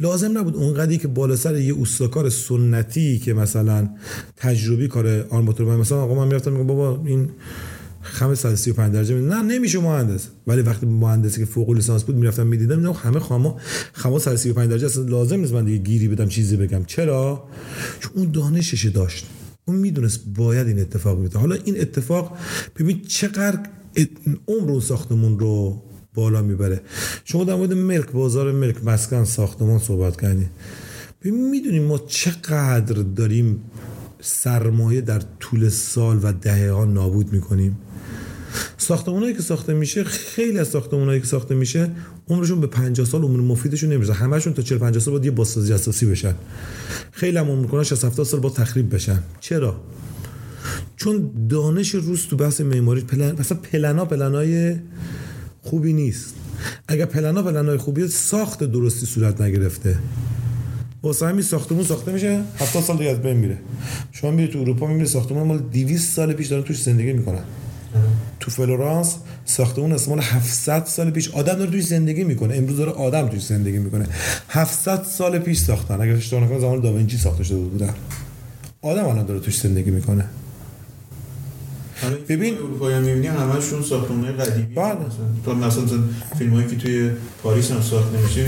لازم 0.00 0.38
نبود 0.38 0.56
اونقدری 0.56 0.98
که 0.98 1.08
بالا 1.08 1.36
سر 1.36 1.56
یه 1.60 1.72
اوستاکار 1.72 2.28
سنتی 2.28 3.18
که 3.18 3.34
مثلا 3.34 3.88
تجربی 4.36 4.88
کار 4.88 5.26
آرماتور 5.30 5.76
مثلا 5.76 6.02
آقا 6.02 6.14
من 6.14 6.26
می‌رفتم 6.26 6.52
میگم 6.52 6.66
بابا 6.66 7.02
این 7.06 7.28
خم 8.02 8.34
135 8.34 8.94
درجه 8.94 9.14
نه 9.14 9.42
نمیشه 9.42 9.78
مهندس. 9.78 10.28
ولی 10.46 10.62
وقتی 10.62 10.86
مهندسی 10.86 11.40
که 11.40 11.44
فوق 11.44 11.70
لیسانس 11.70 12.04
بود 12.04 12.16
می‌رفتم 12.16 12.46
می‌دیدم 12.46 12.80
نه 12.80 12.94
همه 12.94 13.20
خاما 13.20 13.60
خما 13.92 14.18
135 14.18 14.70
درجه 14.70 14.86
اصلا 14.86 15.04
لازم 15.04 15.40
نیست 15.40 15.52
من 15.52 15.64
دیگه 15.64 15.78
گیری 15.78 16.08
بدم 16.08 16.28
چیزی 16.28 16.56
بگم. 16.56 16.84
چرا؟ 16.84 17.44
چون 18.00 18.12
اون 18.14 18.30
دانشش 18.30 18.86
داشت. 18.86 19.26
اون 19.64 19.76
می‌دونست 19.76 20.20
باید 20.36 20.66
این 20.66 20.78
اتفاق 20.80 21.20
بیفته. 21.20 21.38
حالا 21.38 21.56
این 21.64 21.80
اتفاق 21.80 22.36
ببین 22.76 23.00
چقدر 23.02 23.58
عمر 24.48 24.70
اون 24.70 24.80
ساختمون 24.80 25.38
رو 25.38 25.82
بالا 26.14 26.42
می‌بره. 26.42 26.80
شما 27.24 27.44
در 27.44 27.54
مورد 27.54 27.72
ملک 27.72 28.10
بازار 28.10 28.52
ملک 28.52 28.84
مسکن 28.84 29.24
ساختمان 29.24 29.78
صحبت 29.78 30.20
کنید 30.20 30.50
ببین 31.20 31.50
می‌دونیم 31.50 31.82
ما 31.82 31.98
چقدر 31.98 32.94
داریم 32.94 33.60
سرمایه 34.20 35.00
در 35.00 35.22
طول 35.40 35.68
سال 35.68 36.20
و 36.22 36.32
دهه 36.32 36.70
ها 36.70 36.84
نابود 36.84 37.32
می‌کنیم؟ 37.32 37.78
ساختمانهایی 38.78 39.34
که 39.34 39.42
ساخته 39.42 39.74
میشه 39.74 40.04
خیلی 40.04 40.58
از 40.58 40.68
ساختمانهایی 40.68 41.20
که 41.20 41.26
ساخته 41.26 41.54
میشه 41.54 41.90
عمرشون 42.28 42.60
به 42.60 42.66
50 42.66 43.06
سال 43.06 43.22
عمر 43.22 43.40
مفیدشون 43.40 43.92
نمی‌رسه. 43.92 44.12
همشون 44.12 44.54
تا 44.54 44.62
40 44.62 44.78
50 44.78 45.02
سال 45.02 45.12
باید 45.12 45.24
یه 45.24 45.30
بازسازی 45.30 45.72
اساسی 45.72 46.06
بشن. 46.06 46.34
خیلی 47.12 47.38
هم 47.38 47.50
عمر 47.50 47.66
کنن 47.66 47.82
60 47.82 48.04
70 48.04 48.26
سال 48.26 48.40
با 48.40 48.50
تخریب 48.50 48.94
بشن. 48.94 49.22
چرا؟ 49.40 49.80
چون 50.96 51.30
دانش 51.48 51.94
روز 51.94 52.26
تو 52.26 52.36
بحث 52.36 52.60
معماری 52.60 53.00
پلن 53.00 53.36
مثلا 53.40 53.58
پلنا 53.58 54.04
پلنای 54.04 54.76
خوبی 55.62 55.92
نیست. 55.92 56.34
اگر 56.88 57.04
پلنا 57.04 57.42
پلنای 57.42 57.76
خوبی 57.78 58.08
ساخت 58.08 58.64
درستی 58.64 59.06
صورت 59.06 59.40
نگرفته. 59.40 59.98
واسه 61.02 61.26
همین 61.26 61.42
ساختمون 61.42 61.84
ساخته 61.84 62.12
میشه 62.12 62.42
70 62.58 62.82
سال 62.82 62.96
دیگه 62.96 63.10
از 63.10 63.22
بین 63.22 63.36
میره. 63.36 63.58
شما 64.12 64.30
میری 64.30 64.52
تو 64.52 64.58
اروپا 64.58 64.86
می‌بینی 64.86 65.06
ساختمون 65.06 65.46
مال 65.46 65.58
200 65.58 66.16
سال 66.16 66.32
پیش 66.32 66.46
دارن 66.46 66.62
توش 66.62 66.82
زندگی 66.82 67.12
می‌کنن. 67.12 67.44
تو 68.40 68.50
فلورانس 68.50 69.16
ساختمون 69.44 69.92
از 69.92 70.08
مال 70.08 70.20
700 70.20 70.84
سال 70.84 71.10
پیش. 71.10 71.30
آدم 71.30 71.54
داره 71.54 71.70
توش 71.70 71.86
زندگی 71.86 72.24
می‌کنه. 72.24 72.56
امروز 72.56 72.76
داره 72.76 72.90
آدم 72.90 73.28
توش 73.28 73.46
زندگی 73.46 73.78
می‌کنه. 73.78 74.06
700 74.48 75.04
سال 75.04 75.38
پیش 75.38 75.58
ساختن. 75.58 76.00
اگر 76.00 76.12
اشتباه 76.12 76.44
نکنم 76.44 76.60
زمان 76.60 76.80
داوینچی 76.80 77.18
ساخته 77.18 77.44
شده 77.44 77.58
بودن. 77.58 77.94
آدم 78.82 79.04
الان 79.04 79.26
داره 79.26 79.40
توش 79.40 79.60
زندگی 79.60 79.90
می‌کنه. 79.90 80.24
ببین 82.28 82.54
اروپایی 82.54 82.96
هم 82.96 83.02
می‌بینی 83.02 83.26
همشون 83.26 83.82
ساختمان‌های 83.82 84.32
قدیمی. 84.32 84.74
بله. 84.74 84.96
تو 85.44 85.54
مثلا 85.54 85.82
فیلمایی 86.38 86.68
که 86.68 86.76
توی 86.76 87.10
پاریس 87.42 87.70
هم 87.70 87.82
ساخته 87.82 88.18
میشه 88.22 88.46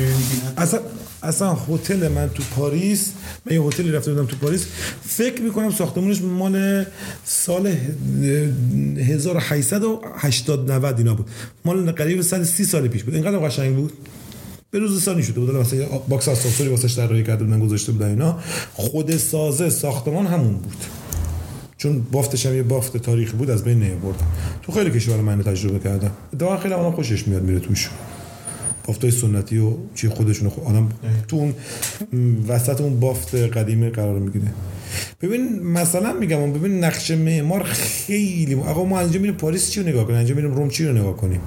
اصلا 0.57 0.80
اصلا 1.22 1.54
هتل 1.54 2.08
من 2.08 2.30
تو 2.34 2.42
پاریس 2.56 3.12
من 3.46 3.52
یه 3.56 3.62
هتلی 3.62 3.92
رفته 3.92 4.12
بودم 4.12 4.26
تو 4.26 4.36
پاریس. 4.36 4.66
فکر 5.06 5.42
می‌کنم 5.42 5.70
ساختمونش 5.70 6.22
مال 6.22 6.84
سال 7.24 7.66
1880 8.96 10.70
90 10.70 10.98
اینا 10.98 11.14
بود. 11.14 11.26
مال 11.64 11.92
قریب 11.92 12.22
130 12.22 12.64
سال 12.64 12.88
پیش 12.88 13.04
بود. 13.04 13.14
اینقدر 13.14 13.38
قشنگ 13.38 13.76
بود. 13.76 13.92
به 14.70 14.78
روز 14.78 15.02
رسانی 15.02 15.22
شده 15.22 15.40
بود. 15.40 15.56
مثلا 15.56 15.86
box 16.08 16.28
آسانسوری 16.28 16.70
واسش 16.70 16.96
طراحی 16.96 17.22
کرده 17.22 17.44
بودن 17.44 17.60
گذاشته 17.60 17.92
بودن 17.92 18.08
اینا. 18.08 18.38
خود 18.74 19.16
سازه 19.16 19.70
ساختمان 19.70 20.26
همون 20.26 20.52
بود. 20.52 20.76
چون 21.76 22.02
بافتش 22.12 22.46
هم 22.46 22.54
یه 22.54 22.62
بافت 22.62 22.96
تاریخی 22.96 23.32
بود 23.32 23.50
از 23.50 23.64
بین 23.64 23.80
نمیبردم 23.80 24.26
تو 24.62 24.72
خیلی 24.72 24.90
کشور 24.90 25.16
من 25.16 25.42
تجربه 25.42 25.78
کردم. 25.78 26.10
اتفاقا 26.32 26.56
خیلی 26.56 26.74
آدم 26.74 26.90
خوشش 26.90 27.28
میاد 27.28 27.42
میره 27.42 27.60
توش. 27.60 27.90
بافتای 28.84 29.10
سنتی 29.10 29.58
و 29.58 29.72
چی 29.94 30.08
خودشون 30.08 30.48
خود 30.48 30.64
آدم 30.64 30.88
تو 31.28 31.36
اون 31.36 31.54
وسط 32.48 32.80
اون 32.80 33.00
بافت 33.00 33.34
قدیمی 33.34 33.90
قرار 33.90 34.18
می‌گیره. 34.18 34.46
ببین 35.20 35.62
مثلا 35.62 36.12
میگم 36.12 36.53
ببین 36.53 36.84
نقش 36.84 37.11
معمار 37.11 37.62
خیلی 37.62 38.55
آقا 38.55 38.84
ما 38.84 39.01
اینجا 39.01 39.20
میریم 39.20 39.34
پاریس 39.34 39.70
چی 39.70 39.80
رو 39.80 39.88
نگاه 39.88 40.05
کنیم؟ 40.05 40.18
اینجا 40.18 40.34
میریم 40.34 40.55
روم 40.55 40.68
چی 40.68 40.86
رو 40.86 40.93
نگاه 40.93 41.16
کنیم؟ 41.16 41.40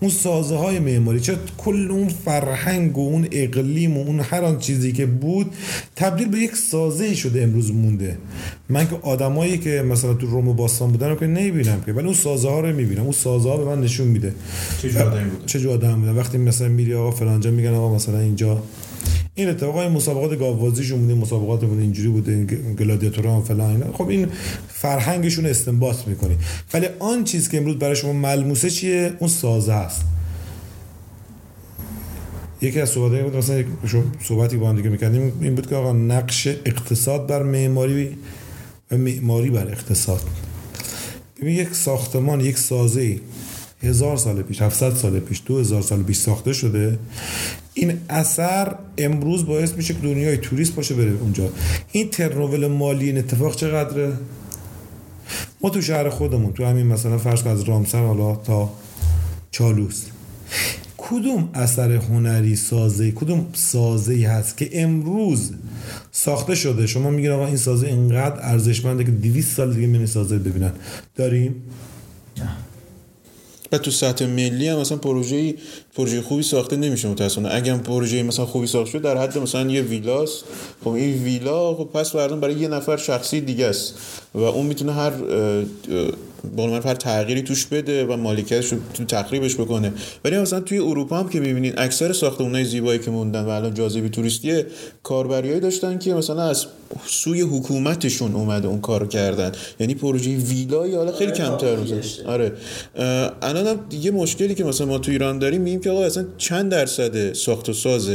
اون 0.00 0.10
سازه 0.10 0.56
های 0.56 0.78
معماری 0.78 1.20
چه 1.20 1.36
کل 1.58 1.90
اون 1.90 2.08
فرهنگ 2.08 2.98
و 2.98 3.00
اون 3.00 3.28
اقلیم 3.32 3.96
و 3.96 4.00
اون 4.00 4.20
هر 4.20 4.44
آن 4.44 4.58
چیزی 4.58 4.92
که 4.92 5.06
بود 5.06 5.54
تبدیل 5.96 6.28
به 6.28 6.38
یک 6.38 6.56
سازه 6.56 7.14
شده 7.14 7.42
امروز 7.42 7.72
مونده. 7.72 8.18
من 8.68 8.88
که 8.88 8.98
آدمایی 9.02 9.58
که 9.58 9.82
مثلا 9.82 10.14
تو 10.14 10.26
روم 10.26 10.48
و 10.48 10.54
باستان 10.54 10.90
بودن 10.90 11.08
رو 11.08 11.16
که 11.16 11.26
نمی‌بینم 11.26 11.82
که 11.86 11.92
ولی 11.92 12.04
اون 12.04 12.14
سازه 12.14 12.48
ها 12.48 12.60
رو 12.60 12.76
می‌بینم. 12.76 13.02
اون 13.02 13.12
سازه 13.12 13.48
ها 13.48 13.56
به 13.56 13.64
من 13.64 13.80
نشون 13.80 14.06
میده. 14.06 14.34
چه 15.46 15.68
آدم 15.70 16.00
بوده 16.00 16.12
وقتی 16.12 16.38
مثلا 16.38 16.68
میری 16.68 16.94
آقا 16.94 17.10
فلانجا 17.10 17.50
میگن 17.50 17.74
آقا 17.74 17.94
مثلا 17.94 18.18
اینجا 18.20 18.62
این 19.34 19.48
اتفاق 19.48 19.74
های 19.74 19.88
مسابقات 19.88 20.38
گاوبازیشون 20.38 21.00
بوده 21.00 21.14
مسابقات 21.14 21.62
اینجوری 21.62 22.08
بوده 22.08 22.44
گلادیاتورا 22.74 23.38
و 23.38 23.42
فلان 23.42 23.92
خب 23.92 24.08
این 24.08 24.28
فرهنگشون 24.68 25.46
استنباط 25.46 26.08
می‌کنی 26.08 26.36
ولی 26.74 26.86
آن 26.98 27.24
چیز 27.24 27.48
که 27.48 27.58
امروز 27.58 27.78
برای 27.78 27.96
شما 27.96 28.12
ملموسه 28.12 28.70
چیه؟ 28.70 29.12
اون 29.18 29.30
سازه 29.30 29.72
است 29.72 30.02
یکی 32.62 32.80
از 32.80 32.90
صحبتایی 32.90 33.22
بود 33.22 33.36
مثلا 33.36 33.64
صحبتی 34.22 34.56
با 34.56 34.68
هم 34.68 34.76
دیگه 34.76 34.88
می‌کردیم 34.88 35.32
این 35.40 35.54
بود 35.54 35.68
که 35.68 35.76
آقا 35.76 35.92
نقش 35.92 36.46
اقتصاد 36.46 37.26
بر 37.26 37.42
معماری 37.42 38.16
و 38.90 38.96
معماری 38.96 39.50
بر 39.50 39.68
اقتصاد. 39.68 40.20
ببین 41.40 41.56
یک 41.56 41.74
ساختمان 41.74 42.40
یک 42.40 42.58
سازه 42.58 43.20
هزار 43.82 44.16
سال 44.16 44.42
پیش 44.42 44.62
700 44.62 44.94
سال 44.94 45.20
پیش 45.20 45.42
دو 45.46 45.58
هزار 45.58 45.82
سال 45.82 46.02
پیش 46.02 46.16
ساخته 46.16 46.52
شده. 46.52 46.98
این 47.74 47.98
اثر 48.08 48.74
امروز 48.98 49.46
باعث 49.46 49.72
میشه 49.72 49.94
که 49.94 50.00
دنیای 50.00 50.36
توریست 50.36 50.74
باشه 50.74 50.94
بره 50.94 51.12
اونجا. 51.20 51.48
این 51.92 52.10
ترنوول 52.10 52.66
مالی 52.66 53.06
این 53.06 53.18
اتفاق 53.18 53.56
چقدره؟ 53.56 54.12
ما 55.60 55.70
تو 55.70 55.82
شهر 55.82 56.08
خودمون 56.08 56.52
تو 56.52 56.64
همین 56.64 56.86
مثلا 56.86 57.18
فرض 57.18 57.46
از 57.46 57.62
رامسر 57.62 58.06
حالا 58.06 58.36
تا 58.36 58.72
چالوس 59.50 60.04
کدوم 60.96 61.48
اثر 61.54 61.92
هنری 61.92 62.56
سازه 62.56 63.10
کدوم 63.10 63.46
سازه 63.52 64.28
هست 64.28 64.56
که 64.56 64.82
امروز 64.82 65.50
ساخته 66.12 66.54
شده؟ 66.54 66.86
شما 66.86 67.10
میگین 67.10 67.30
آقا 67.30 67.46
این 67.46 67.56
سازه 67.56 67.86
اینقدر 67.86 68.36
ارزشمنده 68.42 69.04
که 69.04 69.10
200 69.10 69.56
سال 69.56 69.74
دیگه 69.74 69.86
می‌بینی 69.86 70.06
سازه 70.06 70.38
ببینن. 70.38 70.72
داریم؟ 71.16 71.54
و 73.72 73.78
تو 73.78 73.90
سطح 73.90 74.26
ملی 74.26 74.68
هم 74.68 74.78
مثلا 74.78 74.98
پروژه 74.98 75.54
پروژه 75.94 76.22
خوبی 76.22 76.42
ساخته 76.42 76.76
نمیشه 76.76 77.08
متأسفانه 77.08 77.48
اگه 77.52 77.76
پروژه 77.76 78.22
مثلا 78.22 78.46
خوبی 78.46 78.66
ساخته 78.66 78.90
شده 78.90 79.02
در 79.02 79.16
حد 79.16 79.38
مثلا 79.38 79.70
یه 79.70 79.82
ویلاست 79.82 80.44
خب 80.84 80.90
این 80.90 81.24
ویلا 81.24 81.74
خب 81.74 81.88
پس 81.94 82.12
فردا 82.12 82.36
برای 82.36 82.54
یه 82.54 82.68
نفر 82.68 82.96
شخصی 82.96 83.40
دیگه 83.40 83.66
است. 83.66 83.94
و 84.34 84.38
اون 84.38 84.66
می‌تونه 84.66 84.92
هر 84.92 85.12
با 86.56 86.68
هر 86.68 86.94
تغییری 86.94 87.42
توش 87.42 87.66
بده 87.66 88.06
و 88.06 88.16
مالکیتش 88.16 88.72
رو 88.72 88.78
تو 88.94 89.04
تخریبش 89.04 89.54
بکنه. 89.54 89.92
ولی 90.24 90.38
مثلا 90.38 90.60
توی 90.60 90.78
اروپا 90.78 91.18
هم 91.18 91.28
که 91.28 91.40
می‌بینید 91.40 91.74
اکثر 91.76 92.12
ساختمان‌های 92.12 92.64
زیبایی 92.64 92.98
که 92.98 93.10
موندن 93.10 93.44
و 93.44 93.48
الان 93.48 93.74
جاذبه 93.74 94.08
توریستی 94.08 94.62
کاربریایی 95.02 95.60
داشتن 95.60 95.98
که 95.98 96.14
مثلا 96.14 96.42
از 96.42 96.66
سوی 97.06 97.40
حکومتشون 97.40 98.34
اومده 98.34 98.68
اون 98.68 98.80
کارو 98.80 99.06
کردن. 99.06 99.52
یعنی 99.80 99.94
پروژه 99.94 100.30
ویلای 100.30 100.94
حالا 100.94 101.12
خیلی 101.12 101.32
آره، 101.32 101.38
کمتر 101.38 101.76
آره. 102.26 102.52
الان 103.42 103.66
هم 103.66 103.78
یه 104.02 104.10
مشکلی 104.10 104.54
که 104.54 104.64
مثلا 104.64 104.86
ما 104.86 104.98
تو 104.98 105.10
ایران 105.10 105.38
داریم 105.38 105.60
میگیم 105.60 105.80
که 105.80 105.90
آقا 105.90 106.04
اصلا 106.04 106.26
چند 106.38 106.70
درصد 106.70 107.32
ساخت 107.32 107.68
و 107.68 107.72
ساز 107.72 108.10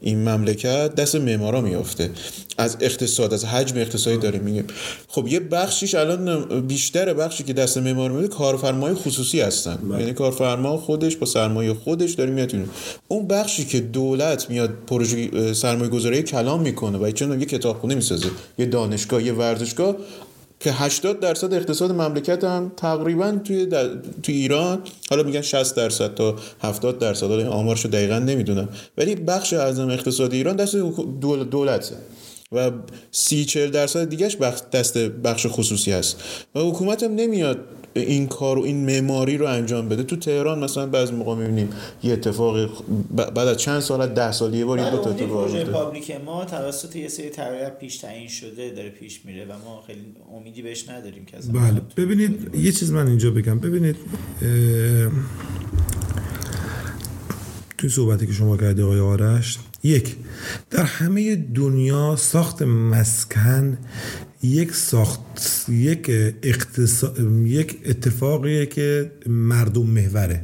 این 0.00 0.28
مملکت 0.28 0.94
دست 0.94 1.16
معمارا 1.16 1.60
میافته. 1.60 2.10
از 2.58 2.76
اقتصاد 2.80 3.34
از 3.34 3.44
حجم 3.44 3.76
اقتصادی 3.76 4.16
داریم 4.16 4.42
میگیم. 4.42 4.64
خب 5.08 5.28
یه 5.28 5.40
بخشیش 5.40 5.94
الان 5.94 6.60
بیشتر 6.60 7.14
بخشی 7.14 7.44
که 7.44 7.52
دست 7.52 7.78
معمار 7.78 8.10
میده 8.10 8.28
کارفرمای 8.28 8.94
خصوصی 8.94 9.40
هستن. 9.40 9.78
بله. 9.90 10.00
یعنی 10.00 10.12
کارفرما 10.12 10.76
خودش 10.76 11.16
با 11.16 11.26
سرمایه 11.26 11.74
خودش 11.74 12.12
داره 12.12 12.30
میاد 12.30 12.52
اون 13.08 13.26
بخشی 13.26 13.64
که 13.64 13.80
دولت 13.80 14.50
میاد 14.50 14.70
پروژه 14.86 15.52
سرمایه 15.54 15.90
گذاری 15.90 16.22
کلام 16.22 16.62
می‌کنه 16.62 16.98
و 16.98 17.10
چون 17.10 17.40
یه 17.40 17.46
کتابخونه 17.46 17.94
می‌سازه 17.94 18.11
یه 18.58 18.66
دانشگاه 18.66 19.22
یه 19.22 19.32
ورزشگاه 19.32 19.96
که 20.60 20.72
80 20.72 21.20
درصد 21.20 21.54
اقتصاد 21.54 21.92
مملکت 21.92 22.44
هم 22.44 22.72
تقریبا 22.76 23.38
توی 23.44 23.66
توی 24.22 24.34
ایران. 24.34 24.82
حالا 25.10 25.22
میگن 25.22 25.40
60 25.40 25.76
درصد 25.76 26.14
تا 26.14 26.36
70 26.60 26.98
درصد. 26.98 27.26
حالا 27.26 27.50
آمارشو 27.50 27.88
دقیقا 27.88 28.18
نمی‌دونم. 28.18 28.68
ولی 28.98 29.14
بخش 29.14 29.52
اعظم 29.52 29.90
اقتصاد 29.90 30.32
ایران 30.32 30.56
دست 30.56 30.76
دولته. 31.50 31.94
و 32.52 32.70
سی 33.10 33.44
چل 33.44 33.70
درصد 33.70 34.08
دیگهش 34.08 34.36
بخش 34.36 34.60
دست 34.72 34.98
بخش 34.98 35.46
خصوصی 35.48 35.92
هست. 35.92 36.16
و 36.54 36.60
حکومت 36.60 37.02
هم 37.02 37.14
نمیاد 37.14 37.58
این 37.94 38.26
کار 38.26 38.58
و 38.58 38.62
این 38.62 38.84
معماری 38.84 39.38
رو 39.38 39.46
انجام 39.46 39.88
بده. 39.88 40.02
تو 40.02 40.16
تهران 40.16 40.64
مثلا 40.64 40.86
بعضی 40.86 41.12
موقع 41.12 41.34
می‌بینیم 41.34 41.68
یه 42.02 42.12
اتفاق 42.12 42.84
بعد 43.16 43.38
از 43.38 43.56
چند 43.56 43.80
سال 43.80 44.06
ده 44.06 44.32
سال 44.32 44.54
یه 44.54 44.64
بار 44.64 44.78
یه 44.78 44.90
دو 44.90 44.98
تا 44.98 45.10
اتفاق 45.10 45.48
پروژه 45.48 45.64
پابلیک 45.64 46.12
ما 46.24 46.44
توسط 46.44 46.96
یه 46.96 47.08
سری 47.08 47.30
طراح 47.30 47.70
پیش 47.70 47.96
تعیین 47.96 48.28
شده 48.28 48.70
داره 48.70 48.90
پیش 48.90 49.20
میره 49.24 49.44
و 49.44 49.48
ما 49.48 49.82
خیلی 49.86 50.00
امیدی 50.36 50.62
بهش 50.62 50.88
نداریم 50.88 51.24
که 51.24 51.36
بله. 51.36 51.80
ببینید 51.96 52.54
یه 52.54 52.72
چیز 52.72 52.92
من 52.92 53.06
اینجا 53.06 53.30
بگم. 53.30 53.58
ببینید 53.58 53.96
توی 57.78 57.90
صحبتی 57.90 58.26
که 58.26 58.32
شما 58.32 58.56
کرده 58.56 58.84
آقای 58.84 59.00
آرش 59.00 59.58
یک 59.82 60.16
در 60.70 60.82
همه 60.82 61.36
دنیا 61.36 62.16
ساخت 62.16 62.62
مسکن 62.62 63.78
یک 64.42 64.74
ساخت 64.74 65.20
یک 65.68 66.10
اقتصاد 66.42 67.18
یک 67.46 67.78
اتفاقیه 67.86 68.66
که 68.66 69.10
مردم 69.26 69.82
محوره. 69.82 70.40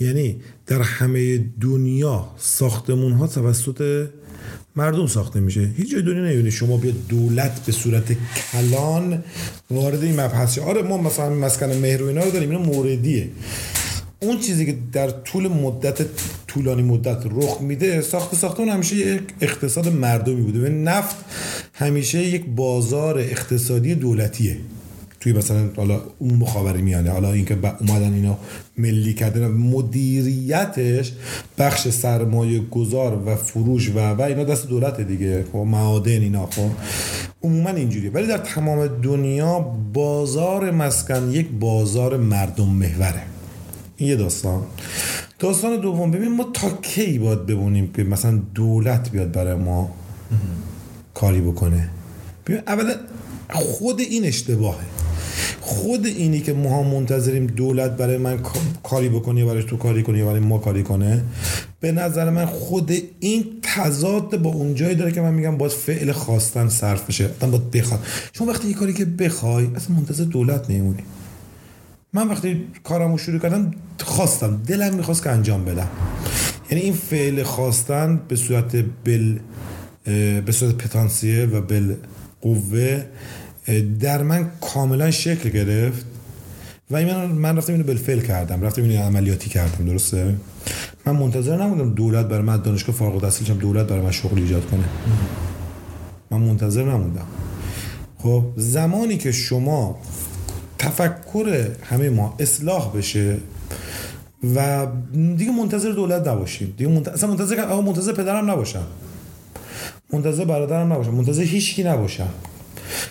یعنی 0.00 0.40
در 0.66 0.82
همه 0.82 1.38
دنیا 1.60 2.30
ساختمون 2.38 3.12
ها 3.12 3.26
توسط 3.26 4.08
مردم 4.76 5.06
ساخته 5.06 5.40
میشه. 5.40 5.70
هیچ 5.76 5.90
جای 5.90 6.02
دنیا 6.02 6.24
نمی‌بینی. 6.24 6.50
شما 6.50 6.76
بیا 6.76 6.92
دولت 7.08 7.66
به 7.66 7.72
صورت 7.72 8.16
کلان 8.52 9.24
وارد 9.70 10.02
این 10.02 10.20
مبحث 10.20 10.58
آره 10.58 10.82
ما 10.82 10.96
مثلا 10.96 11.34
مسکن 11.34 11.66
مهر 11.66 12.02
و 12.02 12.06
اینا 12.06 12.24
رو 12.24 12.30
داریم. 12.30 12.50
اینا 12.50 12.62
موردیه. 12.62 13.28
اون 14.20 14.38
چیزی 14.38 14.66
که 14.66 14.76
در 14.92 15.10
طول 15.10 15.48
مدت 15.48 16.06
طولانی 16.46 16.82
مدت 16.82 17.26
رخ 17.26 17.60
میده 17.60 18.00
ساخت 18.00 18.34
ساختمون 18.34 18.68
همیشه 18.68 18.96
یک 18.96 19.22
اقتصاد 19.40 19.88
مردمی 19.88 20.42
بوده. 20.42 20.60
و 20.60 20.72
نفت 20.72 21.16
همیشه 21.74 22.18
یک 22.18 22.44
بازار 22.56 23.18
اقتصادی 23.18 23.94
دولتیه. 23.94 24.56
توی 25.20 25.32
مثلا 25.32 25.70
حالا 25.76 26.00
اون 26.18 26.34
مخابره 26.34 26.80
میانه 26.80 27.10
حالا 27.10 27.32
اینکه 27.32 27.58
اومدن 27.80 28.14
اینا 28.14 28.38
ملی 28.78 29.14
کردن 29.14 29.48
مدیریتش 29.48 31.12
بخش 31.58 31.88
سرمایه 31.88 32.60
گذار 32.60 33.22
و 33.26 33.36
فروش 33.36 33.88
و 33.88 33.98
و 33.98 34.22
اینا 34.22 34.44
دست 34.44 34.68
دولت 34.68 35.00
دیگه. 35.00 35.44
خب 35.52 35.58
معادن 35.58 36.20
اینا 36.20 36.46
خب. 36.46 36.70
عموما 37.42 37.70
اینجوریه. 37.70 38.10
ولی 38.10 38.26
در 38.26 38.38
تمام 38.38 38.86
دنیا 38.86 39.58
بازار 39.92 40.70
مسکن 40.70 41.30
یک 41.30 41.48
بازار 41.60 42.16
مردم 42.16 42.68
محوره. 42.68 43.37
این 43.98 44.10
یه 44.10 44.16
داستان. 44.16 44.62
داستان 45.38 45.80
دوم 45.80 46.10
ببین 46.10 46.32
ما 46.32 46.44
تا 46.52 46.70
کی 46.70 47.18
باید 47.18 47.46
ببونیم 47.46 47.92
که 47.92 48.04
مثلا 48.04 48.40
دولت 48.54 49.10
بیاد 49.10 49.32
برای 49.32 49.54
ما 49.54 49.90
کاری 51.14 51.40
بکنه؟ 51.40 51.88
ببین 52.46 52.60
اولا 52.66 52.94
خود 53.50 54.00
این 54.00 54.24
اشتباهه. 54.24 54.84
خود 55.60 56.06
اینی 56.06 56.40
که 56.40 56.52
ما 56.52 56.82
منتظریم 56.82 57.46
دولت 57.46 57.90
برای 57.90 58.16
من 58.16 58.38
کاری 58.82 59.08
بکنه 59.08 59.40
یا 59.40 59.46
برای 59.46 59.62
تو 59.62 59.76
کاری 59.76 60.02
کنه 60.02 60.18
یا 60.18 60.26
برای 60.26 60.40
ما 60.40 60.58
کاری 60.58 60.82
کنه 60.82 61.22
به 61.80 61.92
نظر 61.92 62.30
من 62.30 62.46
خود 62.46 62.92
این 63.20 63.44
تضاد 63.62 64.42
با 64.42 64.50
اون 64.50 64.74
جایی 64.74 64.94
داره 64.94 65.12
که 65.12 65.20
من 65.20 65.34
میگم 65.34 65.56
باید 65.56 65.72
فعل 65.72 66.12
خواستن 66.12 66.68
صرف 66.68 67.06
بشه. 67.06 67.28
باید 67.40 67.70
بخواد. 67.70 68.00
چون 68.32 68.48
وقتی 68.48 68.68
یه 68.68 68.74
کاری 68.74 68.92
که 68.92 69.04
بخوای 69.04 69.66
اصلا 69.76 69.96
منتظر 69.96 70.24
دولت 70.24 70.70
نمیمونی. 70.70 71.02
من 72.12 72.28
وقتی 72.28 72.66
کارمو 72.84 73.18
شروع 73.18 73.38
کردم 73.38 73.70
خواستم. 74.00 74.62
دلم 74.66 74.94
می‌خواست 74.94 75.22
که 75.22 75.30
انجام 75.30 75.64
بدم. 75.64 75.88
یعنی 76.70 76.84
این 76.84 76.92
فعل 76.92 77.42
خواستن 77.42 78.20
به 78.28 78.36
صورت 78.36 78.84
بل 79.04 79.38
به 80.40 80.52
صورت 80.52 80.74
پتانسیه 80.74 81.46
و 81.46 81.60
بل 81.60 81.94
قوه 82.40 83.04
در 84.00 84.22
من 84.22 84.50
کاملا 84.60 85.10
شکل 85.10 85.48
گرفت. 85.48 86.04
و 86.90 86.96
این 86.96 87.14
من, 87.14 87.26
من 87.26 87.56
رفتم 87.56 87.72
اینو 87.72 87.84
بالفعل 87.86 88.20
کردم. 88.20 88.62
رفتم 88.62 88.82
اینو 88.82 89.02
عملیاتی 89.02 89.50
کردم 89.50 89.84
درسته؟ 89.84 90.34
من 91.06 91.16
منتظر 91.16 91.62
نبودم 91.62 91.94
دولت 91.94 92.26
برای 92.26 92.42
من 92.42 92.56
دانشگاه 92.56 92.96
فارغ 92.96 93.14
التحصیل 93.14 93.54
دولت 93.54 93.86
برای 93.86 94.02
من 94.02 94.10
شغل 94.10 94.38
ایجاد 94.38 94.66
کنه. 94.70 94.84
من 96.30 96.38
منتظر 96.38 96.84
نموندم 96.84 97.26
خب 98.18 98.44
زمانی 98.56 99.16
که 99.16 99.32
شما 99.32 99.98
تفکر 100.78 101.66
همه 101.82 102.10
ما 102.10 102.36
اصلاح 102.38 102.92
بشه 102.96 103.36
و 104.54 104.86
دیگه 105.12 105.52
منتظر 105.52 105.90
دولت 105.90 106.28
نباشیم. 106.28 106.74
دیگه 106.76 106.90
منتظر 106.90 107.12
اصلا 107.12 107.30
منتظر 107.30 107.60
آقا 107.60 107.80
منتظر 107.80 108.12
پدرم 108.12 108.50
نباشم. 108.50 108.86
منتظر 110.12 110.44
برادرم 110.44 110.92
نباشم. 110.92 111.14
منتظر 111.14 111.42
هیچکی 111.42 111.84
نباشم. 111.84 112.28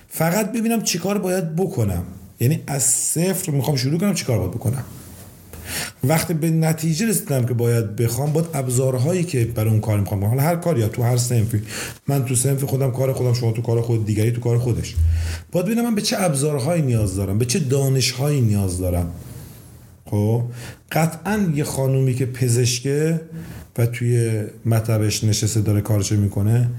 فقط 0.09 0.51
ببینم 0.51 0.81
چیکار 0.81 1.17
باید 1.17 1.55
بکنم. 1.55 2.03
یعنی 2.39 2.63
از 2.67 2.83
صفر 2.83 3.51
می‌خوام 3.51 3.77
شروع 3.77 3.99
کنم 3.99 4.13
چیکار 4.13 4.39
باید 4.39 4.51
بکنم. 4.51 4.83
وقتی 6.03 6.33
به 6.33 6.49
نتیجه 6.49 7.07
رسیدم 7.07 7.45
که 7.45 7.53
باید 7.53 7.95
بخوام 7.95 8.33
باید 8.33 8.47
ابزارهایی 8.53 9.23
که 9.23 9.45
برای 9.45 9.69
اون 9.69 9.81
کار 9.81 9.99
می‌خوام. 9.99 10.25
حالا 10.25 10.41
هر 10.41 10.55
کاری 10.55 10.87
تو 10.87 11.03
هر 11.03 11.17
سنفی. 11.17 11.61
من 12.07 12.25
تو 12.25 12.35
سنف 12.35 12.63
خودم 12.63 12.91
کار 12.91 13.13
خودم 13.13 13.33
شما 13.33 13.51
تو 13.51 13.61
کار 13.61 13.81
خود 13.81 14.05
دیگری 14.05 14.31
تو 14.31 14.41
کار 14.41 14.57
خودش. 14.57 14.95
باید 15.51 15.65
ببینم 15.65 15.83
من 15.83 15.95
به 15.95 16.01
چه 16.01 16.15
ابزارهایی 16.19 16.81
نیاز 16.81 17.15
دارم 17.15 17.37
به 17.37 17.45
چه 17.45 17.59
دانشهایی 17.59 18.41
نیاز 18.41 18.79
دارم. 18.79 19.11
خب؟ 20.05 20.43
قطعا 20.91 21.51
یه 21.55 21.63
خانومی 21.63 22.13
که 22.13 22.25
پزشکه 22.25 23.21
و 23.77 23.85
توی 23.85 24.43
مطبش 24.65 25.23
نشسته 25.23 25.61
داره 25.61 25.81
کارش 25.81 26.11
می‌کنه 26.11 26.69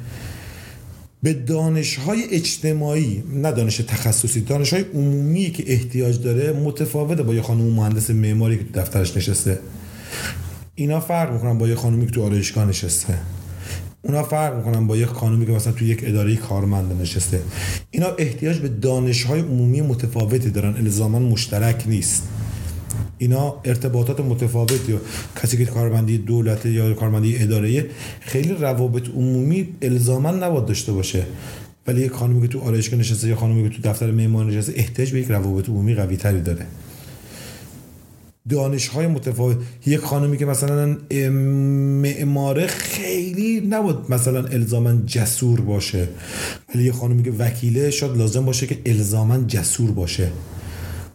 به 1.22 1.32
دانش 1.32 1.96
های 1.96 2.24
اجتماعی 2.30 3.22
نه 3.32 3.52
دانش 3.52 3.76
تخصصی 3.76 4.40
دانش 4.40 4.72
های 4.72 4.84
عمومی 4.94 5.50
که 5.50 5.64
احتیاج 5.66 6.22
داره 6.22 6.52
متفاوته 6.52 7.22
با 7.22 7.34
یه 7.34 7.42
خانم 7.42 7.64
مهندس 7.64 8.10
معماری 8.10 8.58
که 8.58 8.64
دفترش 8.74 9.16
نشسته. 9.16 9.58
اینا 10.74 11.00
فرق 11.00 11.32
می‌کنن 11.32 11.58
با 11.58 11.68
یه 11.68 11.74
خانومی 11.74 12.06
که 12.06 12.12
تو 12.12 12.22
آرایشگاه 12.22 12.64
نشسته. 12.64 13.14
اونا 14.02 14.22
فرق 14.22 14.56
می‌کنن 14.56 14.86
با 14.86 14.96
یه 14.96 15.06
خانومی 15.06 15.46
که 15.46 15.52
مثلا 15.52 15.72
تو 15.72 15.84
یک 15.84 16.00
اداره 16.02 16.36
کارمند 16.36 17.00
نشسته. 17.02 17.40
اینا 17.90 18.06
احتیاج 18.18 18.58
به 18.58 18.68
دانش 18.68 19.24
های 19.24 19.40
عمومی 19.40 19.80
متفاوتی 19.80 20.50
دارن. 20.50 20.76
الزاما 20.76 21.18
مشترک 21.18 21.84
نیست. 21.86 22.22
اینا 23.18 23.54
ارتباطات 23.64 24.20
متفاوتی 24.20 24.98
کسی 25.42 25.56
که 25.56 25.64
کارمندی 25.64 26.18
دولت 26.18 26.66
یا 26.66 26.94
کارمندی 26.94 27.38
اداره 27.38 27.86
خیلی 28.20 28.54
روابط 28.54 29.08
عمومی 29.08 29.68
الزاما 29.82 30.30
نباید 30.30 30.66
داشته 30.66 30.92
باشه. 30.92 31.22
ولی 31.86 32.00
یک 32.00 32.12
خانمی 32.12 32.40
که 32.42 32.48
تو 32.48 32.60
آرایشگاه 32.60 33.00
نشسته 33.00 33.28
یا 33.28 33.36
خانمی 33.36 33.70
که 33.70 33.76
تو 33.76 33.90
دفتر 33.90 34.10
معمار 34.10 34.44
نشسته 34.44 34.72
احتیاج 34.76 35.12
به 35.12 35.20
یک 35.20 35.30
روابط 35.30 35.68
عمومی 35.68 35.94
قوی 35.94 36.16
تری 36.16 36.40
داره. 36.40 36.66
دانش 38.48 38.88
های 38.88 39.06
متفاوت. 39.06 39.56
یک 39.86 40.00
خانمی 40.00 40.36
که 40.36 40.44
مثلا 40.44 40.96
معماره 42.02 42.66
خیلی 42.66 43.60
نباید 43.60 43.96
مثلا 44.08 44.44
الزاما 44.44 44.92
جسور 45.06 45.60
باشه. 45.60 46.08
ولی 46.74 46.84
یک 46.84 46.92
خانمی 46.92 47.22
که 47.22 47.30
وکیله 47.30 47.90
شاید 47.90 48.16
لازم 48.16 48.44
باشه 48.44 48.66
که 48.66 48.78
الزاما 48.86 49.38
جسور 49.38 49.90
باشه. 49.90 50.32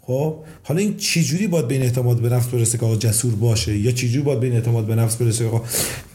خب 0.06 0.36
حالا 0.64 0.80
این 0.80 0.98
چجوری 0.98 1.48
باید 1.48 1.68
بین 1.68 1.82
اعتماد 1.82 2.22
به 2.22 2.30
نفس 2.30 2.48
برسه 2.48 2.78
که 2.78 2.86
آقا 2.86 2.96
جسور 2.96 3.36
باشه؟ 3.36 3.78
یا 3.78 3.92
چجوری 3.92 4.24
باید 4.24 4.40
بین 4.40 4.54
اعتماد 4.54 4.86
به 4.86 4.96
نفس 4.96 5.16
برسه 5.16 5.50
که 5.50 5.62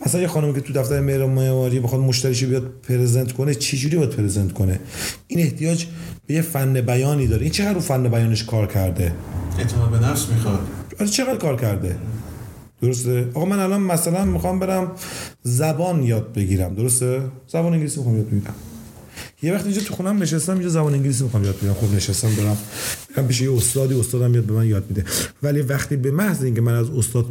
مثلا 0.07 0.21
یه 0.21 0.29
خانمی 0.29 0.55
که 0.55 0.61
تو 0.61 0.73
دفتر 0.73 1.01
مهر 1.01 1.27
معماری 1.27 1.81
بخواد 1.81 2.01
مشتریش 2.01 2.45
بیاد 2.45 2.71
پرزنت 2.89 3.33
کنه 3.33 3.55
چجوری 3.55 3.97
باید 3.97 4.11
پرزنت 4.11 4.53
کنه؟ 4.53 4.81
این 5.27 5.41
احتیاج 5.41 5.87
به 6.27 6.35
یه 6.35 6.43
فن 6.43 6.81
بیانی 6.81 7.27
داره. 7.27 7.43
این 7.43 7.51
چقدر 7.51 7.75
رو 7.75 7.81
فن 7.81 8.09
بیانش 8.09 8.45
کار 8.45 8.67
کرده؟ 8.67 9.13
اعتماد 9.59 9.91
به 9.91 9.99
نفس 9.99 10.29
می‌خواد. 10.29 10.61
آره 11.01 11.09
چقدر 11.09 11.37
کار 11.37 11.61
کرده؟ 11.61 11.97
درسته؟ 12.83 13.29
آقا 13.35 13.45
من 13.45 13.59
الان 13.59 13.81
مثلا 13.81 14.25
می‌خوام 14.25 14.59
برم 14.59 14.93
زبان 15.43 16.03
یاد 16.03 16.33
بگیرم. 16.33 16.75
درسته؟ 16.75 17.23
زبان 17.49 17.73
انگلیسی 17.73 17.97
می‌خوام 17.97 18.17
یاد 18.17 18.27
بگیرم. 18.27 18.55
یه 19.43 19.55
وقت 19.55 19.65
اینجا 19.65 19.81
تو 19.81 19.95
خونم 19.95 20.23
نشستم 20.23 20.53
اینجا 20.53 20.69
زبان 20.69 20.95
انگلیسی 20.95 21.25
می‌خوام 21.25 21.45
یاد 21.45 21.57
بگیرم 21.57 21.75
خوب 21.75 21.95
نشستم 21.95 22.35
دارم 22.35 22.57
میرم 23.17 23.29
پیش 23.29 23.41
یه 23.41 23.53
استادی 23.53 24.01
استادم 24.01 24.31
میاد 24.31 24.45
به 24.45 24.53
من 24.53 24.67
یاد 24.67 24.85
میده. 24.89 25.05
ولی 25.43 25.61
وقتی 25.61 25.97
به 25.97 26.11
محض 26.11 26.43
اینکه 26.43 26.61
من 26.61 26.75
از 26.75 26.91
استاد 26.91 27.27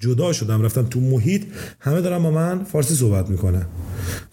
جدا 0.00 0.32
شدم 0.32 0.62
رفتم 0.62 0.82
تو 0.82 1.00
محیط 1.00 1.42
همه 1.80 2.00
دارم 2.00 2.22
با 2.22 2.30
من 2.30 2.64
فارسی 2.64 2.94
صحبت 2.94 3.30
می‌کنن. 3.30 3.66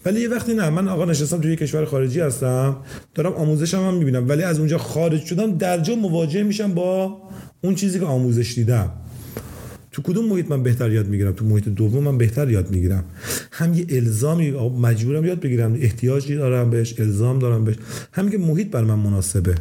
ولی 0.04 0.20
یه 0.20 0.28
وقتی 0.28 0.54
نه 0.54 0.70
من 0.70 0.88
آقا 0.88 1.04
نشستم 1.04 1.40
توی 1.40 1.50
یه 1.50 1.56
کشور 1.56 1.84
خارجی 1.84 2.20
هستم 2.20 2.76
دارم 3.14 3.32
آموزشم 3.32 3.78
هم 3.78 3.94
می‌بینم. 3.94 4.28
ولی 4.28 4.42
از 4.42 4.58
اونجا 4.58 4.78
خارج 4.78 5.24
شدم 5.24 5.58
در 5.58 5.78
جا 5.78 5.94
مواجه 5.94 6.42
میشم 6.42 6.74
با 6.74 7.18
اون 7.64 7.74
چیزی 7.74 7.98
که 8.00 8.06
آموزش 8.06 8.54
دیدم. 8.54 8.92
تو 9.92 10.02
کدوم 10.02 10.28
محیط 10.28 10.50
من 10.50 10.62
بهتر 10.62 10.92
یاد 10.92 11.08
می‌گیرم؟ 11.08 11.32
تو 11.32 11.44
محیط 11.44 11.68
دوم 11.68 12.04
من 12.04 12.18
بهتر 12.18 12.50
یاد 12.50 12.70
می‌گیرم. 12.70 13.04
هم 13.52 13.74
یه 13.74 13.86
الزامی 13.88 14.50
مجبورم 14.80 15.24
یاد 15.24 15.40
بگیرم 15.40 15.72
احتیاجی 15.80 16.34
دارم 16.34 16.70
بهش 16.70 17.00
الزام 17.00 17.38
دارم 17.38 17.64
بهش. 17.64 17.76
همین 18.12 18.30
که 18.30 18.38
محیط 18.38 18.70
بر 18.70 18.84
من 18.84 18.94
مناسبه. 18.94 19.54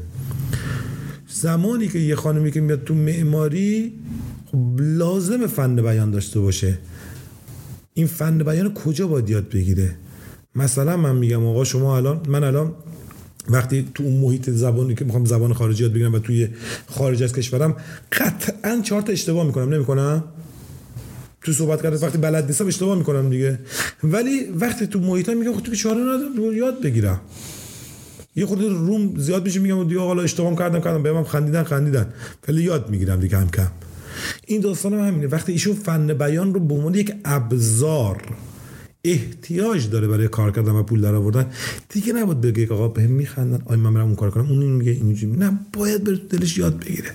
زمانی 1.28 1.88
که 1.88 2.00
یه 2.00 2.16
خانمی 2.16 2.52
که 2.52 2.62
میاد 2.62 2.84
تو 2.84 2.94
معماری 2.94 3.94
خب 4.46 4.58
لازم 4.80 5.48
فن 5.48 5.76
بیان 5.76 6.12
داشته 6.12 6.40
باشه. 6.40 6.78
این 7.94 8.08
فن 8.08 8.38
بیان 8.38 8.74
کجا 8.74 9.08
باید 9.08 9.30
یاد 9.30 9.50
بگیره؟ 9.50 9.96
مثلا 10.56 10.98
من 10.98 11.16
میگم 11.16 11.46
آقا 11.46 11.64
شما 11.64 11.98
الان 11.98 12.22
من 12.28 12.44
الان 12.44 12.74
وقتی 13.48 13.88
تو 13.96 14.04
اون 14.04 14.14
محیط 14.14 14.50
زبانی 14.50 14.96
که 14.96 15.06
می‌خوام 15.06 15.26
زبان 15.26 15.54
خارجی 15.54 15.84
یاد 15.84 15.94
بگیرم 15.94 16.14
و 16.14 16.20
توی 16.20 16.48
خارج 16.88 17.24
از 17.24 17.34
کشورم 17.34 17.76
قطعا 18.12 18.82
چهار 18.84 19.02
تا 19.02 19.12
اشتباه 19.12 19.46
می‌کنم 19.46 19.74
نمی‌کنم؟ 19.74 20.24
تو 21.42 21.54
صحبت 21.54 21.84
کرده 21.84 21.98
وقتی 21.98 22.18
بلد 22.18 22.46
نیستم 22.46 22.68
اشتباه 22.68 22.98
می‌کنم 22.98 23.30
دیگه. 23.30 23.60
ولی 24.04 24.44
وقتی 24.56 24.88
تو 24.88 25.00
محیط 25.00 25.30
میگم 25.30 25.54
خب 25.54 25.64
تو 25.64 25.72
که 25.72 25.78
چاره 25.78 26.02
ندارم 26.02 26.58
یاد 26.58 26.82
بگیرم. 26.82 27.20
یه 28.36 28.46
خورده 28.46 28.68
روم 28.68 29.20
زیاد 29.20 29.46
میشه 29.46 29.60
میگم 29.60 29.88
دیگه 29.88 30.00
حالا 30.00 30.24
اشتباه 30.24 30.56
کردم 30.56 30.82
کردم 30.82 31.04
بهم 31.04 31.24
خندیدن 31.24 31.64
خندیدن. 31.64 32.14
ولی 32.48 32.64
یاد 32.64 32.90
می‌گیرم 32.90 33.20
دیگه 33.20 33.38
کم 33.38 33.48
کم. 33.48 33.72
این 34.48 34.62
داستان 34.62 34.94
هم 34.94 35.08
همینه. 35.08 35.28
وقتی 35.28 35.52
ایشون 35.52 35.76
فن 35.76 36.14
بیان 36.14 36.54
رو 36.54 36.60
به 36.60 36.74
عنوان 36.74 36.94
یک 36.94 37.14
ابزار 37.26 38.22
احتیاج 39.04 39.90
داره 39.90 40.08
برای 40.08 40.28
کار 40.28 40.52
کردن 40.52 40.72
و 40.72 40.84
پول 40.84 41.02
در 41.02 41.16
آوردن 41.16 41.46
دیگه 41.90 42.14
نباید 42.14 42.42
بگه 42.42 42.74
آقا 42.74 42.88
بهم 42.88 43.12
میخندن 43.12 43.62
آی 43.66 43.78
من 43.78 43.94
برم 43.94 44.06
اون 44.06 44.16
کار 44.16 44.32
کنم؟ 44.32 44.46
اون 44.46 44.64
میگه 44.64 44.92
اینجوری 44.92 45.38
نه 45.38 45.60
باید 45.74 46.04
بره 46.04 46.16
دلش 46.16 46.58
یاد 46.58 46.80
بگیره. 46.80 47.12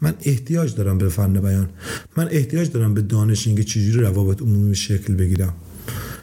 من 0.00 0.14
احتیاج 0.22 0.74
دارم 0.74 0.98
به 0.98 1.08
فن 1.08 1.32
بیان. 1.32 1.68
من 2.16 2.28
احتیاج 2.30 2.70
دارم 2.70 2.94
به 2.94 3.02
دانش 3.02 3.46
اینکه 3.46 3.64
چجوری 3.64 3.98
روابط 4.00 4.42
عمومی 4.42 4.76
شکل 4.76 5.14
بگیرم 5.14 5.54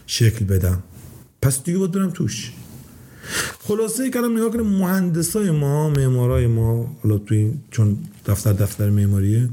شکل 0.08 0.46
بدم. 0.46 0.84
پس 1.42 1.64
دیگه 1.64 1.78
باید 1.78 1.92
برم 1.92 2.10
توش. 2.10 2.52
خلاصه 3.60 4.10
کردم 4.10 4.38
نگاه 4.38 4.52
کنیم 4.52 4.66
مهندسای 4.66 5.52
ما 5.52 5.90
معمارای 5.90 6.48
ما 6.48 6.98
حالا 7.04 7.18
توی 7.18 7.54
چون 7.72 7.98
دفتر 8.26 8.54
دفتر 8.54 8.90
معماریه 8.90 9.50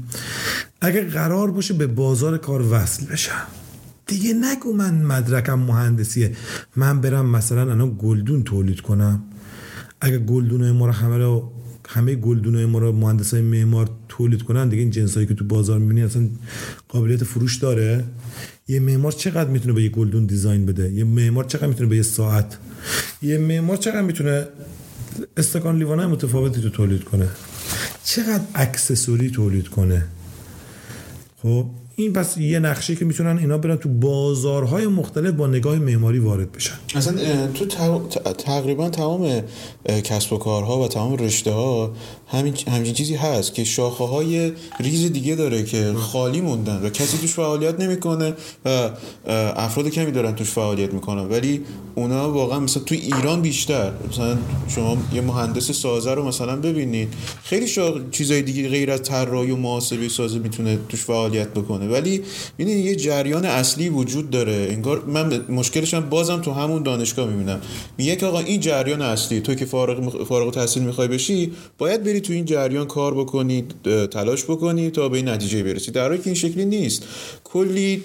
اگر 0.81 1.03
قرار 1.03 1.51
باشه 1.51 1.73
به 1.73 1.87
بازار 1.87 2.37
کار 2.37 2.61
وصل 2.71 3.05
بشم 3.05 3.47
دیگه 4.09 4.33
نگو 4.33 4.73
من 4.73 5.01
مدرکم 5.01 5.59
مهندسیه. 5.59 6.35
من 6.75 7.01
برم 7.01 7.25
مثلا 7.25 7.61
الان 7.61 7.95
گلدون 7.99 8.43
تولید 8.43 8.81
کنم. 8.81 9.23
اگر 10.01 10.17
گلدون 10.17 10.71
ما 10.71 10.85
رو 10.85 10.91
همه 10.91 11.17
رو 11.17 11.51
همه 11.87 12.15
گلدون 12.15 12.65
ما 12.65 12.79
رو 12.79 12.91
مهندس 12.91 13.33
های 13.33 13.43
معمار 13.43 13.89
تولید 14.09 14.41
کنن 14.43 14.69
دیگه 14.69 14.81
این 14.81 14.91
جنسایی 14.91 15.27
که 15.27 15.33
تو 15.33 15.45
بازار 15.45 15.79
می‌بینی 15.79 16.01
اصلا 16.01 16.29
قابلیت 16.89 17.23
فروش 17.23 17.55
داره. 17.57 18.03
یه 18.67 18.79
معمار 18.79 19.11
چقدر 19.11 19.49
می‌تونه 19.49 19.73
به 19.73 19.83
یه 19.83 19.89
گلدون 19.89 20.25
دیزاین 20.25 20.65
بده؟ 20.65 20.93
یه 20.93 21.03
معمار 21.03 21.43
چقدر 21.43 21.67
می‌تونه 21.67 21.89
به 21.89 21.95
یه 21.95 22.01
ساعت؟ 22.01 22.57
یه 23.21 23.37
معمار 23.37 23.77
چقدر 23.77 24.01
می‌تونه 24.01 24.47
استکان 25.37 25.77
لیوانه 25.77 26.07
متفاوتی 26.07 26.61
تو 26.61 26.69
تولید 26.69 27.03
کنه؟ 27.03 27.27
چقدر 28.03 28.43
اکسسوری 28.55 29.29
تولید 29.29 29.67
کنه؟ 29.67 30.05
خب 31.41 31.65
این 31.99 32.13
پس 32.13 32.37
یه 32.37 32.59
نقشه 32.59 32.95
که 32.95 33.05
می‌تونن 33.05 33.37
اینا 33.37 33.57
برن 33.57 33.75
تو 33.75 33.89
بازارهای 33.89 34.87
مختلف 34.87 35.33
با 35.33 35.47
نگاه 35.47 35.75
معماری 35.75 36.19
وارد 36.19 36.51
بشن. 36.51 36.73
اصلا 36.95 37.47
تو 37.47 37.65
تقریبا 38.33 38.89
تمام 38.89 39.41
کسب 40.03 40.33
و 40.33 40.37
کارها 40.37 40.79
و 40.79 40.87
تمام 40.87 41.15
رشته 41.15 41.51
ها 41.51 41.93
همین 42.27 42.53
همچین 42.67 42.93
چیزی 42.93 43.15
هست 43.15 43.53
که 43.53 43.63
شاخه 43.63 44.03
های 44.03 44.51
ریز 44.79 45.11
دیگه 45.11 45.35
داره 45.35 45.63
که 45.63 45.93
خالی 45.93 46.41
موندن 46.41 46.81
و 46.83 46.89
کسی 46.89 47.17
توش 47.17 47.33
فعالیت 47.33 47.79
نمی‌کنه 47.79 48.33
و 48.65 48.89
افراد 49.55 49.89
کمی 49.89 50.11
دارن 50.11 50.35
توش 50.35 50.49
فعالیت 50.49 50.93
می‌کنن. 50.93 51.29
ولی 51.29 51.61
اونا 51.95 52.31
واقعا 52.31 52.59
مثلا 52.59 52.83
تو 52.83 52.95
ایران 52.95 53.41
بیشتر. 53.41 53.91
مثلا 54.09 54.37
شما 54.67 54.97
یه 55.13 55.21
مهندس 55.21 55.71
سازه 55.71 56.13
رو 56.13 56.27
مثلا 56.27 56.55
ببینید. 56.55 57.13
خیلی 57.43 57.67
چیزای 58.11 58.41
دیگه 58.41 58.69
غیر 58.69 58.91
از 58.91 59.03
طراحی 59.03 59.51
و 59.51 59.55
محاسبه 59.55 60.09
سازه 60.09 60.39
می‌تونه 60.39 60.79
توش 60.89 61.03
فعالیت 61.03 61.49
بکنه. 61.49 61.88
ولی 61.89 62.21
ببینید 62.59 62.85
یه 62.85 62.95
جریان 62.95 63.45
اصلی 63.45 63.89
وجود 63.89 64.29
داره. 64.29 64.67
انگار 64.69 65.05
من 65.05 65.45
مشکلش 65.49 65.93
هم 65.93 66.09
بازم 66.09 66.41
تو 66.41 66.51
همون 66.51 66.83
دانشگاه 66.83 67.29
می‌بینم. 67.29 67.61
میگه 67.97 68.15
که 68.15 68.25
آقا 68.25 68.39
این 68.39 68.59
جریان 68.59 69.01
اصلی 69.01 69.41
تو 69.41 69.55
که 69.55 69.65
فارغ 69.65 70.23
فارغ 70.23 70.45
التحصیل 70.45 70.83
می‌خوای 70.83 71.07
بشی 71.07 71.51
باید 71.77 72.03
بری 72.03 72.21
تو 72.21 72.33
این 72.33 72.45
جریان 72.45 72.87
کار 72.87 73.13
بکنی 73.13 73.65
تلاش 74.11 74.43
بکنی 74.43 74.89
تا 74.89 75.09
به 75.09 75.17
این 75.17 75.29
نتیجه 75.29 75.63
برسی. 75.63 75.91
در 75.91 76.07
حالی 76.07 76.17
که 76.17 76.23
این 76.25 76.35
شکلی 76.35 76.65
نیست. 76.65 77.03
کلی 77.51 78.03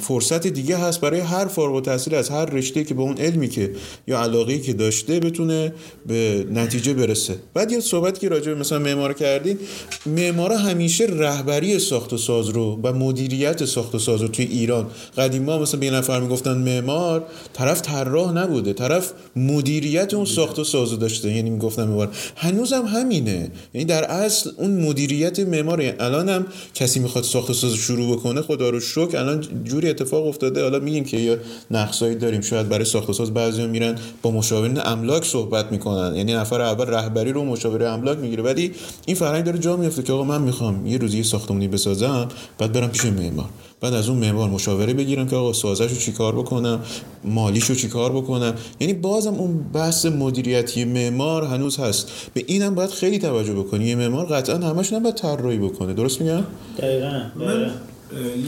فرصت 0.00 0.46
دیگه 0.46 0.76
هست 0.76 1.00
برای 1.00 1.20
هر 1.20 1.46
فارغ 1.46 1.74
التحصیل 1.74 2.14
از 2.14 2.28
هر 2.28 2.44
رشته 2.44 2.84
که 2.84 2.94
به 2.94 3.02
اون 3.02 3.16
علمی 3.16 3.48
که 3.48 3.70
یا 4.06 4.20
علاقه 4.20 4.58
که 4.58 4.72
داشته 4.72 5.20
بتونه 5.20 5.72
به 6.06 6.46
نتیجه 6.52 6.94
برسه. 6.94 7.36
بعد 7.54 7.72
یه 7.72 7.80
صحبت 7.80 8.18
که 8.18 8.28
راجع 8.28 8.54
مثلا 8.54 8.78
معمار 8.78 9.12
کردین 9.12 9.58
معمارا 10.06 10.58
همیشه 10.58 11.04
رهبری 11.04 11.78
ساخت 11.78 12.12
و 12.12 12.16
ساز 12.16 12.48
رو 12.48 12.80
و 12.82 12.92
مدیریت 12.92 13.64
ساخت 13.64 13.94
و 13.94 13.98
ساز 13.98 14.22
رو 14.22 14.28
توی 14.28 14.44
ایران. 14.44 14.86
قدیما 15.18 15.58
مثلا 15.58 15.80
به 15.80 15.86
یه 15.86 15.92
نفر 15.92 16.20
می‌گفتن 16.20 16.56
معمار 16.56 17.24
طرف 17.52 17.82
طراح 17.82 18.32
نبوده 18.32 18.72
طرف 18.72 19.12
مدیریت 19.36 20.14
اون 20.14 20.24
ساخت 20.24 20.58
و 20.58 20.64
ساز 20.64 20.98
داشته. 20.98 21.32
یعنی 21.32 21.50
می‌گفتن 21.50 21.84
معمار. 21.84 22.08
هنوزم 22.36 22.86
همینه. 22.86 23.50
یعنی 23.74 23.84
در 23.84 24.04
اصل 24.04 24.50
اون 24.56 24.80
مدیریت 24.80 25.40
معمار 25.40 25.94
الان 26.00 26.28
هم 26.28 26.46
کسی 26.74 27.00
می‌خواد 27.00 27.24
ساخت 27.24 27.50
و 27.50 27.54
ساز 27.54 27.74
شروع 27.74 28.16
بکنه 28.16 28.42
خدا 28.42 28.70
رو 28.70 28.79
شکر 28.80 29.18
الان 29.18 29.64
جوری 29.64 29.90
اتفاق 29.90 30.26
افتاده. 30.26 30.62
حالا 30.62 30.78
میگیم 30.78 31.04
که 31.04 31.16
یه 31.16 31.38
نقصایی 31.70 32.14
داریم. 32.14 32.40
شاید 32.40 32.68
برای 32.68 32.84
ساخت 32.84 33.10
و 33.10 33.12
ساز 33.12 33.34
بعضی 33.34 33.66
میرن 33.66 33.98
با 34.22 34.30
مشاورین 34.30 34.80
املاک 34.84 35.24
صحبت 35.24 35.72
می‌کنن. 35.72 36.16
یعنی 36.16 36.32
نفر 36.34 36.60
اول 36.60 36.84
رهبری 36.84 37.32
رو 37.32 37.44
مشاوره 37.44 37.88
املاک 37.88 38.18
می‌گیره. 38.18 38.42
ولی 38.42 38.72
این 39.06 39.16
فرهنگ 39.16 39.44
داره 39.44 39.58
جا 39.58 39.76
میفته 39.76 40.02
که 40.02 40.12
آقا 40.12 40.24
من 40.24 40.42
می‌خوام 40.42 40.86
یه 40.86 40.98
روزی 40.98 41.22
ساختمونی 41.22 41.68
بسازم 41.68 42.28
بعد 42.58 42.72
برم 42.72 42.88
پیش 42.88 43.04
معمار. 43.04 43.46
بعد 43.80 43.94
از 43.94 44.08
اون 44.08 44.18
معمار 44.18 44.48
مشاوره 44.48 44.94
بگیرم 44.94 45.28
که 45.28 45.36
آقا 45.36 45.52
سازش 45.52 45.90
رو 45.90 45.96
چیکار 45.96 46.34
بکنم؟ 46.34 46.80
مالیش 47.24 47.64
رو 47.64 47.74
چیکار 47.74 48.12
بکنم؟ 48.12 48.54
یعنی 48.80 48.92
بازم 48.92 49.34
اون 49.34 49.64
بحث 49.72 50.06
مدیریتی 50.06 50.84
معمار 50.84 51.44
هنوز 51.44 51.78
هست. 51.78 52.10
به 52.34 52.44
اینم 52.46 52.74
باید 52.74 52.90
خیلی 52.90 53.18
توجه 53.18 53.52
بکنی. 53.52 53.86
یه 53.86 53.96
معمار 53.96 54.26
قطعا 54.26 54.56
همش 54.56 54.92
نباید 54.92 55.14
طراحی 55.14 55.58
بکنه. 55.58 55.94
درست 55.94 56.20
میگم؟ 56.20 56.42
دقیقاً 56.78 57.22
من 57.36 57.70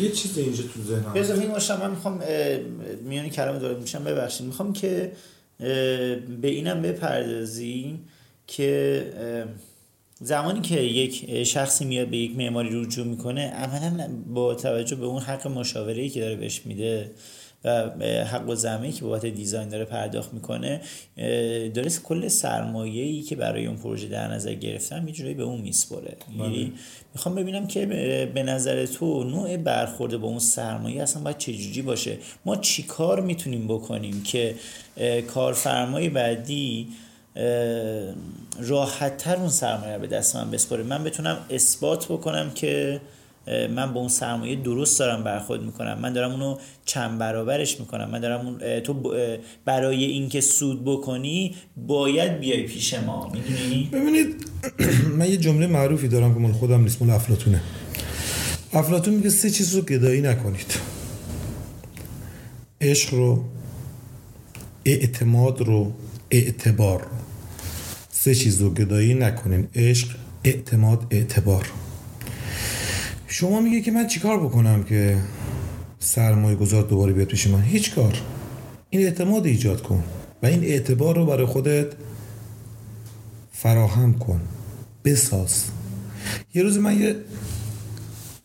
یه 0.02 0.10
چیز 0.10 0.38
اینجا 0.38 0.62
تو 0.62 0.82
ذهنم 0.82 1.12
بذار 1.12 1.38
این 1.38 1.50
باشم 1.50 1.80
من 1.80 1.90
می‌خوام 1.90 2.22
میانی 3.04 3.30
کلمه 3.30 3.58
داره 3.58 3.78
میشم 3.78 4.04
ببخشید. 4.04 4.46
می‌خوام 4.46 4.72
که 4.72 5.12
به 6.40 6.48
اینم 6.48 6.82
بپردازی 6.82 7.98
که 8.46 9.04
زمانی 10.20 10.60
که 10.60 10.80
یک 10.80 11.44
شخصی 11.44 11.84
میاد 11.84 12.08
به 12.08 12.16
یک 12.16 12.36
معماری 12.36 12.82
رجوع 12.82 13.06
می‌کنه 13.06 13.40
اولا 13.40 14.08
با 14.34 14.54
توجه 14.54 14.96
به 14.96 15.06
اون 15.06 15.22
حق 15.22 15.46
مشاوره 15.46 16.08
که 16.08 16.20
داره 16.20 16.36
بهش 16.36 16.62
میده 16.64 17.10
و 17.64 17.90
حق 18.24 18.48
و 18.48 18.54
زمینی 18.54 18.92
که 18.92 19.04
بابت 19.04 19.26
دیزاین 19.26 19.68
داره 19.68 19.84
پرداخت 19.84 20.34
می‌کنه 20.34 20.80
داره 21.74 21.90
کل 22.04 22.28
سرمایه 22.28 23.02
ای 23.02 23.22
که 23.22 23.36
برای 23.36 23.66
اون 23.66 23.76
پروژه 23.76 24.08
در 24.08 24.28
نظر 24.28 24.54
گرفتن 24.54 25.08
یه 25.08 25.34
به 25.34 25.42
اون 25.42 25.60
میسپره. 25.60 26.16
یعنی 26.38 26.72
می‌خوام 27.14 27.34
ببینم 27.34 27.66
که 27.66 27.86
به 28.34 28.42
نظر 28.42 28.86
تو 28.86 29.24
نوع 29.24 29.56
برخورده 29.56 30.18
با 30.18 30.28
اون 30.28 30.38
سرمایه 30.38 31.02
اصلا 31.02 31.22
باید 31.22 31.38
چجوری 31.38 31.82
باشه؟ 31.82 32.18
ما 32.44 32.56
چیکار 32.56 33.20
می‌تونیم 33.20 33.68
بکنیم 33.68 34.22
که 34.22 34.54
کارفرمای 35.34 36.08
بعدی 36.08 36.88
راحت 38.60 39.16
تر 39.16 39.36
اون 39.36 39.48
سرمایه 39.48 39.98
به 39.98 40.06
دست 40.06 40.36
من 40.36 40.50
بسپاره 40.50 40.82
من 40.82 41.04
بتونم 41.04 41.38
اثبات 41.50 42.04
بکنم 42.04 42.50
که 42.50 43.00
من 43.46 43.92
با 43.92 44.00
اون 44.00 44.08
سرمایه 44.08 44.56
درست 44.56 44.98
دارم 44.98 45.24
برخورد 45.24 45.62
می‌کنم. 45.62 45.98
من 45.98 46.12
دارم 46.12 46.30
اونو 46.30 46.58
چند 46.84 47.18
برابرش 47.18 47.80
می‌کنم. 47.80 48.10
من 48.10 48.20
دارم 48.20 48.46
اون 48.46 48.80
تو 48.80 49.14
برای 49.64 50.04
اینکه 50.04 50.40
سود 50.40 50.84
بکنی 50.84 51.54
باید 51.76 52.40
بیای 52.40 52.62
پیش 52.62 52.94
ما. 52.94 53.32
می‌دونی؟ 53.34 53.88
ببینید 53.92 54.46
من 55.18 55.30
یه 55.30 55.36
جمله 55.36 55.66
معروفی 55.66 56.08
دارم 56.08 56.34
که 56.34 56.40
من 56.40 56.52
خودم 56.52 56.82
نیست 56.82 57.02
مال 57.02 57.10
افلاتونه 57.10 57.60
افلاتون 58.72 59.14
میگه 59.14 59.30
سه 59.30 59.50
چیز 59.50 59.74
رو 59.74 59.82
گدایی 59.82 60.20
نکنید. 60.20 60.74
عشق 62.80 63.14
رو 63.14 63.44
اعتماد 64.84 65.60
رو 65.60 65.92
اعتبار 66.30 67.06
سه 68.10 68.34
چیز 68.34 68.62
رو 68.62 68.70
گدایی 68.74 69.14
نکنین. 69.14 69.68
عشق 69.74 70.08
اعتماد 70.44 71.06
اعتبار. 71.10 71.66
شما 73.32 73.60
میگه 73.60 73.80
که 73.80 73.90
من 73.90 74.06
چیکار 74.06 74.38
بکنم 74.40 74.82
که 74.82 75.18
سرمایه 75.98 76.56
گذار 76.56 76.82
دوباره 76.82 77.12
بیاد 77.12 77.28
پیش 77.28 77.46
من؟ 77.46 77.62
هیچ 77.62 77.94
کار. 77.94 78.18
این 78.90 79.02
اعتماد 79.02 79.46
ایجاد 79.46 79.82
کن 79.82 80.02
و 80.42 80.46
این 80.46 80.64
اعتبار 80.64 81.16
رو 81.16 81.26
برای 81.26 81.46
خودت 81.46 81.86
فراهم 83.52 84.14
کن. 84.14 84.40
بساز. 85.04 85.64
یه 86.54 86.62
روز 86.62 86.78
من 86.78 87.00
یه 87.00 87.16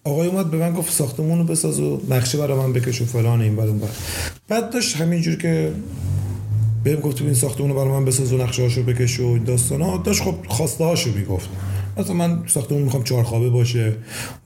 آقای 0.03 0.27
اومد 0.27 0.51
به 0.51 0.57
من 0.57 0.73
گفت 0.73 0.93
ساختمون 0.93 1.38
رو 1.38 1.43
بساز 1.43 1.79
و 1.79 2.01
نقشه 2.09 2.38
برای 2.38 2.57
من 2.57 2.73
بکش 2.73 3.01
و 3.01 3.05
فلان 3.05 3.41
این 3.41 3.55
بر 3.55 3.67
بعد 4.47 4.69
داشت 4.69 4.95
همینجور 4.95 5.35
که 5.35 5.73
بهم 6.83 6.99
گفت 6.99 7.21
این 7.21 7.33
ساختمون 7.33 7.69
رو 7.69 7.75
برای 7.75 7.89
من 7.89 8.05
بساز 8.05 8.33
و 8.33 8.38
نقشه 8.38 8.61
هاشو 8.61 8.83
بکش 8.83 9.19
و 9.19 9.23
این 9.25 9.43
داستان 9.43 9.81
ها 9.81 9.97
داشت 9.97 10.23
خب 10.23 10.35
خواسته 10.47 10.83
هاشو 10.83 11.11
می‌گفت. 11.11 11.49
مثلا 12.00 12.14
من 12.14 12.43
ساختمون 12.48 12.82
می‌خوام 12.82 13.04
چهار 13.04 13.24
خوابه 13.24 13.50
باشه 13.50 13.93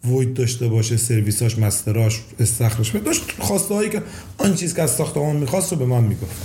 وید 0.06 0.34
داشته 0.34 0.68
باشه 0.68 0.98
سرویساش 0.98 1.58
مستراش 1.58 2.22
استخرش. 2.40 2.96
داشت 2.96 3.24
خواسته 3.40 3.74
هایی 3.74 3.90
که 3.90 4.02
آن 4.38 4.56
چیز 4.56 4.76
که 4.76 4.82
از 4.82 4.92
ساختمان 4.92 5.36
می‌خواست 5.36 5.72
رو 5.72 5.78
به 5.78 5.86
من 5.86 6.04
می‌گفت. 6.04 6.36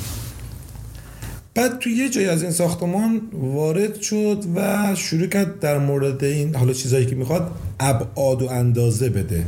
بعد 1.54 1.78
تو 1.78 1.90
یه 1.90 2.08
جای 2.08 2.28
از 2.28 2.42
این 2.42 2.52
ساختمان 2.52 3.20
وارد 3.32 4.00
شد 4.00 4.44
و 4.54 4.94
شروع 4.94 5.26
کرد 5.26 5.60
در 5.60 5.78
مورد 5.78 6.24
این 6.24 6.54
حالا 6.54 6.72
چیزایی 6.72 7.06
که 7.06 7.14
می‌خواد 7.14 7.50
ابعاد 7.80 8.42
و 8.42 8.48
اندازه 8.48 9.10
بده. 9.10 9.44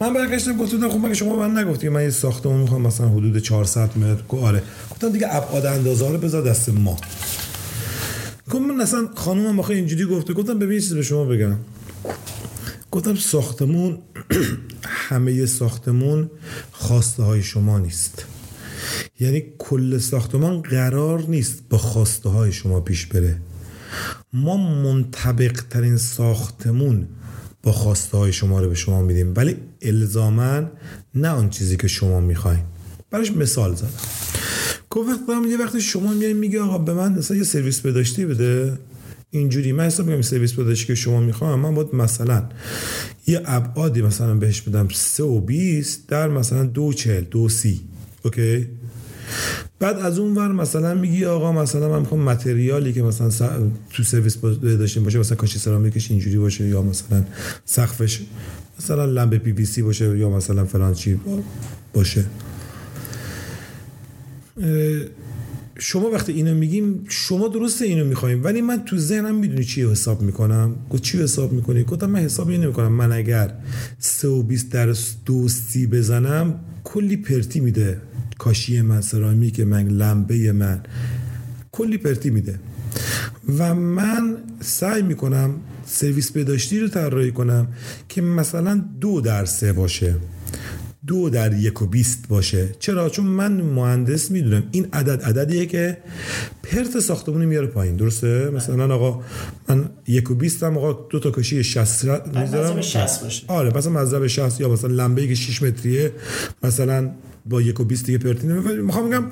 من 0.00 0.14
برگشتم 0.14 0.56
گفتم 0.56 0.88
خب 0.88 0.98
مگه 0.98 1.14
شما 1.14 1.36
من 1.36 1.58
نگفتی 1.58 1.88
من 1.88 2.02
یه 2.02 2.10
ساختمان 2.10 2.60
می‌خوام 2.60 2.82
مثلا 2.82 3.08
حدود 3.08 3.38
400 3.38 3.98
متر؟ 3.98 4.36
آره. 4.36 4.62
گفتم 4.90 5.08
دیگه 5.08 5.36
ابعاد 5.36 5.66
اندازه 5.66 6.08
رو 6.08 6.18
بذار 6.18 6.42
دست 6.42 6.68
ما. 6.68 6.96
گفت 8.52 8.62
من 8.62 8.80
اصلا 8.80 9.08
خانومم 9.14 9.60
آخه 9.60 9.74
اینجوری 9.74 10.04
گفته. 10.04 10.32
گفتم 10.32 10.58
ببین 10.58 10.80
چیز 10.80 10.94
به 10.94 11.02
شما 11.02 11.24
بگم. 11.24 11.56
گفتم 12.90 13.14
ساختمون 13.14 13.98
همه 15.08 15.46
ساختمون 15.46 16.30
خواسته 16.72 17.22
های 17.22 17.42
شما 17.42 17.78
نیست. 17.78 18.24
یعنی 19.20 19.44
کل 19.58 19.98
ساختمان 19.98 20.62
قرار 20.62 21.22
نیست 21.28 21.62
با 21.70 21.78
خواسته 21.78 22.28
های 22.28 22.52
شما 22.52 22.80
پیش 22.80 23.06
بره. 23.06 23.36
ما 24.32 24.56
منطبق 24.56 25.60
ترین 25.70 25.96
ساختمون 25.96 27.08
با 27.62 27.72
خواسته 27.72 28.18
های 28.18 28.32
شما 28.32 28.60
رو 28.60 28.68
به 28.68 28.74
شما 28.74 29.02
میدیم. 29.02 29.32
ولی 29.36 29.56
الزاما 29.82 30.62
نه 31.14 31.28
آن 31.28 31.50
چیزی 31.50 31.76
که 31.76 31.88
شما 31.88 32.20
می‌خواین. 32.20 32.62
برش 33.10 33.32
مثال 33.32 33.74
زدم. 33.74 33.90
گفت 34.92 35.08
وقت 35.08 35.46
یه 35.46 35.56
وقتی 35.56 35.80
شما 35.80 36.12
میای 36.12 36.32
میگه 36.34 36.60
آقا 36.60 36.78
به 36.78 36.94
من 36.94 37.12
مثلا 37.18 37.36
یه 37.36 37.42
سرویس 37.42 37.80
بداشتی 37.80 38.26
بده. 38.26 38.78
اینجوری 39.30 39.72
من 39.72 39.84
حساب 39.84 40.06
میگم 40.06 40.22
سرویس 40.22 40.52
بهداشتی 40.52 40.86
که 40.86 40.94
شما 40.94 41.20
می‌خوام 41.20 41.60
من 41.60 41.74
باید 41.74 41.94
مثلا 41.94 42.44
یه 43.26 43.42
ابعادی 43.44 44.02
مثلا 44.02 44.34
بهش 44.34 44.60
بدم. 44.60 44.88
3 44.88 45.22
و 45.22 45.40
20 45.40 46.06
در 46.08 46.28
مثلا 46.28 46.64
دو 46.64 46.92
چل 46.92 47.20
دو 47.20 47.48
سی. 47.48 47.80
okay؟ 48.22 48.66
بعد 49.78 49.98
از 49.98 50.18
اون 50.18 50.34
ور 50.34 50.52
مثلا 50.52 50.94
میگی 50.94 51.24
آقا 51.24 51.52
مثلا 51.52 51.88
من 51.88 51.98
می‌خوام 51.98 52.22
material 52.22 52.84
ی 52.84 52.92
که 52.92 53.02
مثلا 53.02 53.50
تو 53.90 54.02
سرویس 54.02 54.36
بهداشتیم 54.62 55.04
باشه 55.04 55.18
مثلا 55.18 55.36
کاشی 55.36 55.58
سرامیکش 55.58 56.10
اینجوری 56.10 56.38
باشه 56.38 56.68
یا 56.68 56.82
مثلا 56.82 57.24
سقفش 57.64 58.20
مثلا 58.78 59.04
لمبه 59.04 59.38
پی 59.38 59.52
وی 59.52 59.64
سی 59.64 59.82
باشه 59.82 60.18
یا 60.18 60.30
مثلا 60.30 60.64
فلان 60.64 60.94
چی 60.94 61.20
باشه. 61.94 62.24
شما 65.78 66.10
وقتی 66.10 66.32
اینو 66.32 66.54
میگیم 66.54 67.04
شما 67.08 67.48
درسته 67.48 67.84
اینو 67.84 68.04
می‌خوایم 68.04 68.44
ولی 68.44 68.60
من 68.60 68.84
تو 68.84 68.98
ذهنم 68.98 69.34
می‌دونی 69.34 69.64
چی 69.64 69.82
حساب 69.82 70.22
می‌کنم. 70.22 70.74
گفت 70.90 71.02
چی 71.02 71.18
حساب 71.18 71.52
می‌کنی؟ 71.52 71.84
گفتم 71.84 72.10
من 72.10 72.20
حساب 72.20 72.48
اینو 72.48 72.62
نمی‌کنم 72.64 72.92
من 72.92 73.12
اگر 73.12 73.54
3 73.98 74.28
و 74.28 74.42
20 74.42 74.70
در 74.70 74.94
دو 75.26 75.48
سی 75.48 75.86
بزنم 75.86 76.60
کلی 76.84 77.16
پرتی 77.16 77.60
میده. 77.60 78.00
کاشی 78.38 78.80
من 78.80 79.00
سرامیک 79.00 79.60
من 79.60 79.88
لمبه 79.88 80.52
من. 80.52 80.80
کلی 81.72 81.98
پرتی 81.98 82.30
میده. 82.30 82.60
و 83.58 83.74
من 83.74 84.36
سعی 84.60 85.02
می‌کنم 85.02 85.54
سرویس 85.86 86.30
بداشتی 86.30 86.80
رو 86.80 86.88
طراحی 86.88 87.32
کنم 87.32 87.68
که 88.08 88.22
مثلا 88.22 88.84
دو 89.00 89.20
در 89.20 89.44
سه 89.44 89.72
باشه. 89.72 90.16
دو 91.06 91.30
در 91.30 91.52
یک 91.52 91.82
و 91.82 91.86
بیست 91.86 92.28
باشه. 92.28 92.68
چرا؟ 92.78 93.08
چون 93.08 93.26
من 93.26 93.52
مهندس 93.52 94.30
می‌دونم. 94.30 94.62
این 94.70 94.86
عدد 94.92 95.22
عددیه 95.22 95.66
که 95.66 95.98
پرت 96.62 97.00
ساختمونی 97.00 97.46
میاره 97.46 97.66
پایین. 97.66 97.96
درسته؟ 97.96 98.50
مثلا 98.50 98.94
آقا 98.94 99.20
من 99.68 99.90
یک 100.06 100.30
و 100.30 100.34
بیست 100.34 100.62
هم 100.62 100.78
آقا 100.78 101.06
دو 101.10 101.18
تا 101.18 101.30
کشی 101.30 101.64
شست 101.64 102.04
می‌ذارم. 102.04 102.76
باشه. 102.76 103.44
آره 103.46 103.76
مثلا 103.76 103.92
مذهب 103.92 104.26
شست 104.26 104.60
یا 104.60 104.68
مثلا 104.68 104.90
لمبه 104.90 105.26
که 105.26 105.34
6 105.34 105.62
متریه 105.62 106.12
مثلا 106.62 107.10
با 107.46 107.62
یک 107.62 107.80
و 107.80 107.84
بیست 107.84 108.06
دیگه 108.06 108.18
پرتی 108.18 108.46
می‌خوام 108.46 109.04
میگم 109.04 109.24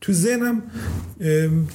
تو 0.00 0.12
ذهنم 0.12 0.62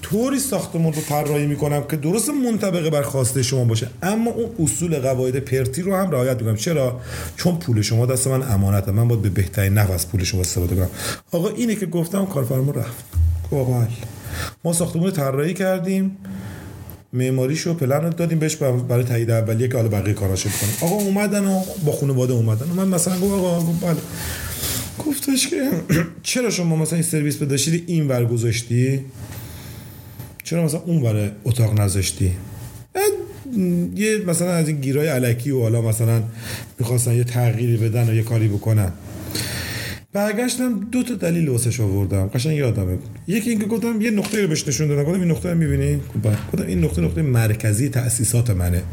طوری 0.02 0.40
ساختمون 0.40 0.94
رو 0.94 1.02
طراحی 1.02 1.48
می‌کنم 1.48 1.84
که 1.84 1.98
درست 1.98 2.30
منطبق 2.30 2.90
بر 2.90 3.02
خواسته 3.02 3.44
شما 3.44 3.64
باشه. 3.64 3.88
اما 4.04 4.32
اون 4.32 4.50
اصول 4.60 5.00
قواعد 5.00 5.40
پرتی 5.40 5.82
رو 5.82 5.96
هم 5.96 6.12
رعایت 6.12 6.38
می‌کنم. 6.38 6.56
چرا؟ 6.56 7.02
چون 7.36 7.58
پول 7.58 7.82
شما 7.82 8.06
دست 8.06 8.28
من 8.28 8.52
امانته. 8.52 8.92
من 8.92 9.08
باید 9.08 9.22
به 9.22 9.30
بهترین 9.30 9.74
نحو 9.74 9.92
از 9.92 10.10
پول 10.10 10.24
شما 10.24 10.42
استفاده 10.42 10.76
کنم. 10.76 10.90
آقا 11.32 11.50
اینه 11.50 11.76
که 11.76 11.86
گفتم 11.86 12.26
کارفرما 12.26 12.72
رفت. 12.72 13.04
آقا 13.52 13.88
ما 14.64 14.74
ساختمون 14.74 15.12
طراحی 15.12 15.54
کردیم. 15.54 16.18
معماریشو 17.14 17.74
پلن 17.74 18.02
رو 18.02 18.10
دادیم 18.10 18.40
بهش 18.40 18.56
برای 18.56 19.04
تایید 19.04 19.32
اولیه 19.32 19.68
که 19.68 19.78
حالا 19.78 19.90
بقیه 19.90 20.14
کاراشو 20.14 20.50
کنیم. 20.50 20.74
آقا 20.82 20.96
اومدن 20.96 21.46
و 21.46 21.62
با 21.86 21.92
خانواده 21.92 22.34
اومدن. 22.34 22.66
من 22.76 22.88
مثلا 22.88 23.20
گفت 23.20 23.34
آقا 23.34 23.60
بله. 23.60 23.98
گفتش 25.06 25.48
که 25.48 25.72
چرا 26.24 26.50
شما 26.50 26.76
مثلا 26.76 26.96
این 26.96 27.04
سرویس 27.04 27.38
بداشتی 27.38 27.84
این 27.88 28.08
ور 28.08 28.26
گذاشتی؟ 28.26 29.00
چرا 30.44 30.66
مثلا 30.66 30.80
اون 30.80 31.02
ور 31.02 31.32
اتاق 31.44 31.82
نذاشتی؟ 31.82 32.32
یه 33.96 34.18
مثلا 34.28 34.52
از 34.52 34.68
این 34.68 34.82
گیرای 34.82 35.08
علکی 35.08 35.52
و 35.52 35.62
حالا 35.62 35.82
مثلا 35.82 36.24
می‌خواستن 36.80 37.14
یه 37.14 37.24
تغییری 37.24 37.78
بدن 37.78 38.10
و 38.10 38.14
یه 38.14 38.24
کاری 38.24 38.48
بکنن. 38.48 38.92
برگشتم 40.14 40.80
دو 40.92 41.04
تا 41.04 41.14
دلیل 41.14 41.50
واسش 41.50 41.80
آوردم. 41.80 42.28
قشنگ 42.28 42.58
یادمه. 42.58 42.98
یکی 43.28 43.50
اینکه 43.50 43.66
گفتم 43.66 44.02
یه 44.02 44.12
نقطه 44.12 44.42
رو 44.42 44.48
بهش 44.48 44.68
نشون 44.68 44.88
دادم. 44.88 45.04
گفتم 45.04 45.22
این 45.22 45.32
نقطه 45.32 45.50
رو 45.50 45.58
می‌بینی؟ 45.58 46.02
گفتم 46.54 46.68
این 46.68 46.84
نقطه 46.84 47.02
نقطه 47.02 47.22
مرکزی 47.22 47.90
تأسیسات 47.90 48.50
منه. 48.50 48.84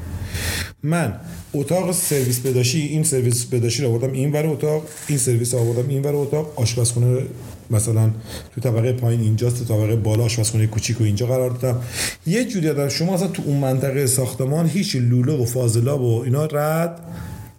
من 0.82 1.14
اتاق 1.54 1.92
سرویس 1.92 2.40
بداشی 2.40 2.80
این 2.80 3.02
سرویس 3.02 3.44
بداشی 3.44 3.82
رو 3.82 3.88
آوردم 3.88 4.12
این 4.12 4.32
ور 4.32 4.46
اتاق 4.46 4.82
این 5.06 5.18
سرویس 5.18 5.54
آوردم 5.54 5.88
این 5.88 6.02
ور 6.02 6.14
اتاق. 6.14 6.52
آشپزخونه 6.56 7.22
مثلا 7.70 8.10
تو 8.54 8.60
طبقه 8.60 8.92
پایین 8.92 9.20
اینجاست 9.20 9.58
تو 9.58 9.74
طبقه 9.74 9.96
بالا 9.96 10.24
آشپزخونه 10.24 10.66
کوچیک 10.66 11.00
و 11.00 11.04
اینجا 11.04 11.26
قرار 11.26 11.50
دادم. 11.50 11.80
یه 12.26 12.44
جوری 12.44 12.66
دادم 12.66 12.88
شما 12.88 13.14
اصلا 13.14 13.28
تو 13.28 13.42
اون 13.46 13.56
منطقه 13.56 14.06
ساختمان 14.06 14.68
هیچ 14.68 14.96
لوله 14.96 15.32
و 15.32 15.44
فاضلاب 15.44 16.00
و 16.00 16.22
اینا 16.22 16.46
رد 16.46 17.00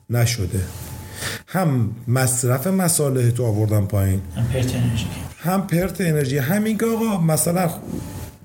نشده. 0.10 0.60
هم 1.48 1.92
مصرف 2.08 2.68
مصالح 2.68 3.30
تو 3.30 3.46
آوردم 3.46 3.86
پایین. 3.86 4.22
هم 4.36 4.48
پرت 4.54 4.76
انرژی. 4.76 5.08
هم 5.38 5.68
پرت 5.68 6.02
انرژی. 6.02 6.38
همین 6.38 6.78
که 6.78 6.86
آقا 6.86 7.22
مثلا 7.22 7.70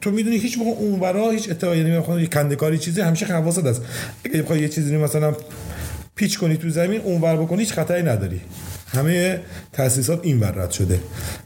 تو 0.02 0.10
می‌دونی 0.10 0.36
هیچ 0.36 0.58
موقع 0.58 0.70
اونورا 0.70 1.30
هیچ 1.30 1.50
اتفاقی 1.50 1.84
نمیفته 1.84 2.20
یه 2.20 2.26
کندکاری 2.26 2.78
چیزی 2.78 3.00
همیشه 3.00 3.26
حواست 3.26 3.66
است 3.66 3.82
اگه 4.24 4.42
بخوای 4.42 4.60
یه 4.60 4.68
چیزی 4.68 4.96
مثلا 4.96 5.36
پیچ 6.16 6.38
کنی 6.38 6.56
تو 6.56 6.70
زمین 6.70 7.00
اونور 7.00 7.36
بکنی 7.36 7.58
هیچ 7.58 7.72
خطری 7.72 8.02
نداری. 8.02 8.40
همه 8.86 9.40
تاسیسات 9.72 10.20
این 10.22 10.42
رد 10.42 10.70
شده. 10.70 11.00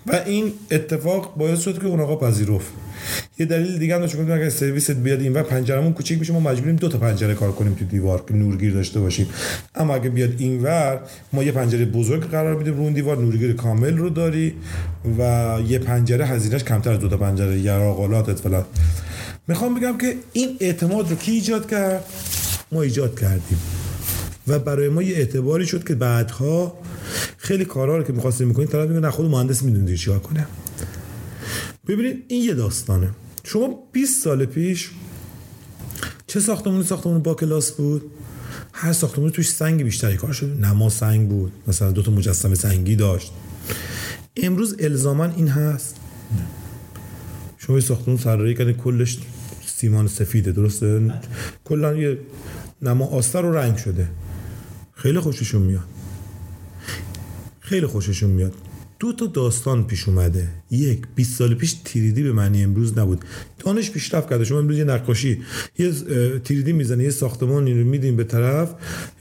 و 0.07 0.21
این 0.27 0.53
اتفاق 0.71 1.37
باعث 1.37 1.61
شد 1.61 1.79
که 1.79 1.87
اون 1.87 2.01
آقا 2.01 2.17
پذیرفت. 2.17 2.67
یه 3.39 3.47
دلیل 3.47 3.79
دیگه 3.79 3.95
هم 3.95 4.01
داشت 4.01 4.17
که 4.17 4.33
اگه 4.33 4.51
سرویست 4.51 4.91
بیاد 4.91 5.21
این 5.21 5.33
و 5.33 5.43
پنجرمون 5.43 5.93
کوچیک 5.93 6.19
میشه 6.19 6.33
ما 6.33 6.41
مجبوریم 6.41 6.77
دو 6.77 6.89
تا 6.89 6.99
پنجره 6.99 7.35
کار 7.35 7.53
کنیم 7.53 7.75
تو 7.75 7.85
دیوار 7.85 8.25
که 8.29 8.35
نورگیر 8.35 8.73
داشته 8.73 9.01
باشیم. 9.01 9.29
اما 9.75 9.95
اگه 9.95 10.11
بیاد 10.11 10.31
اینور 10.39 11.01
ما 11.33 11.43
یه 11.43 11.53
پنجره 11.53 11.85
بزرگ 11.85 12.23
قرار 12.23 12.57
میدیم 12.57 12.77
رو 12.77 12.91
دیوار 12.91 13.19
نورگیر 13.19 13.53
کامل 13.53 13.97
رو 13.97 14.11
داری 14.11 14.55
و 15.19 15.59
یه 15.69 15.79
پنجره 15.79 16.27
هزینهش 16.27 16.65
کمتر 16.65 16.93
از 16.93 17.01
دو 17.01 17.09
تا 17.09 17.17
پنجره 17.17 17.59
یراقالات 17.59 18.41
فلان. 18.41 18.65
می‌خوام 19.49 19.75
بگم 19.75 19.99
که 19.99 20.15
این 20.33 20.57
اعتماد 20.61 21.11
رو 21.11 21.17
کی 21.17 21.33
ایجاد 21.33 21.71
کرد؟ 21.71 22.05
ما 22.73 22.83
ایجاد 22.83 23.21
کردیم. 23.21 23.59
و 24.49 24.59
برای 24.59 24.89
ما 24.89 25.03
یه 25.03 25.17
اعتباری 25.17 25.67
شد 25.67 25.89
که 25.89 25.95
بعدها 25.95 26.79
خیلی 27.37 27.65
کارها 27.65 27.97
رو 27.97 28.03
که 28.03 28.13
می‌خواستیم 28.13 28.49
می‌کنیم 28.49 28.69
طرف 28.69 28.89
میگه 28.89 29.01
نه 29.01 29.11
خود 29.11 29.31
مهندس 29.31 29.63
می‌دونید 29.63 29.97
چیکار 29.97 30.19
کنه. 30.19 30.47
ببینید 31.87 32.25
این 32.29 32.45
یه 32.45 32.55
داستانه. 32.55 33.11
شما 33.45 33.79
20 33.93 34.23
سال 34.23 34.45
پیش 34.45 34.91
چه 36.27 36.41
ساختمون 36.41 36.83
ساختمون 36.83 37.19
با 37.19 37.35
کلاس 37.35 37.73
بود؟ 37.73 38.03
هر 38.73 38.93
ساختمون 38.93 39.31
توش 39.31 39.51
سنگ 39.51 39.83
بیشتری 39.83 40.17
کار 40.17 40.33
شده 40.33 40.55
نما 40.55 40.89
سنگ 40.89 41.29
بود. 41.29 41.53
مثلا 41.67 41.91
دو 41.93 42.03
تا 42.03 42.11
مجسمه 42.11 42.55
سنگی 42.55 42.97
داشت. 42.97 43.33
امروز 44.37 44.77
الزاما 44.79 45.25
این 45.25 45.49
هست. 45.49 45.97
شما 47.59 47.81
ساختمون 47.81 48.17
طراحی 48.17 48.55
کردن 48.55 48.73
کلش 48.73 49.19
سیمان 49.67 50.09
سفیده 50.09 50.53
درسته؟ 50.53 51.13
کلا 51.65 51.95
یه 51.95 52.19
نما 52.83 53.07
آستر 53.07 53.43
رو 53.43 53.57
رنگ 53.57 53.77
شده. 53.77 54.09
خیلی 54.95 55.21
خوششون 55.21 55.63
میاد. 55.63 55.85
خیلی 57.61 57.87
خوششون 57.87 58.31
میاد. 58.31 58.55
دو 58.99 59.13
تا 59.13 59.27
داستان 59.27 59.87
پیش 59.87 60.09
اومده. 60.09 60.49
یک 60.71 61.03
20 61.15 61.39
سال 61.39 61.55
پیش 61.55 61.77
تیریدی 61.85 62.23
به 62.23 62.33
معنی 62.33 62.63
امروز 62.63 62.99
نبود. 62.99 63.25
دانش 63.59 63.91
پیشرفت 63.91 64.31
کرده. 64.31 64.45
شما 64.45 64.59
امروز 64.59 64.79
یه 64.79 64.85
نقاشی 64.85 65.43
یه 65.79 65.93
تیریدی 66.45 66.73
می‌زنه 66.73 67.05
یه 67.05 67.11
ساختمان 67.11 67.67
رو 67.67 67.85
میدین 67.85 68.17
به 68.17 68.25
طرف 68.25 68.75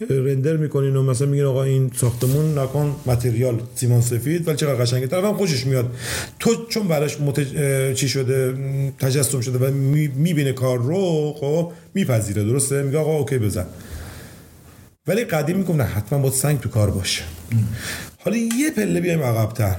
رندر 0.09 0.57
می‌کنین 0.57 0.95
و 0.95 1.03
مثلا 1.03 1.27
میگین 1.27 1.45
آقا 1.45 1.63
این 1.63 1.91
ساختمون 1.95 2.59
نکن 2.59 2.95
متریال 3.05 3.61
سیمان 3.75 4.01
سفید 4.01 4.47
ولی 4.47 4.57
چقدر 4.57 4.83
قشنگه؟ 4.83 5.07
طرف 5.07 5.23
هم 5.23 5.33
خوشش 5.33 5.65
میاد. 5.65 5.95
تو 6.39 6.65
چون 6.69 6.87
براش 6.87 7.21
مت... 7.21 7.93
چی 7.93 8.09
شده 8.09 8.53
تجسم 8.99 9.41
شده 9.41 9.57
و 9.57 9.71
می‌بینه 10.15 10.53
کار 10.53 10.79
رو 10.79 11.33
خب 11.39 11.71
میپذیره. 11.93 12.43
درسته؟ 12.43 12.83
میگه 12.83 12.97
آقا 12.97 13.17
اوکی 13.17 13.37
بزن. 13.37 13.65
ولی 15.07 15.23
قدیم 15.23 15.57
میگم 15.57 15.75
نه 15.75 15.83
حتما 15.83 16.19
باید 16.19 16.33
سنگ 16.33 16.59
تو 16.59 16.69
کار 16.69 16.91
باشه. 16.91 17.23
حالا 18.25 18.37
یه 18.37 18.71
پله 18.71 19.01
بیایم 19.01 19.23
عقبتر. 19.23 19.75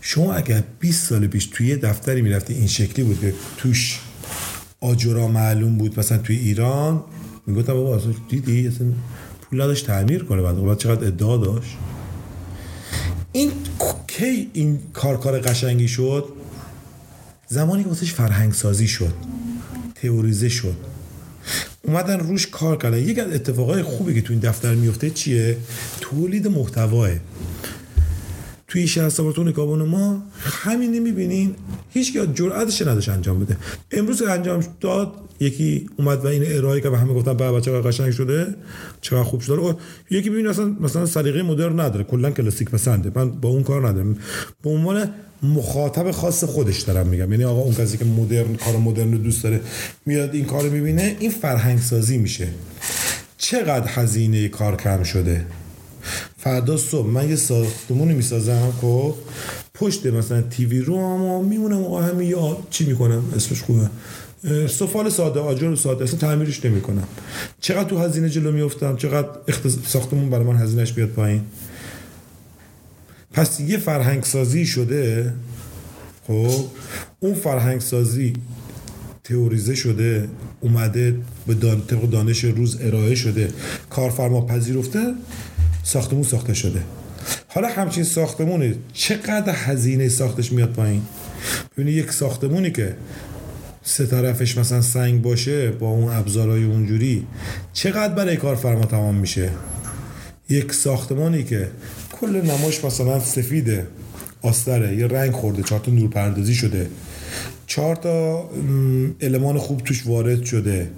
شما 0.00 0.34
اگر 0.34 0.62
20 0.80 1.08
سال 1.08 1.26
پیش 1.26 1.46
توی 1.46 1.66
یه 1.66 1.76
دفتری 1.76 2.22
می‌رفتی 2.22 2.54
این 2.54 2.66
شکلی 2.66 3.04
بود 3.04 3.20
که 3.20 3.34
توش 3.56 4.00
آجرا 4.80 5.28
معلوم 5.28 5.78
بود 5.78 5.98
مثلا 5.98 6.18
توی 6.18 6.36
ایران 6.36 7.04
می‌گفتم 7.46 7.72
بابا 7.72 7.96
اصلا 7.96 8.12
دیدی؟ 8.28 8.68
اصلا 8.68 8.86
پول 9.40 9.62
نداشت 9.62 9.86
تعمیر 9.86 10.24
کنه 10.24 10.42
بعد. 10.42 10.64
بعد 10.64 10.78
چقدر 10.78 11.06
ادعا 11.06 11.36
داشت؟ 11.36 11.76
این 13.32 13.52
کی 14.06 14.50
این 14.52 14.78
کار 14.92 15.20
کار 15.20 15.38
قشنگی 15.40 15.88
شد؟ 15.88 16.24
زمانی 17.48 17.82
که 17.82 17.88
واسش 17.88 18.12
فرهنگ 18.12 18.52
سازی 18.52 18.88
شد 18.88 19.14
تئوریزه 19.94 20.48
شد. 20.48 20.76
اومدن 21.82 22.18
روش 22.20 22.46
کار 22.46 22.76
کردن. 22.76 22.98
یک 22.98 23.18
از 23.18 23.32
اتفاقای 23.32 23.82
خوبی 23.82 24.14
که 24.14 24.22
تو 24.22 24.32
این 24.32 24.40
دفتر 24.40 24.74
میفته 24.74 25.10
چیه؟ 25.10 25.56
تولید 26.00 26.48
محتواه. 26.48 27.10
توی 28.72 28.88
شهر 28.88 29.08
سابرتون 29.08 29.52
کابون 29.52 29.82
ما 29.82 30.22
همین 30.44 30.92
نمی‌بینین. 30.92 31.54
هیچ 31.90 32.12
که 32.12 32.26
جرأتش 32.34 32.82
نداشت 32.82 33.08
انجام 33.08 33.40
بده. 33.40 33.56
امروز 33.90 34.22
انجام 34.22 34.64
داد 34.80 35.12
یکی 35.40 35.86
اومد 35.96 36.24
و 36.24 36.26
این 36.26 36.42
ارائه 36.46 36.80
که 36.80 36.90
به 36.90 36.98
همه 36.98 37.14
گفتن 37.14 37.32
بابا 37.32 37.60
چقدر 37.60 37.90
قشنگ 37.90 38.10
شده 38.10 38.54
چقدر 39.00 39.22
خوب 39.22 39.40
شده. 39.40 39.76
یکی 40.10 40.30
ببین 40.30 40.46
اصلا 40.46 40.76
مثلا 40.80 41.06
سلیقه 41.06 41.42
مدرن 41.42 41.80
نداره 41.80 42.04
کلا 42.04 42.30
کلاسیک 42.30 42.70
پسنده. 42.70 43.12
من 43.14 43.30
با 43.30 43.48
اون 43.48 43.62
کار 43.62 43.88
ندارم. 43.88 44.16
به 44.62 44.70
عنوان 44.70 45.10
مخاطب 45.42 46.10
خاص 46.10 46.44
خودش 46.44 46.80
دارم 46.80 47.06
میگم. 47.06 47.32
یعنی 47.32 47.44
آقا 47.44 47.60
اون 47.60 47.74
کسی 47.74 47.98
که 47.98 48.04
مدرن 48.04 48.54
کار 48.54 48.76
مدرن 48.76 49.12
رو 49.12 49.18
دوست 49.18 49.42
داره 49.42 49.60
میاد 50.06 50.34
این 50.34 50.44
کارو 50.44 50.70
می‌بینه 50.70 51.16
این 51.20 51.30
فرهنگ 51.30 51.78
سازی 51.78 52.18
میشه. 52.18 52.48
چقدر 53.38 53.86
هزینه 53.88 54.48
کار 54.48 54.76
کم 54.76 55.02
شده؟ 55.02 55.46
فردا 56.42 56.76
صبح. 56.76 57.06
من 57.06 57.28
یه 57.28 57.36
ساختمون 57.36 58.12
می‌سازم 58.12 58.72
خب؟ 58.80 59.14
پشت 59.74 60.06
مثلا 60.06 60.42
تیوی 60.42 60.80
رو 60.80 60.94
اما 60.94 61.42
میمونم 61.42 61.84
آقا 61.84 62.00
همین 62.00 62.28
یا 62.28 62.56
چی 62.70 62.86
می‌کنم؟ 62.86 63.24
اسمش 63.36 63.62
خوبه. 63.62 63.90
سفال 64.68 65.08
ساده 65.08 65.40
آجر 65.40 65.74
ساده 65.74 66.04
اصلا 66.04 66.18
تعمیرش 66.18 66.64
نمی‌کنم. 66.64 67.06
چقدر 67.60 67.88
تو 67.88 67.98
هزینه 67.98 68.30
جلو 68.30 68.52
میفتم 68.52 68.96
چقدر 68.96 69.28
اختص... 69.48 69.76
ساختمون 69.86 70.30
برای 70.30 70.44
من 70.44 70.56
هزینهش 70.56 70.92
بیاد 70.92 71.08
پایین؟ 71.08 71.40
پس 73.32 73.60
یه 73.60 73.78
فرهنگ 73.78 74.24
سازی 74.24 74.66
شده 74.66 75.34
خب؟ 76.26 76.64
اون 77.20 77.34
فرهنگ 77.34 77.80
سازی 77.80 78.32
تئوریزه 79.24 79.74
شده 79.74 80.28
اومده 80.60 81.16
به 81.46 81.54
دان... 81.54 81.82
دانش 82.10 82.44
روز 82.44 82.78
ارائه 82.80 83.14
شده. 83.14 83.48
کارفرما 83.90 84.40
پذیرفته 84.40 85.14
ساختمون 85.82 86.22
ساخته 86.22 86.54
شده. 86.54 86.82
حالا 87.48 87.68
همچین 87.68 88.04
ساختمونه 88.04 88.74
چقدر 88.92 89.54
هزینه 89.54 90.08
ساختش 90.08 90.52
میاد 90.52 90.72
پایین؟ 90.72 91.02
ببینید 91.76 91.96
یک 91.96 92.12
ساختمونی 92.12 92.70
که 92.70 92.96
سه 93.82 94.06
طرفش 94.06 94.58
مثلا 94.58 94.82
سنگ 94.82 95.22
باشه 95.22 95.70
با 95.70 95.88
اون 95.88 96.12
ابزارهای 96.12 96.64
اونجوری 96.64 97.26
چقدر 97.72 98.14
برای 98.14 98.36
کارفرما 98.36 98.84
تمام 98.84 99.14
میشه؟ 99.14 99.50
یک 100.48 100.72
ساختمانی 100.72 101.44
که 101.44 101.68
کل 102.20 102.42
نماش 102.42 102.84
مثلا 102.84 103.20
سفیده 103.20 103.86
آستره 104.42 104.96
یه 104.96 105.06
رنگ 105.06 105.32
خورده 105.32 105.62
چهار 105.62 105.80
تا 105.80 105.92
نور 105.92 106.10
پردازی 106.10 106.54
شده. 106.54 106.90
چهار 107.66 107.96
تا 107.96 108.50
المان 109.20 109.58
خوب 109.58 109.80
توش 109.80 110.06
وارد 110.06 110.44
شده. 110.44 110.90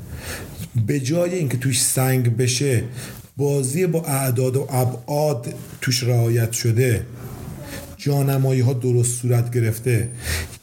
به 0.87 1.01
جای 1.01 1.35
اینکه 1.35 1.57
توش 1.57 1.82
سنگ 1.82 2.37
بشه 2.37 2.82
بازی 3.37 3.87
با 3.87 4.03
اعداد 4.03 4.57
و 4.57 4.66
ابعاد 4.70 5.55
توش 5.80 6.03
رعایت 6.03 6.53
شده. 6.53 7.07
جانمایی 7.97 8.61
ها 8.61 8.72
درست 8.72 9.20
صورت 9.20 9.51
گرفته. 9.51 10.09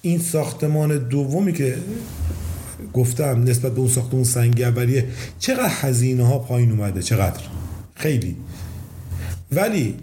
این 0.01 0.19
ساختمان 0.19 0.97
دومی 0.97 1.53
که 1.53 1.78
گفتم 2.93 3.43
نسبت 3.43 3.72
به 3.72 3.80
اون 3.80 3.89
ساختمان 3.89 4.24
سنگ 4.24 4.61
اولیه 4.61 5.07
چقدر 5.39 5.69
هزینه 5.69 6.28
ها 6.28 6.39
پایین 6.39 6.72
اومده؟ 6.72 7.01
چقدر؟ 7.01 7.41
خیلی. 7.95 8.36
ولی 9.51 9.95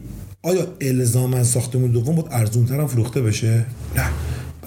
آیا 0.43 0.66
الزاما 0.81 1.45
ساختمون 1.45 1.91
دوم 1.91 2.14
بود 2.14 2.29
ارزونتر 2.31 2.81
هم 2.81 2.87
فروخته 2.87 3.23
بشه؟ 3.23 3.64
نه. 3.97 4.09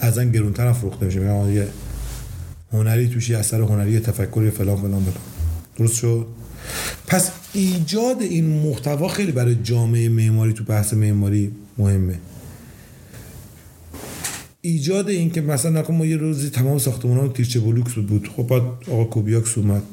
بعضا 0.02 0.24
گرونتر 0.24 0.68
هم 0.68 0.74
فروخته 0.74 1.06
بشه. 1.06 1.20
میگم 1.20 1.56
یه 1.56 1.68
هنری 2.74 3.08
توشی 3.08 3.36
اثر 3.36 3.62
هنری 3.62 4.00
تفکری 4.00 4.50
فلان 4.50 4.78
فلان 4.78 5.02
فلان. 5.02 5.16
درست 5.78 5.94
شد؟ 5.96 6.26
پس 7.08 7.32
ایجاد 7.54 8.22
این 8.22 8.46
محتوا 8.46 9.08
خیلی 9.08 9.32
برای 9.32 9.56
جامعه 9.56 10.10
معماری 10.10 10.54
تو 10.54 10.64
بحث 10.64 10.94
معماری 10.94 11.52
مهمه. 11.78 12.20
ایجاد 14.62 15.10
این 15.10 15.32
که 15.32 15.42
مثلا 15.42 15.80
نکن 15.80 15.96
ما 15.96 16.06
یه 16.06 16.18
روزی 16.18 16.50
تمام 16.50 16.78
ساختمان 16.78 17.18
ها 17.18 17.28
تیرچه 17.28 17.60
بلوکس 17.60 17.94
بود 17.94 18.30
خب 18.36 18.48
بعد 18.48 18.62
آقا 18.62 19.04
کوبیاکس 19.04 19.58
اومد. 19.58 19.84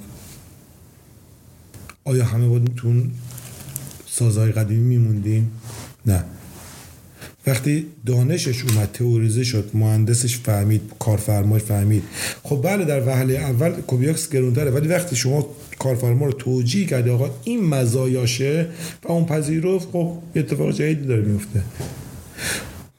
آیا 2.04 2.24
همه 2.24 2.48
باید 2.48 2.74
تون 2.74 3.10
سازهای 4.06 4.52
قدیمی 4.52 4.96
میموندیم؟ 4.96 5.50
نه. 6.06 6.24
وقتی 7.48 7.86
دانشش 8.06 8.64
اومد 8.64 8.90
تئوریزه 8.92 9.44
شد 9.44 9.70
مهندسش 9.74 10.38
فهمید 10.38 10.80
کارفرماش 10.98 11.62
فهمید. 11.62 12.02
خب 12.42 12.60
بله 12.64 12.84
در 12.84 13.06
وهله 13.06 13.34
اول 13.34 13.70
کوبیاکس 13.70 14.30
گرونتره 14.30 14.70
ولی 14.70 14.88
وقتی 14.88 15.16
شما 15.16 15.46
کارفرما 15.78 16.26
رو 16.26 16.32
توجیه 16.32 16.86
کرده 16.86 17.10
آقا 17.10 17.30
این 17.44 17.64
مزایاشه 17.64 18.66
و 19.04 19.12
اون 19.12 19.24
پذیرفت 19.24 19.88
خب 19.92 20.12
اتفاق 20.36 20.72
جدیدی 20.72 21.06
داره 21.06 21.22
میفته. 21.22 21.62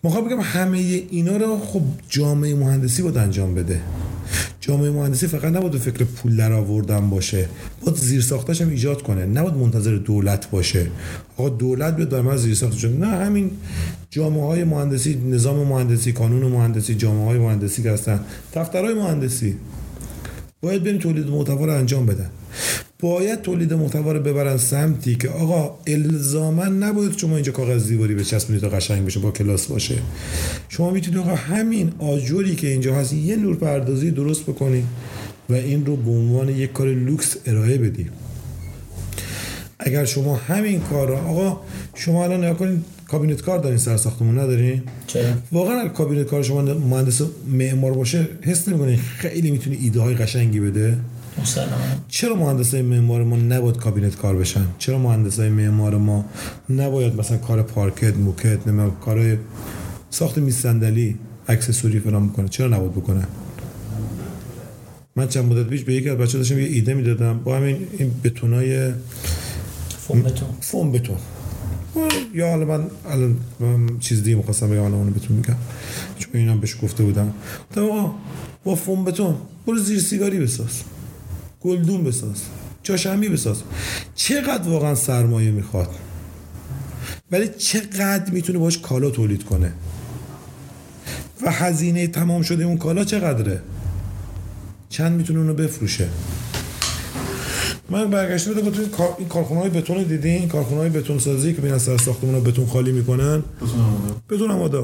می‌خوام 0.04 0.28
بگم 0.28 0.40
همه 0.42 0.78
اینا 1.12 1.38
رو 1.38 1.60
خب 1.60 1.82
جامعه 2.10 2.56
مهندسی 2.56 3.02
باید 3.02 3.18
انجام 3.18 3.56
بده. 3.56 3.82
جامعه 4.70 4.92
مهندسی 4.92 5.28
فقط 5.28 5.46
نباید 5.46 5.78
فکر 5.78 6.04
پول 6.04 6.36
در 6.36 6.54
آوردن 6.54 7.10
باشه. 7.10 7.50
باید 7.86 7.98
زیر 7.98 8.22
ساختش 8.22 8.62
هم 8.62 8.70
ایجاد 8.70 9.02
کنه. 9.02 9.26
نباید 9.26 9.56
منتظر 9.56 9.96
دولت 9.96 10.50
باشه. 10.52 10.88
آقا 11.38 11.50
دولت 11.50 11.96
بیاد 11.96 12.10
برای 12.10 12.24
من 12.24 12.38
زیر 12.38 12.56
ساخت 12.56 12.86
نه 12.86 13.08
همین 13.08 13.52
جامعه 14.10 14.44
های 14.44 14.64
مهندسی 14.64 15.16
نظام 15.16 15.68
مهندسی 15.68 16.12
قانون 16.12 16.52
مهندسی 16.52 16.96
جامعه 16.96 17.26
های 17.26 17.38
مهندسی 17.38 17.84
که 17.84 17.92
هستن. 17.92 18.20
دفترهای 18.56 18.94
مهندسی. 18.94 19.56
باید 20.62 20.84
بریم 20.84 20.98
تولید 20.98 21.28
محتوا 21.28 21.66
رو 21.66 21.74
انجام 21.74 22.06
بدن. 22.06 22.30
باید 23.02 23.42
تولید 23.42 23.74
محتوا 23.74 24.12
رو 24.12 24.20
ببرن 24.20 24.58
سمتی 24.58 25.16
که 25.16 25.30
آقا 25.30 25.80
الزاما 25.88 26.66
نباید 26.66 27.18
شما 27.18 27.36
اینجا 27.36 27.52
کاغذ 27.52 27.88
دیواری 27.88 28.16
بچسبونید 28.16 28.62
تا 28.62 28.70
قشنگ 28.70 29.06
بشه 29.06 29.20
با 29.20 29.32
کلاس 29.32 29.68
باشه. 29.68 29.96
شما 30.70 30.92
می‌تونید 30.92 31.20
آقا 31.20 31.36
همین 31.36 31.92
آجری 32.00 32.56
که 32.56 32.68
اینجا 32.68 32.96
هست 32.96 33.14
یه 33.14 33.36
نور 33.36 33.56
پردازی 33.56 34.12
درست 34.12 34.44
بکنید 34.44 34.84
و 35.50 35.54
این 35.54 35.86
رو 35.86 35.96
به 35.96 36.12
عنوان 36.12 36.50
یک 36.50 36.74
کار 36.74 36.88
لوکس 36.88 37.36
ارائه 37.46 37.78
بدید. 37.78 38.10
اگر 39.80 40.06
شما 40.06 40.36
همین 40.36 40.80
کار 40.80 41.08
رو 41.08 41.16
آقا 41.16 41.62
شما 41.96 42.24
الان 42.24 42.44
نگاه 42.44 42.58
کنید 42.58 42.86
کابینت 43.08 43.42
کار 43.42 43.60
دارین 43.60 43.78
سر 43.78 43.98
ساختمون 43.98 44.40
ندارین؟ 44.40 44.82
چرا؟ 45.08 45.24
واقعا 45.52 45.80
اگر 45.80 45.90
کابینت 45.90 46.28
کار 46.28 46.44
شما 46.44 46.62
مهندس 46.62 47.22
معمار 47.48 47.94
باشه 47.94 48.28
حس 48.42 48.68
نمی‌کنین 48.68 48.98
خیلی 48.98 49.52
می‌تونه 49.52 49.78
ایده 49.80 50.00
های 50.00 50.16
قشنگی 50.16 50.60
بده. 50.60 50.98
مسلما 51.42 51.76
چرا 52.08 52.36
مهندسای 52.36 52.82
معمار 52.82 53.24
ما 53.24 53.36
نباید 53.36 53.78
کابینت 53.78 54.16
کار 54.16 54.36
بشن؟ 54.36 54.66
چرا 54.78 54.98
مهندسای 54.98 55.50
معمار 55.50 55.98
ما 55.98 56.26
نباید 56.70 57.16
مثلا 57.16 57.38
کار 57.38 57.62
پارکت 57.62 58.18
موکت 58.18 58.68
نمی‌دونم 58.68 58.92
کار 59.06 59.38
ساخت 60.10 60.38
میز 60.38 60.58
صندلی 60.58 61.18
اکسسوری 61.48 62.00
فلان 62.00 62.30
بکنه؟ 62.30 62.48
چرا 62.48 62.68
نباید 62.68 62.92
بکنه؟ 62.92 63.28
من 65.16 65.28
چند 65.28 65.46
مدت 65.46 65.68
پیش 65.68 65.84
به 65.84 65.94
یکی 65.94 66.10
از 66.10 66.18
بچه‌ها 66.18 66.38
داشتم 66.38 66.60
یه 66.60 66.68
ایده 66.68 66.94
می‌دادم 66.94 67.40
با 67.40 67.58
همین 67.58 67.88
این 67.98 68.12
بتونای 68.24 68.92
فوم 70.08 70.22
بتون. 70.22 70.50
فوم 70.62 70.92
بتون. 70.92 71.18
یا 72.34 72.50
حالا 72.50 72.66
من 72.66 72.88
الان 73.10 73.38
چیز 74.00 74.24
دیگه 74.24 74.36
می‌خواستم 74.38 74.68
بگم 74.68 74.80
الان 74.80 74.94
اونو 74.94 75.12
بتون 75.12 75.38
میگم. 75.38 75.56
چون 76.20 76.32
اینا 76.34 76.56
بهش 76.56 76.76
گفته 76.84 77.04
بودم 77.04 77.34
گفتم 77.70 77.84
آقا 77.84 78.14
با 78.64 78.76
فوم 78.76 79.06
بتون 79.06 79.36
برو 79.68 79.78
زیر 79.78 80.00
سیگاری 80.00 80.40
بساز. 80.40 80.84
گلدون 81.62 82.04
بساز 82.04 82.42
چاشمی 82.84 83.30
بساز. 83.30 83.62
چقدر 84.16 84.70
واقعا 84.70 84.96
سرمایه 84.96 85.52
می‌خواد؟ 85.52 85.90
ولی 87.32 87.48
چقدر 87.48 88.32
می‌تونه 88.32 88.60
باش 88.60 88.80
کالا 88.80 89.10
تولید 89.10 89.44
کنه؟ 89.44 89.74
و 91.46 91.52
هزینه 91.52 92.08
تمام 92.08 92.42
شده 92.42 92.64
اون 92.64 92.78
کالا 92.78 93.04
چقدره؟ 93.04 93.62
چند 94.90 95.18
می‌تونه 95.18 95.40
اونو 95.40 95.54
بفروشه؟ 95.54 96.10
من 97.90 98.10
برگشته 98.10 98.54
بودم 98.54 98.70
تو 98.70 99.16
این 99.18 99.28
کارخونه 99.28 99.60
های 99.60 99.70
بتون 99.70 100.04
دیدین؟ 100.04 100.48
کارخونه 100.48 100.82
های 100.82 100.90
بتون 100.90 101.20
سازی 101.20 101.54
که 101.54 101.62
میرن 101.62 101.78
سر 101.78 101.98
ساختمون 101.98 102.36
رو 102.36 102.42
بتون 102.42 102.66
خالی 102.66 102.92
می‌کنن؟ 102.92 103.44
بتون 104.30 104.52
آماده. 104.52 104.84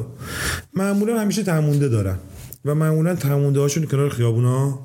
معمولا 0.74 1.22
همیشه 1.22 1.44
تمونده 1.44 1.90
دارن. 1.90 2.18
و 2.66 2.76
معمولا 2.76 3.16
تمونده 3.16 3.60
هاشون 3.60 3.86
کنار 3.86 4.10
خیابونا؟ 4.10 4.80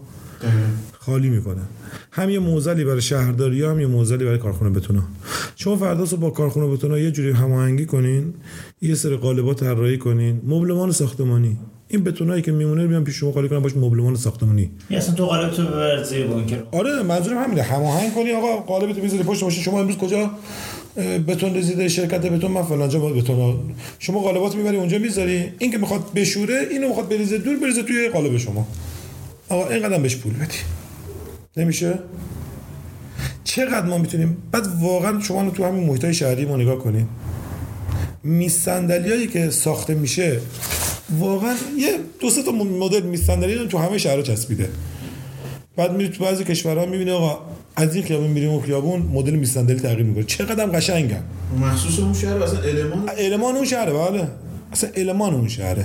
خالی 1.03 1.31
می‌کنن 1.31 1.67
هم 2.13 2.31
یه 2.31 2.39
موزلی 2.39 2.85
برای 2.85 3.01
شهرداری 3.01 3.65
هم 3.65 3.81
یه 3.81 3.87
موزلی 3.87 4.25
برای 4.25 4.39
کارخونه 4.39 4.71
بتونا 4.71 5.03
شما 5.57 5.77
فردا 5.77 6.17
با 6.17 6.31
کارخونه 6.31 6.67
بتونا 6.67 6.99
یه 6.99 7.11
جوری 7.11 7.31
هماهنگی 7.31 7.87
کنین 7.87 8.35
یه 8.83 8.95
سری 8.95 9.17
قالبات 9.17 9.61
طراحی 9.61 9.99
کنین. 9.99 10.41
مبلمان 10.47 10.93
ساختمانی. 10.93 11.59
این 11.89 12.05
بتونایی 12.05 12.43
که 12.43 12.53
میمونه 12.53 12.87
بیان 12.87 13.05
پیش 13.05 13.17
شما 13.17 13.33
خالی 13.33 13.49
کنن 13.49 13.59
باش 13.59 13.77
مبلمان 13.77 14.17
ساختمانی. 14.17 14.71
اصلا 14.91 15.15
تو 15.15 15.27
قالب 15.27 15.51
تو 15.51 15.63
ببر 15.63 16.03
زیر 16.03 16.27
بانکر 16.27 16.63
آره 16.73 17.03
منظورم 17.03 17.39
همینه. 17.39 17.63
هماهنگ 17.63 18.15
کنی 18.15 18.33
آقا 18.33 18.57
قالب 18.57 18.93
تو 18.93 19.01
بذاری 19.01 19.23
پشت 19.23 19.43
ماشین. 19.43 19.63
شما 19.63 19.81
امروز 19.81 19.97
کجا؟ 19.97 20.31
بتون 21.29 21.57
رزیده 21.57 21.89
شرکت 21.89 22.27
بتون 22.27 22.51
من 22.51 22.63
فلان 22.63 22.89
جا 22.89 22.99
بتون. 23.01 23.57
شما 23.99 24.21
قالبات 24.21 24.57
می‌بری 24.57 24.77
اونجا 24.77 24.99
می‌ذاری. 24.99 25.45
این 25.59 25.71
که 25.71 25.79
می‌خواد 25.79 26.13
بشوره 26.15 26.67
اینو 26.71 26.89
می‌خواد 26.89 27.09
بریزه 27.09 27.39
دور 27.39 27.57
بریزه 27.57 27.83
توی 27.83 28.09
قالب 28.09 28.37
شما. 28.37 28.69
آقا 29.49 29.69
اینقدر 29.69 29.99
بهش 29.99 30.17
پول 30.17 30.33
بدی. 30.33 30.59
نمیشه؟ 31.57 31.99
چقدر 33.45 33.87
ما 33.87 33.99
می‌تونیم 33.99 34.37
بعد 34.53 34.67
واقعا 34.81 35.21
شما 35.21 35.51
تو 35.51 35.65
همین 35.65 35.87
محیط 35.87 36.11
شهری 36.11 36.45
ما 36.45 36.57
نگاه 36.57 36.79
کنید 36.79 37.07
میز 38.23 38.69
که 39.33 39.51
ساخته 39.51 39.95
میشه 39.95 40.41
واقعا 41.19 41.55
یه 41.79 41.99
دو 42.21 42.31
سه 42.31 42.43
تا 42.43 42.53
مدل 42.53 43.03
میز 43.03 43.27
تو 43.71 43.79
همه 43.79 43.99
شهرها 43.99 44.23
چسبیده. 44.23 44.69
بعد 45.77 45.93
میری 45.93 46.09
تو 46.09 46.25
بعضی 46.25 46.45
کشورها 46.45 46.87
می‌بینی 46.87 47.11
آقا 47.11 47.39
از 47.77 47.95
این 47.95 48.05
خیابون 48.05 48.31
میریم 48.31 48.51
اون 48.51 48.63
خیابون 48.63 49.03
مدل 49.03 49.35
میز 49.35 49.55
تغییر 49.55 50.03
می‌کنه. 50.03 50.25
چقدر 50.25 50.67
قشنگن. 50.67 51.23
مخصوص 51.61 51.99
اون 51.99 52.15
شهر 52.15 52.43
اصلا 52.43 52.61
المان؟ 52.61 53.11
المان 53.19 53.57
اون 53.57 53.65
شهره 53.65 53.93
بله. 53.93 54.29
اصلا 54.73 54.91
المان 54.95 55.35
اون 55.35 55.49
شهره. 55.49 55.85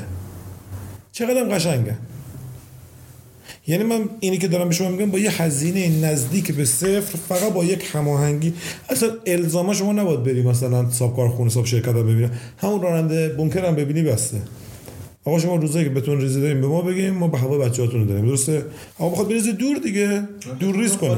چقدر 1.12 1.44
قشنگه. 1.44 1.98
یعنی 3.68 3.84
من 3.84 4.10
اینی 4.20 4.38
که 4.38 4.48
دارم 4.48 4.70
به 4.70 4.76
شما 4.76 4.90
میگم 4.90 5.12
با 5.12 5.20
یه 5.20 5.42
هزینه 5.42 6.08
نزدیک 6.08 6.52
به 6.52 6.66
صفر 6.66 7.18
فقط 7.30 7.54
با 7.54 7.64
یک 7.64 7.90
هماهنگی. 7.94 8.54
اصلا 8.90 9.10
الزاما 9.26 9.74
شما 9.74 9.94
نباید 9.94 10.24
بری 10.24 10.42
مثلا 10.42 10.90
ساب 10.90 11.16
کارخونه 11.16 11.50
ساب 11.50 11.66
شرکت 11.66 11.88
هم 11.88 12.04
ببینم 12.04 12.32
همون 12.58 12.82
راننده 12.82 13.30
بونکر 13.30 13.66
هم 13.66 13.76
ببینی 13.76 14.04
بسته. 14.04 14.38
آقا 15.26 15.40
شما 15.40 15.56
روزایی 15.56 15.86
که 15.86 15.92
بتون 15.92 16.22
ریزی 16.22 16.42
داریم 16.42 16.62
به 16.62 16.68
ما 16.68 16.82
بگیم 16.82 17.14
ما 17.14 17.28
به 17.28 17.38
هوا 17.38 17.58
بچه‌هاتون 17.58 18.02
رو 18.02 18.08
داریم. 18.08 18.26
درسته؟ 18.26 18.66
آقا 19.00 19.10
بخواد 19.10 19.28
بریزه 19.28 19.52
دور 19.52 19.78
دیگه. 19.78 20.22
دور 20.60 20.78
ریز 20.78 20.98
کنه 20.98 21.18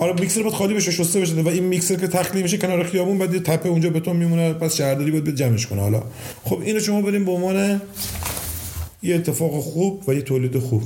آره 0.00 0.12
میکسر 0.20 0.42
باید 0.42 0.54
خالی 0.54 0.74
بشه 0.74 0.90
شسته 0.90 1.20
بشه. 1.20 1.42
و 1.42 1.48
این 1.48 1.64
میکسر 1.64 1.94
که 1.94 2.06
تخلیه 2.06 2.42
میشه 2.42 2.58
کنار 2.58 2.84
خیابون 2.84 3.18
بعد 3.18 3.42
تپه 3.42 3.68
اونجا 3.68 3.90
بتون 3.90 4.16
میمونه 4.16 4.52
پس 4.52 4.76
شهرداری 4.76 5.10
باید 5.10 5.34
جمعش 5.34 5.66
کنه. 5.66 5.80
حالا 5.80 6.02
خب 6.44 6.60
اینو 6.60 6.80
شما 6.80 7.02
بریم 7.02 7.24
به 7.24 7.30
عنوان 7.30 7.80
یه 9.02 9.14
اتفاق 9.14 9.60
خوب 9.60 10.02
و 10.08 10.14
یه 10.14 10.22
تولید 10.22 10.58
خوب. 10.58 10.82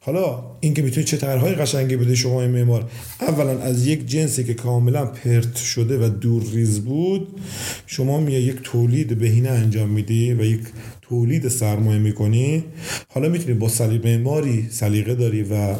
حالا 0.00 0.44
اینکه 0.60 0.82
می‌تونی 0.82 1.06
چه 1.06 1.16
طرحهای 1.16 1.54
قشنگی 1.54 1.96
بده 1.96 2.14
شما 2.14 2.42
این 2.42 2.50
معمار. 2.50 2.90
اولا 3.20 3.60
از 3.60 3.86
یک 3.86 4.06
جنسی 4.06 4.44
که 4.44 4.54
کاملا 4.54 5.06
پرت 5.06 5.56
شده 5.56 6.06
و 6.06 6.08
دور 6.08 6.42
ریز 6.52 6.80
بود 6.80 7.40
شما 7.86 8.20
میای 8.20 8.42
یک 8.42 8.56
تولید 8.62 9.18
بهینه 9.18 9.48
انجام 9.48 9.88
میدی 9.88 10.32
و 10.32 10.44
یک 10.44 10.60
تولید 11.02 11.48
سرمایه 11.48 11.98
می‌کنی. 11.98 12.64
حالا 13.08 13.28
می‌تونی 13.28 13.54
با 13.54 13.68
سلیقه 13.68 14.16
معماری 14.16 14.66
سلیقه 14.70 15.14
داری 15.14 15.42
و 15.42 15.74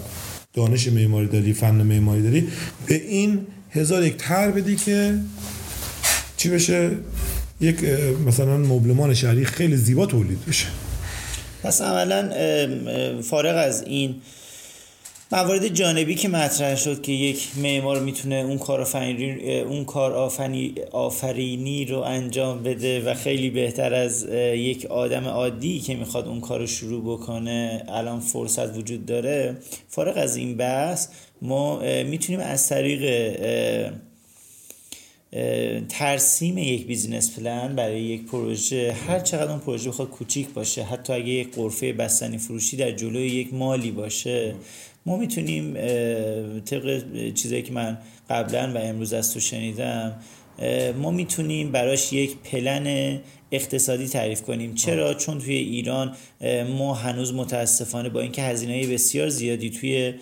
دانش 0.52 0.88
معماری 0.88 1.26
داری 1.26 1.52
فن 1.52 1.74
معماری 1.74 2.22
داری 2.22 2.48
به 2.86 2.94
این 2.94 3.40
هزار 3.70 4.06
یک 4.06 4.16
تر 4.16 4.50
بدی 4.50 4.76
که 4.76 5.14
چی 6.36 6.48
بشه؟ 6.48 6.90
یک 7.60 7.76
مثلا 8.26 8.58
مبلمان 8.58 9.14
شهری 9.14 9.44
خیلی 9.44 9.76
زیبا 9.76 10.06
تولید 10.06 10.38
بشه. 10.48 10.66
پس 11.62 11.82
عملا 11.82 12.30
فارغ 13.22 13.56
از 13.56 13.82
این 13.82 14.14
موارد 15.32 15.68
جانبی 15.68 16.14
که 16.14 16.28
مطرح 16.28 16.76
شد 16.76 17.02
که 17.02 17.12
یک 17.12 17.48
معمار 17.56 18.00
می‌تونه 18.00 18.34
اون 18.34 18.58
کار 18.58 18.80
آفرینی 18.80 19.60
اون 19.60 19.84
کار 19.84 20.12
آفنی 20.12 20.74
آفرینی 20.92 21.84
رو 21.84 21.98
انجام 21.98 22.62
بده 22.62 23.00
و 23.00 23.14
خیلی 23.14 23.50
بهتر 23.50 23.94
از 23.94 24.26
یک 24.54 24.86
آدم 24.86 25.24
عادی 25.24 25.80
که 25.80 25.94
می‌خواد 25.94 26.28
اون 26.28 26.40
کار 26.40 26.60
رو 26.60 26.66
شروع 26.66 27.02
بکنه 27.02 27.84
الان 27.88 28.20
فرصت 28.20 28.76
وجود 28.76 29.06
داره. 29.06 29.56
فارغ 29.88 30.16
از 30.16 30.36
این 30.36 30.56
بحث 30.56 31.08
ما 31.42 31.80
می‌تونیم 32.02 32.40
از 32.40 32.68
طریق 32.68 33.02
ترسیم 35.88 36.58
یک 36.58 36.86
بیزینس 36.86 37.38
پلن 37.38 37.76
برای 37.76 38.00
یک 38.00 38.26
پروژه 38.26 38.92
هر 38.92 39.20
چقدر 39.20 39.50
اون 39.50 39.60
پروژه 39.60 39.90
بخواد 39.90 40.10
کوچیک 40.10 40.48
باشه 40.48 40.82
حتی 40.82 41.12
اگه 41.12 41.28
یک 41.28 41.54
قرفه 41.54 41.92
بستنی 41.92 42.38
فروشی 42.38 42.76
در 42.76 42.90
جلوی 42.90 43.26
یک 43.26 43.54
مالی 43.54 43.90
باشه 43.90 44.54
ما 45.06 45.16
می‌تونیم 45.16 45.74
طبق 46.60 47.02
چیزایی 47.34 47.62
که 47.62 47.72
من 47.72 47.98
قبلا 48.30 48.72
و 48.74 48.78
امروز 48.78 49.12
از 49.12 49.34
تو 49.34 49.40
شنیدم 49.40 50.16
ما 50.96 51.10
می‌تونیم 51.10 51.72
براش 51.72 52.12
یک 52.12 52.36
پلن 52.36 53.18
اقتصادی 53.52 54.08
تعریف 54.08 54.42
کنیم. 54.42 54.74
چرا؟ 54.74 55.14
چون 55.14 55.38
توی 55.38 55.54
ایران 55.54 56.16
ما 56.78 56.94
هنوز 56.94 57.34
متاسفانه 57.34 58.08
با 58.08 58.20
اینکه 58.20 58.42
هزینه 58.42 58.86
بسیار 58.86 59.28
زیادی 59.28 59.70
توی 59.70 60.14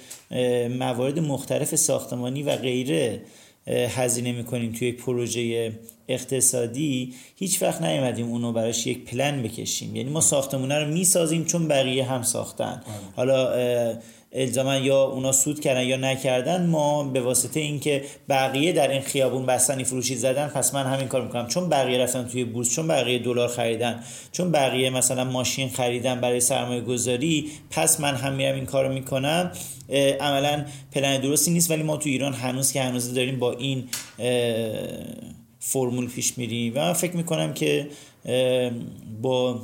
موارد 0.79 1.19
مختلف 1.19 1.75
ساختمانی 1.75 2.43
و 2.43 2.57
غیره 2.57 3.21
هزینه 3.67 4.33
می‌کنیم 4.33 4.73
توی 4.73 4.89
یک 4.89 4.97
پروژه 4.97 5.73
اقتصادی 6.09 7.15
هیچ 7.37 7.63
وقت 7.63 7.83
نیومدیم 7.83 8.27
اونو 8.27 8.53
براش 8.53 8.87
یک 8.87 9.05
پلن 9.05 9.43
بکشیم 9.43 9.97
یعنی 9.97 10.11
ما 10.11 10.21
ساختمونه 10.21 10.79
رو 10.79 10.93
می‌سازیم 10.93 11.45
چون 11.45 11.69
بقیه 11.69 12.05
هم 12.05 12.23
ساختن 12.23 12.83
بله. 12.87 12.95
حالا 13.17 13.99
الزاما 14.37 14.77
یا 14.77 15.03
اونا 15.03 15.33
سود 15.33 15.61
کردن 15.61 15.83
یا 15.83 15.97
نکردن 15.97 16.67
ما 16.67 17.05
به 17.05 17.21
واسطه 17.21 17.61
اینکه 17.61 18.05
بقیه 18.29 18.73
در 18.73 18.89
این 18.89 19.01
خیابون 19.01 19.47
بستنی 19.47 19.85
فروشی 19.85 20.15
زدن 20.15 20.47
پس 20.47 20.75
من 20.75 20.87
همین 20.87 21.09
کار 21.09 21.23
می‌کنم. 21.23 21.47
چون 21.47 21.69
بقیه 21.69 21.99
رفتن 21.99 22.25
توی 22.25 22.45
بورس 22.45 22.75
چون 22.75 22.89
بقیه 22.89 23.19
دلار 23.19 23.49
خریدن 23.49 24.03
چون 24.33 24.53
بقیه 24.53 24.91
مثلا 24.91 25.25
ماشین 25.25 25.69
خریدن 25.69 26.21
برای 26.21 26.41
سرمایه 26.41 26.81
گذاری 26.81 27.51
پس 27.71 28.01
من 28.01 28.15
هم 28.15 28.33
میرم 28.33 28.55
این 28.55 28.67
کارو 28.67 28.93
می‌کنم. 28.93 29.53
عملا 30.21 30.65
پلن 30.93 31.21
درستی 31.21 31.51
نیست 31.51 31.71
ولی 31.71 31.83
ما 31.83 31.97
تو 31.97 32.09
ایران 32.09 32.33
هنوز 32.33 32.73
که 32.73 32.83
هنوز 32.83 33.15
داریم 33.15 33.39
با 33.39 33.53
این 33.53 33.85
فرمول 35.59 36.09
پیش 36.09 36.39
میریم. 36.39 36.73
و 36.77 36.79
من 36.79 36.93
فکر 36.93 37.17
می‌کنم 37.17 37.55
که 37.55 37.89
با 39.23 39.61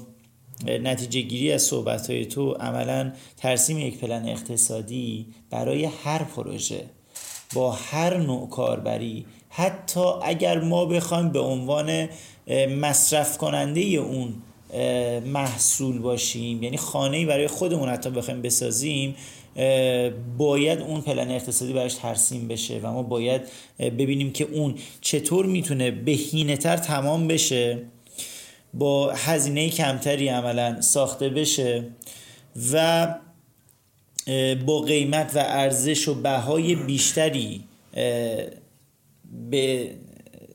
نتیجه 0.67 1.21
گیری 1.21 1.53
از 1.53 1.63
صحبت 1.63 2.11
های 2.11 2.27
تو 2.27 2.53
عملا 2.53 3.13
ترسیم 3.37 3.79
یک 3.79 3.99
پلن 3.99 4.29
اقتصادی 4.29 5.27
برای 5.51 5.85
هر 5.85 6.25
پروژه. 6.25 6.85
با 7.55 7.73
هر 7.73 8.17
نوع 8.17 8.49
کاربری 8.49 9.25
حتی 9.49 10.05
اگر 10.23 10.61
ما 10.61 10.85
بخوایم 10.85 11.29
به 11.29 11.41
عنوان 11.41 12.09
مصرف 12.81 13.39
کننده 13.39 13.81
اون 13.81 14.35
محصول 15.27 15.99
باشیم 15.99 16.63
یعنی 16.63 16.77
خانه 16.77 17.27
برای 17.27 17.47
خودمون 17.47 17.89
حتی 17.89 18.11
بخوایم 18.11 18.43
بسازیم 18.43 19.15
باید 20.39 20.81
اون 20.81 21.01
پلن 21.01 21.31
اقتصادی 21.31 21.73
براش 21.73 21.95
ترسیم 21.95 22.49
بشه 22.49 22.81
و 22.83 22.93
ما 22.93 23.03
باید 23.03 23.43
ببینیم 23.79 24.33
که 24.33 24.45
اون 24.45 24.75
چطور 25.01 25.47
می‌تونه 25.47 25.91
بهینه 25.91 26.57
تر 26.57 26.77
تمام 26.77 27.29
بشه. 27.29 27.79
با 28.75 29.13
هزینه 29.13 29.71
کمتری 29.71 30.29
عملا 30.29 30.81
ساخته 30.81 31.29
بشه 31.29 31.85
و 32.73 33.07
با 34.67 34.81
قیمت 34.81 35.37
و 35.37 35.39
ارزش 35.39 36.09
و 36.09 36.15
بهای 36.15 36.75
بیشتری 36.75 37.65
به 39.51 39.91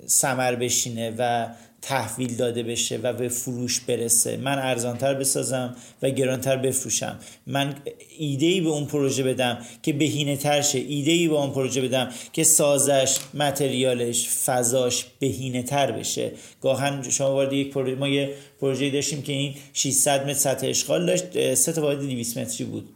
سمر 0.05 0.55
بشینه 0.55 1.13
و 1.17 1.47
تحویل 1.87 2.35
داده 2.35 2.63
بشه 2.63 2.97
و 2.97 3.13
به 3.13 3.29
فروش 3.29 3.79
برسه. 3.79 4.37
من 4.37 4.59
ارزانتر 4.59 5.13
بسازم 5.13 5.75
و 6.01 6.09
گرانتر 6.09 6.57
بفروشم. 6.57 7.19
من 7.47 7.75
ایده 8.17 8.45
ای 8.45 8.61
به 8.61 8.69
اون 8.69 8.85
پروژه 8.85 9.23
بدم 9.23 9.57
که 9.83 9.93
بهینه 9.93 10.37
تر 10.37 10.61
شه. 10.61 10.79
ایده 10.79 11.11
ای 11.11 11.27
به 11.27 11.35
اون 11.35 11.51
پروژه 11.51 11.81
بدم 11.81 12.09
که 12.33 12.43
سازش 12.43 13.17
متریالش 13.33 14.29
فضاش 14.29 15.05
بهینه 15.19 15.63
تر 15.63 15.91
بشه. 15.91 16.31
گاهن 16.61 17.09
شما 17.09 17.31
وارد 17.31 17.53
یک 17.53 17.73
پروژه 17.73 17.95
ما 17.95 18.07
یه 18.07 18.33
پروژه 18.61 18.89
داشتیم 18.89 19.21
که 19.21 19.33
این 19.33 19.55
600 19.73 20.23
متر 20.23 20.33
سطح 20.33 20.67
اشغال 20.67 21.05
داشت 21.05 21.53
سه 21.55 21.73
تا 21.73 21.81
وارد 21.81 21.99
200 21.99 22.37
متری 22.37 22.65
بود. 22.65 22.89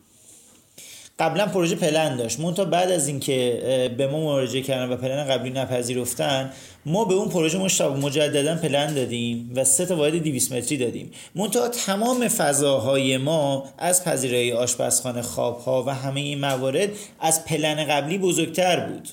قبلا 1.19 1.45
پروژه 1.45 1.75
پلن 1.75 2.15
داشت. 2.15 2.39
مونتا 2.39 2.65
بعد 2.65 2.91
از 2.91 3.07
اینکه 3.07 3.91
به 3.97 4.07
ما 4.07 4.19
مراجعه 4.23 4.61
کردن 4.61 4.93
و 4.93 4.95
پلن 4.95 5.23
قبلی 5.23 5.49
نپذیرفتن 5.49 6.51
ما 6.85 7.05
به 7.05 7.13
اون 7.13 7.29
پروژه 7.29 7.87
مجددا 7.87 8.55
پلن 8.55 8.93
دادیم 8.93 9.51
و 9.55 9.63
سه 9.63 9.85
تا 9.85 9.95
واحد 9.95 10.23
200 10.23 10.53
متری 10.53 10.77
دادیم. 10.77 11.11
منتها 11.35 11.67
تمام 11.67 12.27
فضاهای 12.27 13.17
ما 13.17 13.69
از 13.77 14.03
پذیرایی 14.03 14.51
آشپزخانه 14.51 15.21
خوابها 15.21 15.83
و 15.87 15.89
همه 15.89 16.19
این 16.19 16.39
موارد 16.39 16.89
از 17.19 17.45
پلن 17.45 17.85
قبلی 17.85 18.17
بزرگتر 18.17 18.79
بود. 18.79 19.09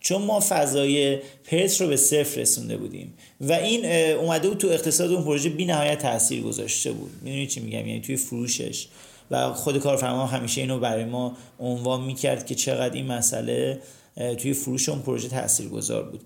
چون 0.00 0.22
ما 0.22 0.40
فضای 0.48 1.18
پرس 1.44 1.82
رو 1.82 1.88
به 1.88 1.96
صفر 1.96 2.40
رسونده 2.40 2.76
بودیم 2.76 3.14
و 3.40 3.52
این 3.52 4.12
اومده 4.12 4.48
بود 4.48 4.58
تو 4.58 4.68
اقتصاد 4.68 5.12
اون 5.12 5.24
پروژه 5.24 5.48
بی 5.48 5.64
نهایت 5.64 5.98
تاثیر 5.98 6.42
گذاشته 6.42 6.92
بود. 6.92 7.10
می‌دونی 7.22 7.46
چی 7.46 7.60
میگم؟ 7.60 7.86
یعنی 7.86 8.00
توی 8.00 8.16
فروشش. 8.16 8.86
و 9.30 9.52
خود 9.52 9.78
کارفرما 9.78 10.26
همیشه 10.26 10.60
اینو 10.60 10.78
برای 10.78 11.04
ما 11.04 11.36
عنوان 11.60 12.00
می‌کرد 12.04 12.46
که 12.46 12.54
چقدر 12.54 12.94
این 12.94 13.06
مسئله 13.06 13.80
توی 14.38 14.52
فروش 14.52 14.88
اون 14.88 15.02
پروژه 15.02 15.28
تاثیر 15.28 15.68
گذار 15.68 16.02
بود. 16.02 16.20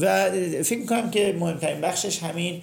و 0.00 0.30
فکر 0.62 0.78
می‌کنم 0.78 1.10
که 1.10 1.36
مهمترین 1.38 1.80
بخشش 1.80 2.22
همین 2.22 2.62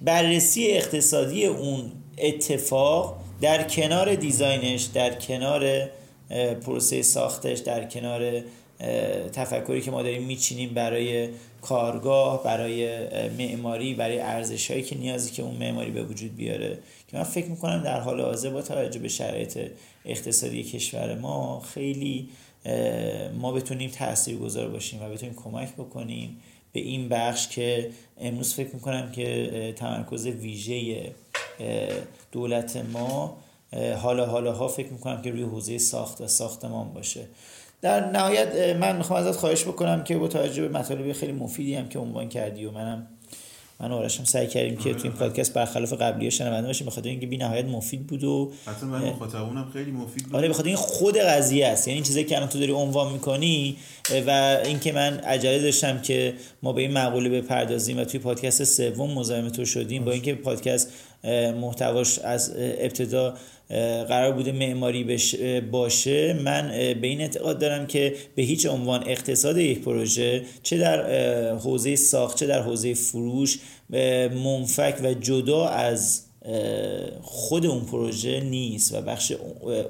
بررسی 0.00 0.66
اقتصادی 0.66 1.46
اون 1.46 1.92
اتفاق 2.18 3.16
در 3.40 3.62
کنار 3.62 4.14
دیزاینش 4.14 4.82
در 4.82 5.14
کنار 5.14 5.88
پروسه 6.62 7.02
ساختش 7.02 7.58
در 7.58 7.84
کنار 7.84 8.42
تفکری 9.32 9.80
که 9.80 9.90
ما 9.90 10.02
داریم 10.02 10.22
میچینیم 10.22 10.74
برای 10.74 11.28
کارگاه 11.62 12.44
برای 12.44 12.88
معماری 13.38 13.94
برای 13.94 14.18
ارزش 14.18 14.70
هایی 14.70 14.82
که 14.82 14.98
نیازی 14.98 15.30
که 15.30 15.42
اون 15.42 15.54
معماری 15.54 15.90
به 15.90 16.02
وجود 16.02 16.36
بیاره. 16.36 16.78
که 17.08 17.16
من 17.16 17.22
فکر 17.22 17.46
می‌کنم 17.46 17.82
در 17.82 18.00
حال 18.00 18.20
حاضر 18.20 18.50
با 18.50 18.62
توجه 18.62 18.98
به 18.98 19.08
شرایط 19.08 19.58
اقتصادی 20.04 20.62
کشور 20.62 21.14
ما 21.14 21.60
خیلی 21.74 22.28
ما 23.38 23.52
بتونیم 23.52 23.90
تأثیر 23.90 24.38
گذار 24.38 24.68
باشیم 24.68 25.02
و 25.02 25.08
بتونیم 25.08 25.34
کمک 25.34 25.72
بکنیم 25.72 26.40
به 26.72 26.80
این 26.80 27.08
بخش 27.08 27.48
که 27.48 27.90
امروز 28.20 28.54
فکر 28.54 28.74
می‌کنم 28.74 29.12
که 29.12 29.74
تمرکز 29.76 30.26
ویژه 30.26 31.10
دولت 32.32 32.76
ما 32.76 33.36
حالا 33.96 34.26
حالا 34.26 34.52
ها 34.52 34.68
فکر 34.68 34.92
می‌کنم 34.92 35.22
که 35.22 35.30
روی 35.30 35.42
حوزه 35.42 35.78
ساخت 35.78 36.20
و 36.20 36.26
ساختمان 36.26 36.92
باشه. 36.92 37.26
در 37.82 38.10
نهایت 38.10 38.76
من 38.76 38.96
می‌خوام 38.96 39.20
ازت 39.26 39.36
خواهش 39.36 39.64
بکنم 39.64 40.04
که 40.04 40.18
با 40.18 40.28
توجه 40.28 40.68
به 40.68 40.78
مطالب 40.78 41.12
خیلی 41.12 41.32
مفیدی 41.32 41.74
هم 41.74 41.88
که 41.88 41.98
عنوان 41.98 42.28
کردی 42.28 42.64
و 42.64 42.70
منم 42.70 43.06
من 43.80 43.92
آرشم 43.92 44.24
سعی 44.24 44.46
کردیم 44.46 44.76
که 44.76 44.94
تو 44.94 45.00
این 45.02 45.12
پادکست 45.12 45.54
برخلاف 45.54 45.92
قبلی 45.92 46.30
شنونده 46.30 46.66
باشیم. 46.66 46.86
بخاطر 46.86 47.08
اینکه 47.08 47.26
بی 47.26 47.36
نهایت 47.36 47.64
مفید 47.64 48.06
بود 48.06 48.24
و 48.24 48.52
حتی 48.66 48.86
من 48.86 49.04
مخاطبونم 49.04 49.70
خیلی 49.72 49.90
مفید 49.90 50.24
بود. 50.24 50.36
آره 50.36 50.48
بخاطر 50.48 50.68
این 50.68 50.76
خود 50.76 51.16
قضیه 51.16 51.66
است. 51.66 51.88
یعنی 51.88 51.96
این 51.96 52.04
چیزی 52.04 52.24
که 52.24 52.36
الان 52.36 52.48
تو 52.48 52.58
داری 52.58 52.72
عنوان 52.72 53.12
می‌کنی 53.12 53.76
و 54.26 54.58
اینکه 54.64 54.92
من 54.92 55.18
عجله 55.18 55.58
داشتم 55.58 55.98
که 55.98 56.34
ما 56.62 56.72
به 56.72 56.82
این 56.82 56.92
مقوله 56.92 57.28
بپردازیم 57.28 57.98
و 57.98 58.04
توی 58.04 58.20
پادکست 58.20 58.64
سوم 58.64 59.10
مزاحم 59.10 59.48
تو 59.48 59.64
شدیم 59.64 60.04
با 60.04 60.12
اینکه 60.12 60.34
پادکست 60.34 60.92
محتواش 61.60 62.18
از 62.18 62.52
ابتدا 62.56 63.34
قرار 64.08 64.32
بوده 64.32 64.52
معماری 64.52 65.18
باشه. 65.72 66.32
من 66.32 66.68
به 67.00 67.06
این 67.06 67.20
اعتقاد 67.20 67.58
دارم 67.58 67.86
که 67.86 68.14
به 68.34 68.42
هیچ 68.42 68.66
عنوان 68.66 69.02
اقتصاد 69.06 69.58
یک 69.58 69.80
پروژه 69.80 70.42
چه 70.62 70.78
در 70.78 71.08
حوزه 71.54 71.96
ساخت 71.96 72.36
چه 72.36 72.46
در 72.46 72.62
حوزه 72.62 72.94
فروش 72.94 73.58
منفک 74.44 74.94
و 75.02 75.14
جدا 75.14 75.68
از 75.68 76.22
خود 77.22 77.66
اون 77.66 77.84
پروژه 77.84 78.40
نیست 78.40 78.94
و 78.94 79.00
بخش 79.00 79.32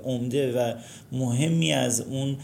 عمده 0.05 0.53
و 0.53 0.75
مهمی 1.13 1.73
از 1.73 2.01
اون 2.01 2.37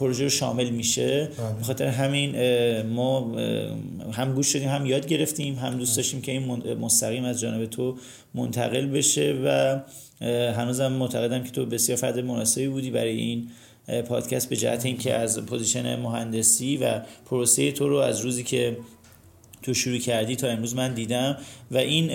پروژه 0.00 0.24
رو 0.24 0.30
شامل 0.30 0.70
میشه 0.70 1.28
بله. 1.38 1.62
خاطر 1.62 1.86
همین 1.86 2.32
ما 2.82 3.34
هم 4.12 4.34
گوش 4.34 4.52
شدیم 4.52 4.68
هم 4.68 4.86
یاد 4.86 5.06
گرفتیم 5.06 5.54
هم 5.54 5.78
دوست 5.78 5.96
داشتیم 5.96 6.20
که 6.22 6.32
این 6.32 6.74
مستقیم 6.74 7.24
از 7.24 7.40
جانب 7.40 7.66
تو 7.66 7.96
منتقل 8.34 8.86
بشه 8.86 9.40
و 9.44 9.80
هنوزم 10.52 10.92
معتقدم 10.92 11.42
که 11.42 11.50
تو 11.50 11.66
بسیار 11.66 11.98
فرد 11.98 12.18
مناسبی 12.18 12.68
بودی 12.68 12.90
برای 12.90 13.16
این 13.16 13.48
پادکست 14.08 14.48
به 14.48 14.56
جهت 14.56 14.86
اینکه 14.86 15.14
از 15.14 15.38
position 15.46 15.96
مهندسی 15.96 16.76
و 16.76 17.00
پروسه 17.26 17.72
تو 17.72 17.88
رو 17.88 17.96
از 17.96 18.20
روزی 18.20 18.42
که 18.42 18.76
تو 19.62 19.74
شروع 19.74 19.98
کردی 19.98 20.36
تا 20.36 20.48
امروز 20.48 20.74
من 20.74 20.94
دیدم 20.94 21.36
و 21.70 21.76
این 21.76 22.08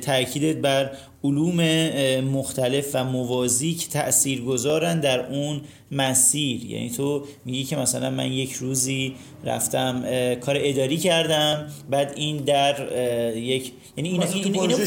تاکیدت 0.00 0.56
بر 0.56 0.90
علوم 1.24 1.60
مختلف 2.20 2.94
و 2.94 3.04
موازی 3.04 3.74
که 3.74 3.88
تأثیر 3.88 4.40
گذارن 4.40 5.00
در 5.00 5.26
اون 5.26 5.60
مسیر. 5.90 6.64
یعنی 6.64 6.90
تو 6.90 7.24
میگی 7.44 7.64
که 7.64 7.76
مثلا 7.76 8.10
من 8.10 8.32
یک 8.32 8.52
روزی 8.52 9.14
رفتم 9.44 10.04
کار 10.40 10.56
اداری 10.58 10.96
کردم 10.96 11.66
بعد 11.90 12.12
این 12.16 12.36
در 12.36 12.76
یک 13.36 13.72
یعنی 13.96 14.08
اینا 14.08 14.26
این 14.26 14.60
اینو 14.60 14.78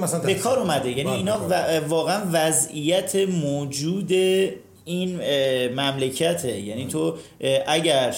مثلا 0.00 0.20
به 0.20 0.34
کار 0.34 0.58
اومده. 0.58 0.90
یعنی 0.90 1.10
اینا 1.10 1.40
واقعا 1.88 2.22
وضعیت 2.32 3.16
موجود 3.16 4.12
این 4.84 5.16
مملکته. 5.74 6.60
یعنی 6.60 6.86
تو 6.86 7.14
اگر 7.66 8.14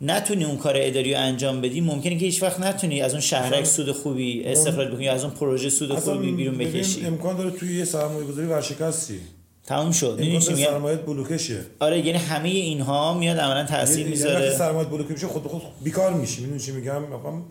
نتونی 0.00 0.44
اون 0.44 0.56
کار 0.56 0.74
اداری 0.76 1.14
رو 1.14 1.20
انجام 1.20 1.60
بدی 1.60 1.80
ممکنه 1.80 2.18
که 2.18 2.24
هیچ 2.26 2.42
وقت 2.42 2.60
نتونی. 2.60 3.00
از 3.02 3.12
اون 3.12 3.20
شهرک 3.20 3.64
سود 3.64 3.92
خوبی 3.92 4.44
استخراج 4.44 4.88
بکنی 4.88 5.08
از 5.08 5.24
اون 5.24 5.32
پروژه 5.32 5.70
سود 5.70 5.94
خوبی 5.94 6.32
بیرون 6.32 6.58
بکشی. 6.58 7.06
امکان 7.06 7.36
داره 7.36 7.50
توی 7.50 7.78
یه 7.78 7.84
سرمایه 7.84 8.26
گذاری 8.26 8.46
ورشکستی. 8.46 9.20
تموم 9.66 9.92
شد. 9.92 10.16
این 10.20 10.40
سرمایه 10.40 10.96
بلوکشه. 10.96 11.60
آره 11.80 11.98
یعنی 12.06 12.18
همه 12.18 12.48
اینها 12.48 13.14
میاد 13.18 13.38
عملا 13.38 13.64
تاثیر 13.64 14.06
می‌ذاره. 14.06 14.44
یعنی 14.44 14.56
سرمایه 14.56 14.88
بلوکه 14.88 15.12
میشه 15.12 15.26
خود 15.26 15.42
خود 15.42 15.62
بیکار 15.84 16.12
میشی. 16.12 16.40
می‌دونی 16.40 16.60
چی 16.60 16.72
میگم؟ 16.72 17.02
می‌خوام 17.02 17.44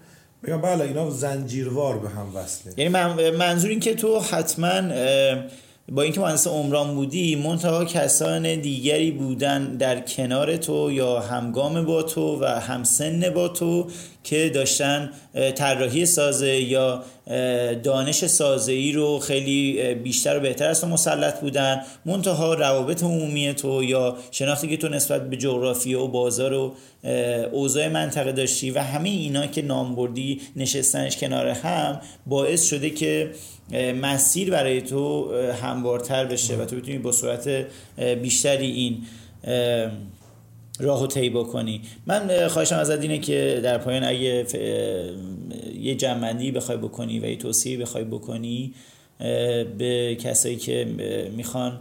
بگم 0.43 0.61
بله 0.61 0.83
اینا 0.83 1.09
زنجیروار 1.09 1.97
به 1.97 2.09
هم 2.09 2.35
وصله. 2.35 2.73
یعنی 2.77 2.89
منظور 3.31 3.69
این 3.69 3.79
که 3.79 3.93
تو 3.95 4.19
حتما 4.19 4.81
با 5.91 6.01
اینکه 6.01 6.19
مهندس 6.19 6.47
عمران 6.47 6.95
بودی 6.95 7.35
منتها 7.35 7.85
کسان 7.85 8.55
دیگری 8.55 9.11
بودن 9.11 9.63
در 9.77 9.99
کنار 9.99 10.57
تو 10.57 10.91
یا 10.91 11.19
همگام 11.19 11.85
با 11.85 12.03
تو 12.03 12.39
و 12.41 12.45
همسن 12.45 13.29
با 13.29 13.47
تو 13.47 13.87
که 14.23 14.49
داشتن 14.49 15.09
طراحی 15.55 16.05
سازه 16.05 16.61
یا 16.61 17.03
دانش 17.83 18.25
سازه 18.25 18.71
ای 18.71 18.91
رو 18.91 19.19
خیلی 19.19 19.93
بیشتر 19.93 20.37
و 20.37 20.39
بهتر 20.39 20.67
از 20.67 20.81
تو 20.81 20.87
مسلط 20.87 21.39
بودن. 21.39 21.81
منتها 22.05 22.53
روابط 22.53 23.03
عمومی 23.03 23.53
تو 23.53 23.83
یا 23.83 24.17
شناختی 24.31 24.67
که 24.67 24.77
تو 24.77 24.89
نسبت 24.89 25.29
به 25.29 25.37
جغرافی 25.37 25.93
و 25.93 26.07
بازار 26.07 26.53
و 26.53 26.73
اوضاع 27.51 27.87
منطقه 27.87 28.31
داشتی 28.31 28.71
و 28.71 28.79
همه 28.79 29.09
اینا 29.09 29.47
که 29.47 29.61
نام 29.61 29.95
بردی 29.95 30.41
نشستنش 30.55 31.17
کنار 31.17 31.47
هم 31.47 32.01
باعث 32.25 32.67
شده 32.67 32.89
که 32.89 33.31
مسیر 34.01 34.51
برای 34.51 34.81
تو 34.81 35.33
هموارتر 35.51 36.25
بشه 36.25 36.55
و 36.55 36.65
تو 36.65 36.75
بتونی 36.75 36.97
با 36.97 37.11
صورت 37.11 37.65
بیشتری 38.21 38.71
این 38.71 39.03
راهو 40.79 41.07
طی 41.07 41.29
بکنی. 41.29 41.81
من 42.05 42.47
خواهشم 42.47 42.75
ازت 42.75 43.01
اینه 43.01 43.19
که 43.19 43.59
در 43.63 43.77
پایان 43.77 44.03
اگه 44.03 44.45
یه 45.79 45.95
جمعندی 45.95 46.51
بخوای 46.51 46.77
بکنی 46.77 47.19
و 47.19 47.25
یه 47.25 47.35
توصیه 47.35 47.77
بخوای 47.77 48.03
بکنی 48.03 48.73
به 49.77 50.17
کسایی 50.19 50.55
که 50.55 50.87
می‌خوان 51.35 51.79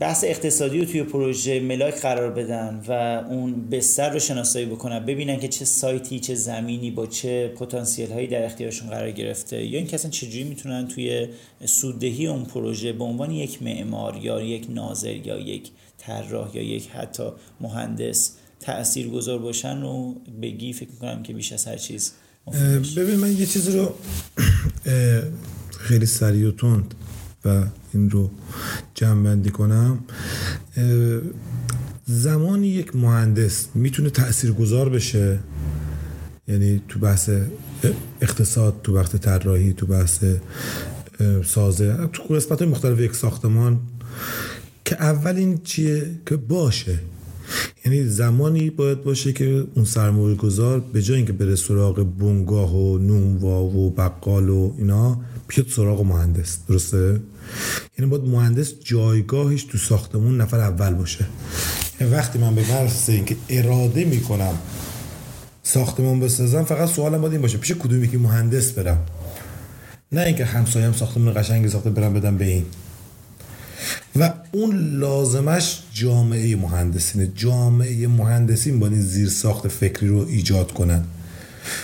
بحث 0.00 0.24
اقتصادی 0.24 0.78
رو 0.78 0.84
توی 0.84 1.02
پروژه 1.02 1.60
ملاک 1.60 1.94
قرار 1.94 2.30
بدن 2.30 2.80
و 2.88 2.92
اون 3.28 3.68
بستر 3.68 4.12
رو 4.12 4.18
شناسایی 4.18 4.66
بکنن 4.66 5.04
ببینن 5.04 5.40
که 5.40 5.48
چه 5.48 5.64
سایتی 5.64 6.20
چه 6.20 6.34
زمینی 6.34 6.90
با 6.90 7.06
چه 7.06 7.48
پتانسیل 7.48 8.12
هایی 8.12 8.26
در 8.26 8.44
اختیارشون 8.44 8.90
قرار 8.90 9.10
گرفته. 9.10 9.64
یا 9.64 9.78
اینکه 9.78 9.94
اصلا 9.94 10.10
چجوری 10.10 10.44
می‌تونن 10.44 10.88
توی 10.88 11.28
سوددهی 11.64 12.26
اون 12.26 12.44
پروژه 12.44 12.92
به 12.92 13.04
عنوان 13.04 13.30
یک 13.30 13.62
معمار 13.62 14.16
یا 14.16 14.40
یک 14.40 14.66
ناظر 14.70 15.26
یا 15.26 15.38
یک 15.38 15.70
طراح 15.98 16.56
یا 16.56 16.62
یک 16.62 16.88
حتی 16.88 17.24
مهندس 17.60 18.32
تأثیر 18.60 19.08
گذار 19.08 19.38
باشن 19.38 19.82
و 19.82 20.14
بگی 20.42 20.72
فکر 20.72 20.90
می‌کنم 20.90 21.22
که 21.22 21.32
بیش 21.32 21.52
از 21.52 21.66
هر 21.66 21.76
چیز 21.76 22.12
ببین 22.96 23.16
من 23.16 23.32
یه 23.32 23.46
چیزی 23.46 23.72
رو 23.72 23.94
خیلی 25.78 26.06
سریع 26.06 26.48
و 26.48 26.50
تند 26.50 26.94
و 27.44 27.64
این 27.92 28.10
رو 28.10 28.30
جمع 28.94 29.48
کنم. 29.48 29.98
زمانی 32.06 32.68
یک 32.68 32.96
مهندس 32.96 33.66
می‌تونه 33.74 34.10
تأثیر 34.10 34.52
گذار 34.52 34.88
بشه؟ 34.88 35.38
یعنی 36.48 36.82
تو 36.88 36.98
بحث 36.98 37.30
اقتصاد 38.20 38.80
تو 38.82 38.92
بحث 38.92 39.14
طراحی 39.14 39.72
تو 39.72 39.86
بحث 39.86 40.24
سازه 41.44 42.08
تو 42.12 42.22
قسمت 42.22 42.62
مختلف 42.62 43.00
یک 43.00 43.16
ساختمان 43.16 43.80
که 44.84 45.02
اول 45.02 45.36
این 45.36 45.58
چیه؟ 45.64 46.10
که 46.26 46.36
باشه. 46.36 46.98
یعنی 47.84 48.04
زمانی 48.08 48.70
باید 48.70 49.02
باشه 49.04 49.32
که 49.32 49.66
اون 49.74 49.84
سرمایه 49.84 50.36
گذار 50.36 50.80
به 50.80 51.02
جای 51.02 51.16
اینکه 51.16 51.32
بره 51.32 51.56
سراغ 51.56 52.06
بونگاه 52.18 52.76
و 52.76 52.98
نونوا 52.98 53.64
و 53.64 53.90
بقال 53.90 54.48
و 54.48 54.74
اینا 54.78 55.20
بیاد 55.48 55.68
سراغ 55.68 56.00
مهندس. 56.02 56.58
درسته؟ 56.68 57.20
یعنی 57.98 58.10
باید 58.10 58.24
مهندس 58.24 58.72
جایگاهش 58.84 59.64
تو 59.64 59.78
ساختمون 59.78 60.40
نفر 60.40 60.60
اول 60.60 60.94
باشه. 60.94 61.26
یعنی 62.00 62.12
وقتی 62.12 62.38
من 62.38 62.54
به 62.54 62.62
مرس 62.70 63.08
اینکه 63.08 63.36
اراده 63.48 64.04
می‌کنم 64.04 64.54
ساختمون 65.62 66.20
بسازم 66.20 66.64
فقط 66.64 66.88
سوالم 66.88 67.20
باید 67.20 67.32
این 67.32 67.42
باشه 67.42 67.58
پیش 67.58 67.72
کدومی 67.72 68.08
که 68.08 68.18
مهندس 68.18 68.70
برم؟ 68.70 68.98
نه 70.12 70.20
اینکه 70.20 70.44
همسایم 70.44 70.92
ساختمون 70.92 71.42
قشنگ 71.42 71.68
ساخته 71.68 71.90
برم 71.90 72.14
بدم 72.14 72.36
به 72.36 72.44
این. 72.44 72.64
و 74.16 74.32
اون 74.52 74.98
لازمش 74.98 75.78
جامعه 75.92 76.56
مهندسینه 76.56 77.32
جامعه 77.36 78.06
مهندسین 78.06 78.80
باید 78.80 78.92
این 78.92 79.02
زیر 79.02 79.28
ساخت 79.28 79.68
فکری 79.68 80.08
رو 80.08 80.26
ایجاد 80.28 80.72
کنن. 80.72 81.04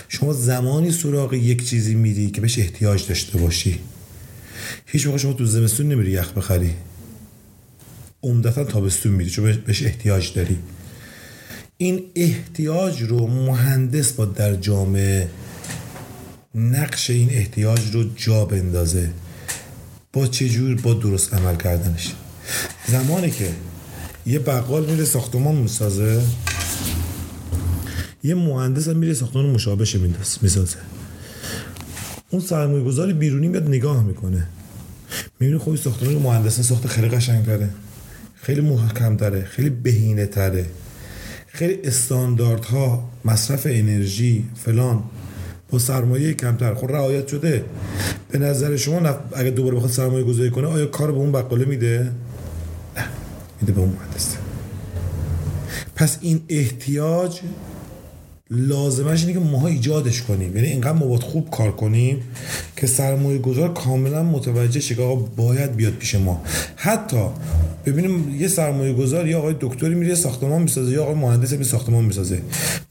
شما 0.07 0.33
زمانی 0.33 0.91
سراغ 0.91 1.33
یک 1.33 1.69
چیزی 1.69 1.95
میری 1.95 2.31
که 2.31 2.41
بهش 2.41 2.59
احتیاج 2.59 3.07
داشته 3.07 3.37
باشی. 3.37 3.79
هیچ 4.85 5.05
موقع 5.05 5.17
شما 5.17 5.33
تو 5.33 5.45
زمستون 5.45 5.87
نمیری 5.87 6.11
یخ 6.11 6.31
بخری. 6.31 6.73
عمدتا 8.23 8.63
تابستون 8.63 9.11
میری 9.11 9.29
چون 9.29 9.57
بهش 9.65 9.83
احتیاج 9.83 10.33
داری. 10.33 10.57
این 11.77 12.03
احتیاج 12.15 13.01
رو 13.01 13.27
مهندس 13.27 14.11
با 14.11 14.25
در 14.25 14.55
جامعه 14.55 15.29
نقش 16.55 17.09
این 17.09 17.29
احتیاج 17.29 17.91
رو 17.93 18.03
جا 18.15 18.45
بندازه. 18.45 19.09
با 20.13 20.27
چجور 20.27 20.75
با 20.75 20.93
درست 20.93 21.33
عمل 21.33 21.55
کردنش. 21.55 22.13
زمانی 22.87 23.31
که 23.31 23.49
یه 24.25 24.39
بقال 24.39 24.85
میره 24.85 25.05
ساختمان 25.05 25.55
می‌سازه 25.55 26.21
یه 28.23 28.35
مهندس 28.35 28.87
هم 28.87 28.97
میره 28.97 29.13
ساختمان 29.13 29.45
مشابهش 29.45 29.95
می‌سازه. 30.41 30.77
اون 32.29 32.41
سرمایه 32.41 32.83
گذاری 32.83 33.13
بیرونی 33.13 33.47
میاد 33.47 33.67
نگاه 33.67 34.03
می‌کنه. 34.03 34.47
می‌بینی 35.39 35.59
خب 35.59 35.75
ساختمان 35.75 36.15
مهندس 36.15 36.61
ساخته 36.61 36.87
خیلی 36.87 37.07
قشنگ 37.07 37.45
داره 37.45 37.69
خیلی 38.35 38.61
محکم 38.61 39.15
داره 39.15 39.43
خیلی 39.43 39.69
بهینه 39.69 40.25
تره 40.25 40.65
خیلی 41.47 41.79
استانداردها 41.83 43.09
مصرف 43.25 43.67
انرژی 43.69 44.45
فلان. 44.55 45.03
با 45.69 45.79
سرمایه 45.79 46.33
کمتر. 46.33 46.75
خب 46.75 46.91
رعایت 46.91 47.27
شده. 47.27 47.65
به 48.31 48.39
نظر 48.39 48.75
شما 48.75 49.19
اگه 49.35 49.49
دوباره 49.49 49.75
بخواد 49.75 49.91
سرمایه 49.91 50.23
گذاری 50.23 50.49
کنه 50.49 50.67
آیا 50.67 50.85
کار 50.85 51.11
به 51.11 51.17
اون 51.17 51.31
بقاله 51.31 51.65
میده؟ 51.65 52.11
نه. 52.97 53.05
میده 53.61 53.73
به 53.73 53.81
اون 53.81 53.89
مهندس. 53.89 54.35
پس 55.95 56.17
این 56.21 56.41
احتیاج 56.49 57.39
لازمش 58.51 59.21
اینه 59.21 59.33
که 59.33 59.39
ماها 59.39 59.67
ایجادش 59.67 60.21
کنیم. 60.21 60.55
یعنی 60.55 60.67
اینقدر 60.67 60.91
ما 60.91 61.05
باید 61.05 61.21
خوب 61.21 61.49
کار 61.49 61.71
کنیم 61.71 62.21
که 62.77 62.87
سرمایه 62.87 63.37
گذار 63.37 63.73
کاملا 63.73 64.23
متوجه 64.23 64.79
شه 64.79 65.01
آقا 65.01 65.15
باید 65.15 65.75
بیاد 65.75 65.93
پیش 65.93 66.15
ما. 66.15 66.41
حتی 66.75 67.25
ببینیم 67.85 68.35
یه 68.39 68.47
سرمایه 68.47 68.93
گذار 68.93 69.27
یا 69.27 69.39
آقای 69.39 69.55
دکتری 69.59 69.95
میره 69.95 70.15
ساختمان 70.15 70.61
می‌سازه 70.61 70.91
یا 70.91 71.03
آقای 71.03 71.15
مهندس 71.15 71.53
می 71.53 71.63
ساختمان 71.63 72.05
می‌سازه. 72.05 72.41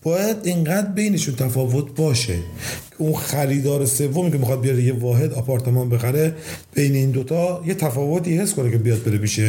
باید 0.03 0.37
اینقدر 0.45 0.89
بینشون 0.89 1.35
تفاوت 1.35 1.95
باشه. 1.97 2.35
که 2.91 2.97
اون 2.99 3.15
خریدار 3.15 3.87
سومی 3.87 4.31
که 4.31 4.39
می‌خواد 4.39 4.61
بیاره 4.61 4.83
یه 4.83 4.93
واحد 4.93 5.33
آپارتمان 5.33 5.89
بخره 5.89 6.35
بین 6.75 6.95
این 6.95 7.11
دوتا 7.11 7.63
یه 7.67 7.75
تفاوتی 7.75 8.39
حس 8.39 8.55
کنه 8.55 8.71
که 8.71 8.79
بیاد 8.79 9.03
بره 9.05 9.19
پیش 9.19 9.41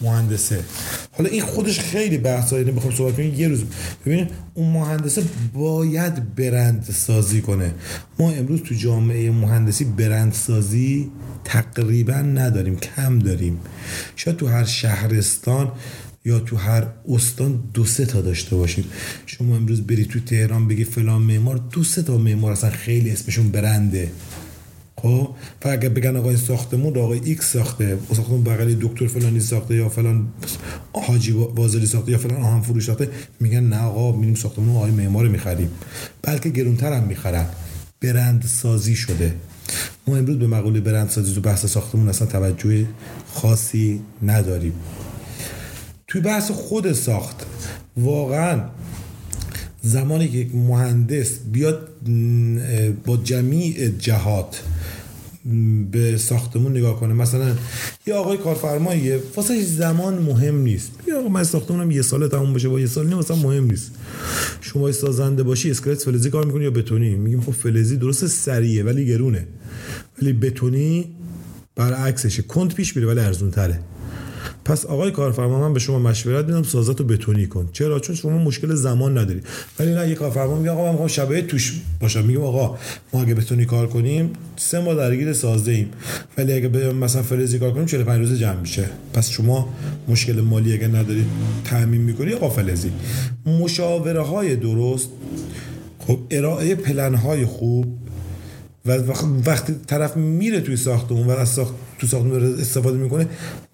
مهندسه. 0.00 0.64
حالا 1.12 1.30
این 1.30 1.42
خودش 1.42 1.80
خیلی 1.80 2.18
بحث 2.18 2.52
اینه 2.52 2.72
بخوام 2.72 2.94
صحبت 2.94 3.16
کنیم. 3.16 3.34
یه 3.34 3.48
روز 3.48 3.62
ببین 4.06 4.28
اون 4.54 4.72
مهندسه 4.72 5.22
باید 5.54 6.34
برند 6.34 6.84
سازی 6.92 7.40
کنه. 7.40 7.74
ما 8.18 8.30
امروز 8.30 8.62
تو 8.62 8.74
جامعه 8.74 9.30
مهندسی 9.30 9.84
برند 9.84 10.32
سازی 10.32 11.10
تقریبا 11.44 12.14
نداریم 12.14 12.76
کم 12.76 13.18
داریم. 13.18 13.60
شاید 14.16 14.36
تو 14.36 14.46
هر 14.46 14.64
شهرستان 14.64 15.72
یا 16.24 16.38
تو 16.38 16.56
هر 16.56 16.86
استان 17.08 17.62
دو 17.74 17.84
سه 17.84 18.06
تا 18.06 18.20
داشته 18.20 18.56
باشید 18.56 18.84
شما 19.26 19.56
امروز 19.56 19.80
بری 19.86 20.04
تو 20.04 20.20
تهران 20.20 20.68
بگی 20.68 20.84
فلان 20.84 21.22
معمار 21.22 21.56
دو 21.56 21.84
سه 21.84 22.02
تا 22.02 22.18
معمار 22.18 22.52
اصلا 22.52 22.70
خیلی 22.70 23.10
اسمشون 23.10 23.48
برنده. 23.48 24.10
خب 25.02 25.28
و 25.64 25.68
اگه 25.68 25.88
بگن 25.88 26.16
آقا 26.16 26.28
این 26.28 26.38
ساختمون 26.38 26.98
آقای 26.98 27.20
ایکس 27.24 27.52
ساخته. 27.52 27.98
ساختمون 28.16 28.44
بغلی 28.44 28.78
دکتر 28.80 29.06
فلانی 29.06 29.40
ساخته 29.40 29.74
یا 29.74 29.88
فلان 29.88 30.28
حاجی 30.92 31.32
وازلی 31.32 31.86
ساخته 31.86 32.12
یا 32.12 32.18
فلان 32.18 32.42
آهن 32.42 32.60
فروش 32.60 32.84
ساخته 32.84 33.08
میگن 33.40 33.64
نه 33.64 33.82
آقا 33.82 34.16
میریم 34.16 34.34
ساختمون 34.34 34.76
آقای 34.76 34.90
معمار 34.90 35.28
می‌خریم. 35.28 35.70
بلکه 36.22 36.48
گرونتر 36.48 36.92
هم 36.92 37.04
می‌خرن. 37.04 37.46
برند 38.00 38.44
سازی 38.44 38.96
شده. 38.96 39.34
ما 40.06 40.16
امروز 40.16 40.38
به 40.38 40.46
مقوله 40.46 40.80
برند 40.80 41.10
سازی 41.10 41.34
تو 41.34 41.40
بحث 41.40 41.66
ساختمون 41.66 42.08
اصلا 42.08 42.26
توجه 42.26 42.86
خاصی 43.34 44.00
نداریم. 44.22 44.72
توی 46.06 46.20
بحث 46.20 46.50
خود 46.50 46.92
ساخت 46.92 47.46
واقعا 47.96 48.60
زمانی 49.82 50.28
که 50.28 50.56
مهندس 50.56 51.38
بیاد 51.52 51.88
با 53.04 53.16
جمیع 53.16 53.88
جهات 53.88 54.62
به 55.90 56.16
ساختمون 56.16 56.72
نگاه 56.72 57.00
کنه. 57.00 57.14
مثلا 57.14 57.56
یه 58.06 58.14
آقای 58.14 58.36
کارفرماییه 58.36 59.22
واسه 59.36 59.62
زمان 59.64 60.14
مهم 60.14 60.62
نیست. 60.62 60.92
یا 61.08 61.20
آقا 61.20 61.28
من 61.28 61.44
ساختمونم 61.44 61.90
یه 61.90 62.02
ساله 62.02 62.28
تموم 62.28 62.54
بشه 62.54 62.68
با 62.68 62.80
یه 62.80 62.86
سال 62.86 63.14
نیست 63.14 63.30
مهم 63.30 63.64
نیست. 63.64 63.92
شما 64.60 64.92
سازنده 64.92 65.42
باشی 65.42 65.70
اسکلت 65.70 66.02
فلزی 66.02 66.30
کار 66.30 66.46
می‌کنی 66.46 66.64
یا 66.64 66.70
بتونی؟ 66.70 67.14
میگیم 67.14 67.40
خب 67.40 67.52
فلزی 67.52 67.96
درست 67.96 68.26
سریه 68.26 68.84
ولی 68.84 69.06
گرونه. 69.06 69.46
ولی 70.22 70.32
بتونی 70.32 71.04
برعکسشه. 71.76 72.42
کند 72.42 72.74
پیش 72.74 72.96
میره 72.96 73.08
ولی 73.08 73.20
ارزون 73.20 73.50
تره 73.50 73.80
پس 74.70 74.86
آقای 74.86 75.10
کارفرما 75.10 75.60
من 75.60 75.72
به 75.72 75.80
شما 75.80 75.98
مشورت 75.98 76.44
میدم 76.44 76.62
سازت 76.62 77.00
رو 77.00 77.06
بتونی 77.06 77.46
کن. 77.46 77.68
چرا؟ 77.72 78.00
چون 78.00 78.16
شما 78.16 78.38
مشکل 78.38 78.74
زمان 78.74 79.18
نداری. 79.18 79.40
ولی 79.78 79.94
نه 79.94 80.08
یه 80.08 80.14
کارفرما 80.14 80.58
میگه 80.58 80.70
آقا 80.70 80.82
من 80.84 80.90
می‌خوام 80.90 81.08
شبیه 81.08 81.42
توش 81.42 81.80
باشم. 82.00 82.24
میگم 82.24 82.42
آقا 82.42 82.78
ما 83.12 83.22
اگه 83.22 83.34
بتونی 83.34 83.64
کار 83.64 83.86
کنیم 83.86 84.30
سه 84.56 84.80
ماه 84.80 84.94
درگیر 84.94 85.32
سازه 85.32 85.72
ایم. 85.72 85.88
ولی 86.38 86.52
اگه 86.52 86.68
به 86.68 86.92
مثلا 86.92 87.22
فلزی 87.22 87.58
کار 87.58 87.72
کنیم 87.72 87.86
45 87.86 88.20
روز 88.20 88.38
جمع 88.38 88.60
میشه. 88.60 88.84
پس 89.12 89.30
شما 89.30 89.68
مشکل 90.08 90.40
مالی 90.40 90.72
اگه 90.72 90.88
نداری 90.88 91.24
تعمین 91.64 92.00
می‌کنی 92.00 92.32
آقا 92.32 92.48
فلزی. 92.48 92.90
مشاوره 93.46 94.22
های 94.22 94.56
درست 94.56 95.08
خب 95.98 96.18
ارائه 96.30 96.74
پلن 96.74 97.14
های 97.14 97.44
خوب 97.44 97.98
و 98.86 98.98
وقتی 99.46 99.74
طرف 99.86 100.16
میره 100.16 100.60
توی 100.60 100.76
ساختمون 100.76 101.26
و 101.26 101.30
از 101.30 101.48
ساخت 101.48 101.74
تو 101.98 102.06
ساختمون 102.06 102.60
استفاده 102.60 102.98
می‌کنه 102.98 103.26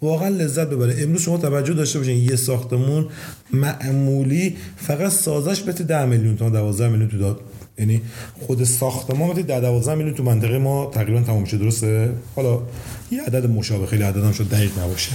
واقعا 0.03 0.29
لذت 0.29 0.67
ببره. 0.71 1.03
امروز 1.03 1.23
شما 1.23 1.39
توجه 1.39 1.75
داشته 1.75 1.99
باشین 1.99 2.17
یه 2.17 2.37
ساختمون 2.37 3.07
معمولی 3.53 4.57
فقط 4.77 5.13
سازش 5.13 5.63
بده 5.63 5.85
10 5.85 6.05
میلیون 6.05 6.37
تا 6.37 6.51
12 6.51 6.89
میلیون 6.89 7.09
تو 7.09 7.19
داد. 7.19 7.41
یعنی 7.79 8.03
خود 8.47 8.65
ساختمان 8.65 9.31
بده 9.31 9.43
10 9.43 9.61
12 9.61 9.95
میلیون 9.95 10.15
تو 10.15 10.23
منطقه 10.23 10.59
ما 10.59 10.91
تقریبا 10.95 11.21
تمام 11.21 11.45
شده 11.45 11.65
درسته؟ 11.65 12.13
حالا 12.37 12.63
یه 13.11 13.23
عدد 13.23 13.47
مشابه 13.47 13.87
خیلی 13.87 14.03
عددم 14.03 14.33
شد 14.33 14.49
دقیق 14.49 14.79
نباشه. 14.79 15.13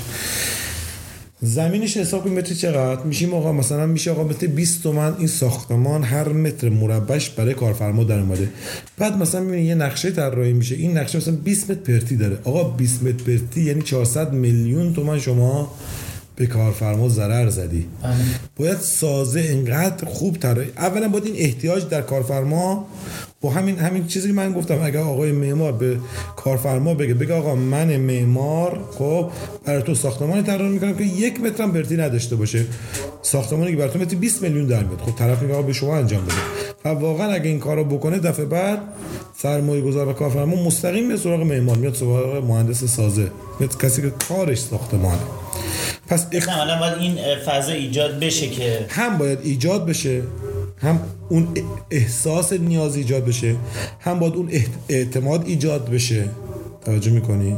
زمینش 1.43 1.97
حساب 1.97 2.23
کنیم 2.23 2.37
متر 2.37 2.53
چقدر؟ 2.53 3.03
میشیم 3.03 3.33
آقا 3.33 3.51
مثلا 3.51 3.85
میشه 3.85 4.11
آقا 4.11 4.23
متر 4.23 4.47
20 4.47 4.83
تومن 4.83 5.13
این 5.17 5.27
ساختمان 5.27 6.03
هر 6.03 6.29
متر 6.29 6.69
مربعش 6.69 7.29
برای 7.29 7.53
کارفرما 7.53 8.03
در 8.03 8.19
اومده. 8.19 8.49
بعد 8.97 9.17
مثلا 9.17 9.41
می‌بینی 9.41 9.63
یه 9.63 9.75
نقشه 9.75 10.11
طراحی 10.11 10.53
میشه. 10.53 10.75
این 10.75 10.97
نقشه 10.97 11.17
مثلا 11.17 11.35
20 11.35 11.71
متر 11.71 11.79
پرتی 11.79 12.15
داره. 12.15 12.37
آقا 12.43 12.63
20 12.63 13.03
متر 13.03 13.23
پرتی 13.23 13.61
یعنی 13.61 13.81
400 13.81 14.33
میلیون 14.33 14.93
تومن 14.93 15.19
شما 15.19 15.71
به 16.35 16.45
کارفرما 16.45 17.09
ضرر 17.09 17.49
زدی. 17.49 17.87
بله. 18.03 18.15
باید 18.55 18.77
سازه 18.77 19.39
اینقدر 19.39 20.05
خوب 20.05 20.37
طراحی 20.37 20.69
اولا 20.77 21.07
باید 21.07 21.25
این 21.25 21.35
احتیاج 21.37 21.89
در 21.89 22.01
کارفرما 22.01 22.87
با 23.41 23.49
همین 23.49 23.77
همین 23.77 24.07
چیزی 24.07 24.27
که 24.27 24.33
من 24.33 24.53
گفتم 24.53 24.81
اگر 24.83 24.99
آقای 24.99 25.31
معمار 25.31 25.71
به 25.71 25.97
کارفرما 26.35 26.93
بگه 26.93 27.13
بگه 27.13 27.33
آقا 27.33 27.55
من 27.55 27.97
معمار 27.97 28.79
خب 28.91 29.31
برای 29.65 29.81
تو 29.81 29.95
ساختمانی 29.95 30.41
طراحی 30.41 30.69
می‌کنم 30.69 30.95
که 30.95 31.03
یک 31.03 31.41
متر 31.41 31.63
هم 31.63 31.71
برتی 31.71 31.97
نداشته 31.97 32.35
باشه. 32.35 32.65
ساختمانی 33.21 33.71
که 33.71 33.77
برای 33.77 33.89
تو 33.89 33.99
متر 33.99 34.15
20 34.15 34.41
میلیون 34.41 34.65
در 34.65 34.83
میاد 34.83 35.01
خب 35.01 35.15
طرف 35.15 35.41
میگه 35.41 35.53
آقا 35.53 35.63
به 35.63 35.73
شما 35.73 35.95
انجام 35.97 36.25
بده. 36.25 36.33
و 36.85 36.89
واقعا 36.89 37.31
اگه 37.31 37.49
این 37.49 37.59
کارو 37.59 37.83
بکنه 37.83 38.19
دفعه 38.19 38.45
بعد 38.45 38.79
سرمایه 39.37 39.81
گذار 39.81 40.07
و 40.07 40.13
کارفرما 40.13 40.63
مستقیم 40.63 41.07
میاد 41.07 41.19
سراغ 41.19 41.41
معمار 41.41 41.77
میاد 41.77 41.93
سراغ 41.93 42.45
مهندس 42.45 42.83
سازه 42.83 43.31
میاد 43.59 43.81
کسی 43.81 44.01
که 44.01 44.13
کارش 44.29 44.59
ساختمانه. 44.59 45.21
پس 46.11 46.25
اخ... 46.31 46.49
نه 46.49 46.79
باید 46.79 46.93
این 46.99 47.17
فضا 47.45 47.71
ایجاد 47.71 48.19
بشه 48.19 48.47
که 48.47 48.85
هم 48.89 49.17
باید 49.17 49.39
ایجاد 49.43 49.85
بشه 49.85 50.21
هم 50.77 50.99
اون 51.29 51.47
احساس 51.91 52.53
نیاز 52.53 52.95
ایجاد 52.95 53.25
بشه 53.25 53.55
هم 53.99 54.19
باید 54.19 54.33
اون 54.33 54.49
اعتماد 54.89 55.47
ایجاد 55.47 55.89
بشه. 55.89 56.29
توجه 56.85 57.11
می‌کنی؟ 57.11 57.55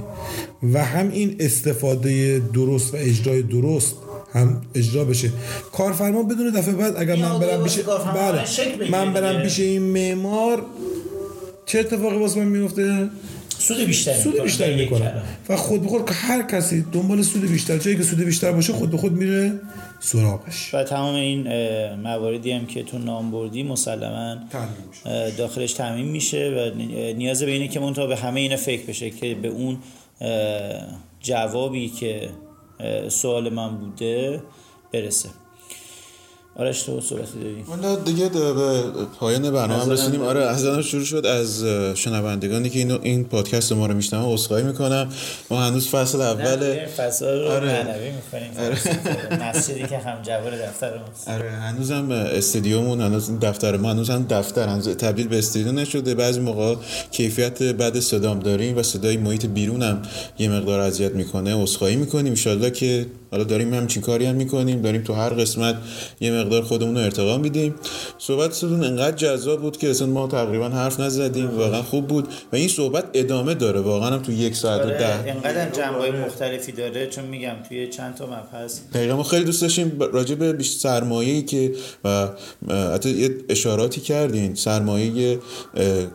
و 0.73 0.83
هم 0.83 1.11
این 1.11 1.35
استفاده 1.39 2.41
درست 2.53 2.93
و 2.93 2.97
اجرای 2.97 3.41
درست 3.41 3.95
هم 4.33 4.61
اجرا 4.75 5.05
بشه. 5.05 5.29
کارفرما 5.71 6.23
بدون 6.23 6.49
دفعه 6.49 6.73
بعد 6.73 6.93
اگر 6.97 7.15
من 7.15 7.39
برم 7.39 7.63
بیشه 7.63 7.83
بله. 7.83 8.89
من 8.91 9.13
برم 9.13 9.41
پیش 9.41 9.59
این 9.59 9.81
معمار 9.81 10.65
چه 11.65 11.79
اتفاقی 11.79 12.17
واسه 12.17 12.39
من 12.39 12.47
میفته 12.47 13.09
سود 13.63 13.77
بیشتری 13.77 14.21
سود 14.21 14.41
بیشتری 14.41 14.75
می‌کنه 14.75 15.13
و 15.49 15.57
خود 15.57 15.81
به 15.81 15.87
خود 15.87 16.09
هر 16.13 16.41
کسی 16.41 16.85
دنبال 16.91 17.21
سود 17.21 17.41
بیشتر 17.41 17.77
جایی 17.77 17.97
که 17.97 18.03
سود 18.03 18.19
بیشتر 18.19 18.51
باشه 18.51 18.73
خود 18.73 18.91
به 18.91 18.97
خود 18.97 19.11
میره 19.11 19.59
سراغش. 19.99 20.73
و 20.73 20.83
تمام 20.83 21.15
این 21.15 21.47
مواردی 21.95 22.51
هم 22.51 22.65
که 22.65 22.83
تو 22.83 22.97
نام 22.97 23.31
بردی 23.31 23.63
مسلما 23.63 24.37
داخلش 25.37 25.73
تعمین 25.73 26.05
میشه 26.05 26.49
و 26.49 26.77
نیاز 27.13 27.43
به 27.43 27.51
اینه 27.51 27.67
که 27.67 27.79
منتها 27.79 28.07
به 28.07 28.15
همه 28.15 28.39
اینا 28.39 28.55
فکر 28.55 28.85
بشه 28.85 29.09
که 29.09 29.35
به 29.35 29.47
اون 29.47 29.77
جوابی 31.21 31.89
که 31.89 32.29
سوال 33.09 33.53
من 33.53 33.77
بوده 33.77 34.41
برسه. 34.93 35.29
آرش 36.55 36.83
تو 36.83 37.01
صحبتی 37.01 37.39
داری. 37.39 37.63
حالا 37.67 37.95
دیگه 37.95 38.29
به 38.29 38.83
پایان 39.19 39.51
برنامه 39.51 39.83
هم 39.83 39.89
رسیدیم. 39.89 40.21
آره 40.21 40.43
از 40.43 40.65
شروع 40.65 41.03
شد 41.03 41.25
از 41.25 41.65
شنوندگانی 41.95 42.69
که 42.69 42.79
اینو 42.79 42.97
این 43.01 43.23
پادکست 43.23 43.71
ما 43.71 43.85
رو 43.85 43.93
میشنن 43.93 44.23
عذرخواهی 44.23 44.63
می‌کنم. 44.63 45.09
ما 45.49 45.61
هنوز 45.61 45.87
فصل 45.87 46.21
اول 46.21 46.85
فصل 46.85 47.25
رو 47.25 47.47
آره. 47.47 47.67
معنوی 47.67 48.11
می‌کنیم. 48.11 48.51
آره. 48.59 49.49
مسجدی 49.49 49.83
که 49.83 49.97
هم 49.97 50.21
جوار 50.21 50.57
دفتر 50.57 50.91
آره 51.33 51.49
هنوزم 51.51 52.11
استودیومون 52.11 53.01
هنوز 53.01 53.39
دفتر 53.39 53.77
ما 53.77 53.89
هنوز 53.91 54.09
هم 54.09 54.25
دفتر 54.29 54.67
هنوز 54.67 54.89
تبدیل 54.89 55.27
به 55.27 55.37
استودیو 55.37 55.71
نشده. 55.71 56.15
بعضی 56.15 56.39
موقع 56.39 56.75
کیفیت 57.11 57.63
بعد 57.63 57.99
صدام 57.99 58.39
داریم 58.39 58.77
و 58.77 58.83
صدای 58.83 59.17
محیط 59.17 59.45
بیرونم 59.45 60.01
یه 60.39 60.49
مقدار 60.49 60.79
اذیت 60.79 61.11
می‌کنه 61.11 61.63
عذرخواهی 61.63 61.95
می‌کنیم. 61.95 62.35
ان 62.45 62.69
که 62.69 63.05
حالا 63.33 63.43
داریم 63.43 63.73
همچین 63.73 64.01
کاری 64.01 64.25
هم 64.25 64.35
می‌کنیم 64.35 64.81
داریم 64.81 65.01
تو 65.01 65.13
هر 65.13 65.29
قسمت 65.29 65.75
یه 66.21 66.31
مقدار 66.31 66.61
خودمون 66.61 66.97
رو 66.97 67.03
ارتقا 67.03 67.37
میدیم. 67.37 67.75
صحبتتون 68.17 68.83
انقدر 68.83 69.15
جذاب 69.15 69.61
بود 69.61 69.77
که 69.77 69.89
اصلا 69.89 70.07
ما 70.07 70.27
تقریبا 70.27 70.69
حرف 70.69 70.99
نزدیم 70.99 71.57
واقعا 71.57 71.81
خوب 71.81 72.07
بود 72.07 72.27
و 72.53 72.55
این 72.55 72.67
صحبت 72.67 73.05
ادامه 73.13 73.53
داره. 73.53 73.79
واقعا 73.79 74.09
هم 74.09 74.21
تو 74.21 74.31
یک 74.31 74.55
ساعت 74.55 74.81
و 74.81 74.83
آره، 74.83 74.97
ده 74.97 75.31
انقدر 75.31 75.69
جنبه 75.69 76.25
مختلفی 76.25 76.71
داره. 76.71 77.07
چون 77.07 77.25
میگم 77.25 77.55
توی 77.69 77.87
چند 77.87 78.15
تا 78.15 78.25
مبحث 78.25 78.79
دقیقا 78.93 79.15
ما 79.15 79.23
خیلی 79.23 79.45
دوست 79.45 79.61
داشتیم 79.61 79.99
راجع 79.99 80.35
به 80.35 80.63
سرمایه‌ای 80.63 81.41
که 81.41 81.71
و 82.03 82.27
حتی 82.93 83.09
یه 83.09 83.35
اشاراتی 83.49 84.01
کردین. 84.01 84.55
سرمایه 84.55 85.39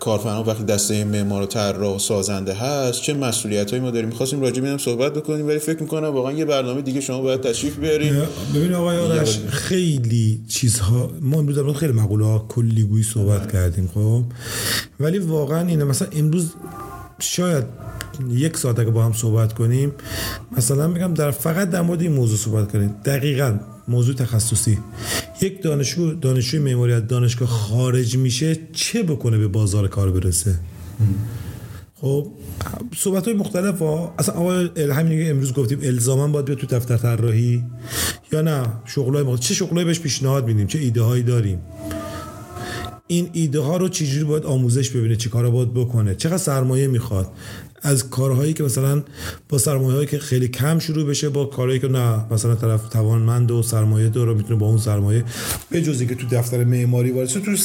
کارفرما 0.00 0.44
وقتی 0.44 0.64
دسته 0.64 1.04
معمار 1.04 1.42
و 1.42 1.46
طراح 1.46 1.96
و 1.96 1.98
سازنده 1.98 2.54
هست 2.54 3.02
چه 3.02 3.14
مسئولیتایی 3.14 3.82
ما 3.82 3.90
داریم؟ 3.90 4.08
می‌خواستیم 4.08 4.40
راجع 4.40 4.62
به 4.62 4.78
صحبت 4.78 5.14
بکنیم 5.14 5.46
ولی 5.46 5.58
فکر 5.58 5.82
می‌کنم 5.82 6.08
واقعا 6.08 6.32
یه 6.32 6.44
برنامه 6.44 6.82
دیگه 6.82 7.00
شما 7.09 7.20
باید 7.22 7.40
تشریف 7.40 7.78
بیارین 7.78 8.22
ببین 8.55 8.74
آقای 8.74 8.98
آرش 8.98 9.39
خیلی 9.39 10.40
چیزها 10.48 11.10
ما 11.20 11.39
امروز 11.39 11.59
در 11.59 11.72
خیلی 11.72 11.93
مقوله 11.93 12.24
ها 12.24 12.47
کلیگویی 12.48 13.02
صحبت 13.02 13.52
کردیم 13.52 13.90
خب؟ 13.94 14.24
ولی 15.01 15.18
واقعا 15.18 15.66
اینه 15.66 15.85
مثلا 15.85 16.09
امروز 16.12 16.52
شاید 17.18 17.64
یک 18.30 18.56
ساعت 18.56 18.78
اگه 18.78 18.90
با 18.90 19.05
هم 19.05 19.12
صحبت 19.12 19.52
کنیم 19.52 19.93
مثلا 20.56 20.89
میگم 20.89 21.14
در 21.14 21.30
فقط 21.30 21.70
در 21.70 21.82
مورد 21.82 22.02
این 22.02 22.12
موضوع 22.12 22.36
صحبت 22.36 22.72
کنیم. 22.72 22.94
دقیقا 23.05 23.60
موضوع 23.89 24.14
تخصصی. 24.14 24.78
یک 25.43 25.62
دانشجو 25.62 26.14
دانشجوی 26.14 26.60
معماری 26.60 26.93
از 26.93 27.06
دانشگاه 27.06 27.48
خارج 27.48 28.16
میشه 28.16 28.56
چه 28.72 29.02
بکنه 29.02 29.39
به 29.39 29.48
بازار 29.48 29.89
کار 29.89 30.10
برسه؟ 30.10 30.55
خب 32.00 32.26
صحبت 32.96 33.24
های 33.24 33.36
مختلف 33.36 33.78
ها 33.78 34.14
اصلا 34.18 34.34
اول 34.34 34.90
همین 34.90 35.30
امروز 35.30 35.52
گفتیم 35.52 35.80
الزاما 35.82 36.28
باید 36.28 36.44
بیاد 36.44 36.58
تو 36.58 36.66
دفتر 36.66 36.96
طراحی. 36.96 37.64
یا 38.32 38.42
نه؟ 38.42 38.66
شغلای 38.84 39.22
مختلف. 39.22 39.40
چه 39.40 39.54
شغلای 39.54 39.84
بهش 39.84 40.00
پیشنهاد 40.00 40.46
میدیم؟ 40.46 40.66
چه 40.66 40.78
ایده 40.78 41.02
هایی 41.02 41.22
داریم؟ 41.22 41.58
این 43.06 43.30
ایده 43.32 43.60
ها 43.60 43.76
رو 43.76 43.88
چجوری 43.88 44.24
باید 44.24 44.44
آموزش 44.44 44.90
ببینه؟ 44.90 45.16
چه 45.16 45.30
کارا 45.30 45.50
باید 45.50 45.74
بکنه؟ 45.74 46.14
چقدر 46.14 46.36
سرمایه 46.36 46.86
می‌خواد؟ 46.86 47.32
از 47.82 48.10
کارهایی 48.10 48.52
که 48.52 48.62
مثلا 48.62 49.02
با 49.48 49.59
سرمایه 49.59 49.94
هایی 49.94 50.06
که 50.06 50.18
خیلی 50.18 50.48
کم 50.48 50.78
شروع 50.78 51.06
بشه 51.06 51.28
با 51.28 51.44
کارهایی 51.44 51.80
که 51.80 51.88
نه 51.88 52.32
مثلا 52.32 52.55
طرف 52.55 52.88
توانمند 52.88 53.50
و 53.50 53.62
سرمایه 53.62 54.09
داره 54.09 54.34
می‌تونه 54.34 54.60
با 54.60 54.66
اون 54.66 54.78
سرمایه 54.78 55.24
به 55.70 55.82
جزی 55.82 56.06
که 56.06 56.14
تو 56.14 56.26
دفتر 56.26 56.64
معماری 56.64 57.10
وارد 57.10 57.28
تو 57.28 57.56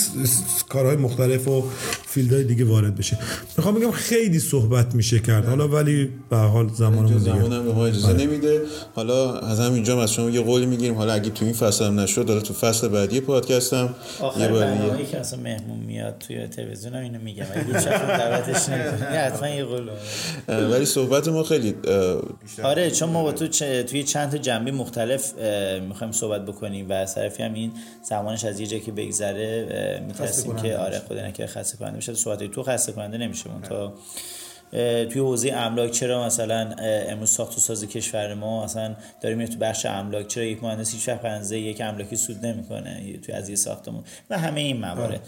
کارهای 0.69 0.95
مختلف 0.95 1.47
و 1.47 1.63
فیلدهای 2.07 2.43
دیگه 2.43 2.65
وارد 2.65 2.95
بشه. 2.95 3.17
می‌خوام 3.57 3.75
بگم 3.75 3.91
خیلی 3.91 4.39
صحبت 4.39 4.95
میشه 4.95 5.19
کرد. 5.19 5.45
حالا 5.45 5.67
ولی 5.67 6.09
به 6.29 6.37
حال 6.37 6.69
زمانمون 6.69 7.05
دیگه. 7.05 7.19
زمانم 7.19 7.65
به 7.65 7.73
ما 7.73 7.85
اجازه 7.85 8.13
بله. 8.13 8.25
نمیده. 8.25 8.61
حالا 8.95 9.39
از 9.39 9.59
همینجا 9.59 10.03
از 10.03 10.13
شما 10.13 10.29
یه 10.29 10.41
قول 10.41 10.65
می‌گیریم. 10.65 10.95
حالا 10.95 11.13
اگه 11.13 11.29
تو 11.29 11.45
این 11.45 11.53
فصل 11.53 11.85
هم 11.85 11.99
نشد 11.99 12.25
داره 12.25 12.41
تو 12.41 12.53
فصل 12.53 12.87
بعدی 12.87 13.21
پادکستم 13.21 13.95
یه 14.39 14.47
بار 14.47 15.03
که 15.11 15.19
اصلا 15.19 15.39
مهمون 15.39 15.79
میاد 15.79 16.15
توی 16.27 16.47
تلویزیون 16.47 16.95
اینو 16.95 17.19
میگم. 17.19 17.45
اگه 17.55 17.85
دعوتش 18.17 18.69
نکنه 18.69 19.05
حتما 19.05 19.49
یه 19.49 19.63
قول. 19.63 19.89
ولی 20.47 20.85
صحبت 20.85 21.27
ما 21.27 21.43
خیلی 21.43 21.75
آره 22.63 22.91
چون 22.91 23.09
ما 23.09 23.23
با 23.23 23.31
تو 23.31 23.47
توی 23.83 24.03
چند 24.03 24.31
تا 24.31 24.37
جنبه 24.37 24.71
مختلف 24.71 25.33
می‌خوایم 25.81 26.13
صحبت 26.13 26.45
بکنیم 26.45 26.85
و 26.89 27.05
صرفی 27.05 27.43
هم 27.43 27.53
این 27.53 27.71
زمانش 28.09 28.45
از 28.45 28.59
یه 28.59 28.67
جایی 28.67 28.81
که 28.81 28.91
بگذره 28.91 30.03
میترسیم 30.07 30.55
که 30.55 30.77
آره 30.77 30.99
خدا 30.99 31.27
نکره 31.27 31.47
خسته 31.47 31.77
کننده 31.77 31.97
بشه 31.97 32.13
صحبت 32.13 32.43
تو 32.43 32.63
خسته 32.63 32.91
کننده 32.91 33.17
نمیشه. 33.17 33.49
اون 33.49 33.61
تا 33.61 33.93
توی 35.05 35.21
حوزه 35.21 35.51
املاک 35.53 35.91
چرا 35.91 36.25
مثلا 36.25 36.75
امروز 36.79 37.29
ساخت 37.29 37.57
و 37.57 37.61
ساز 37.61 37.85
کشور 37.85 38.33
ما 38.33 38.63
مثلا 38.63 38.95
داریم 39.21 39.45
تو 39.45 39.57
بخش 39.57 39.85
املاک 39.85 40.27
چرا 40.27 40.43
یک 40.43 40.63
مهندس 40.63 40.93
هیچ 40.93 41.09
وقت 41.09 41.51
یک 41.51 41.81
املاکی 41.81 42.15
سود 42.15 42.45
نمی‌کنه 42.45 43.17
توی 43.25 43.35
از 43.35 43.49
یه 43.49 43.55
ساختمون؟ 43.55 44.03
و 44.29 44.37
همه 44.37 44.61
این 44.61 44.77
موارد. 44.77 45.27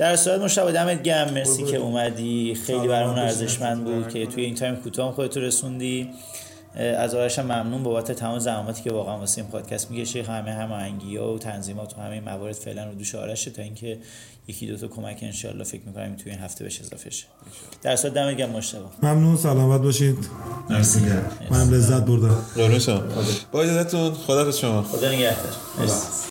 در 0.00 0.16
صورت 0.16 0.40
مشتاق 0.40 0.72
دمت 0.72 1.02
گرم 1.02 1.34
مرسی 1.34 1.64
که 1.64 1.76
اومدی. 1.76 2.54
خیلی 2.66 2.88
برامون 2.88 3.18
ارزشمند 3.18 3.84
بود 3.84 4.08
که 4.08 4.26
توی 4.26 4.44
این 4.44 4.54
تایم 4.54 4.76
کوتاه 4.76 5.14
خودت 5.14 5.36
رسوندی. 5.36 6.10
از 6.74 7.14
آرش 7.14 7.38
ممنون 7.38 7.82
بابت 7.82 8.12
تمام 8.12 8.38
زحماتی 8.38 8.82
که 8.82 8.92
واقعا 8.92 9.18
واسه 9.18 9.40
این 9.40 9.50
پادکست 9.50 9.90
می‌کشه 9.90 10.22
همه 10.22 10.52
هماهنگی 10.52 11.16
ها 11.16 11.34
و 11.34 11.38
تنظیمات 11.38 11.98
و 11.98 12.00
همه 12.00 12.20
موارد 12.20 12.54
فعلا 12.54 12.84
رو 12.84 12.94
دوش 12.94 13.14
آرشه 13.14 13.50
تا 13.50 13.62
اینکه 13.62 13.98
یکی 14.48 14.66
دو 14.66 14.76
تا 14.76 14.88
کمک 14.88 15.18
انشالله 15.22 15.64
فکر 15.64 15.82
می‌کنم 15.86 16.16
توی 16.16 16.32
این 16.32 16.40
هفته 16.40 16.64
بهش 16.64 16.80
اضافه 16.80 17.10
شه. 17.10 17.26
در 17.82 17.96
صورت 17.96 18.14
دمت 18.14 18.36
گرم 18.36 18.50
مشتاق. 18.50 18.92
ممنون 19.02 19.36
سلامت 19.36 19.80
باشید. 19.80 20.28
مرسی. 20.70 21.00
من 21.50 21.68
لذت 21.68 22.02
بردم. 22.02 22.44
با 23.52 23.62
اجازهتون 23.62 24.14
خدا 24.14 24.52
شما. 24.52 24.82
خدا 24.82 25.08
نگهدار. 25.08 25.52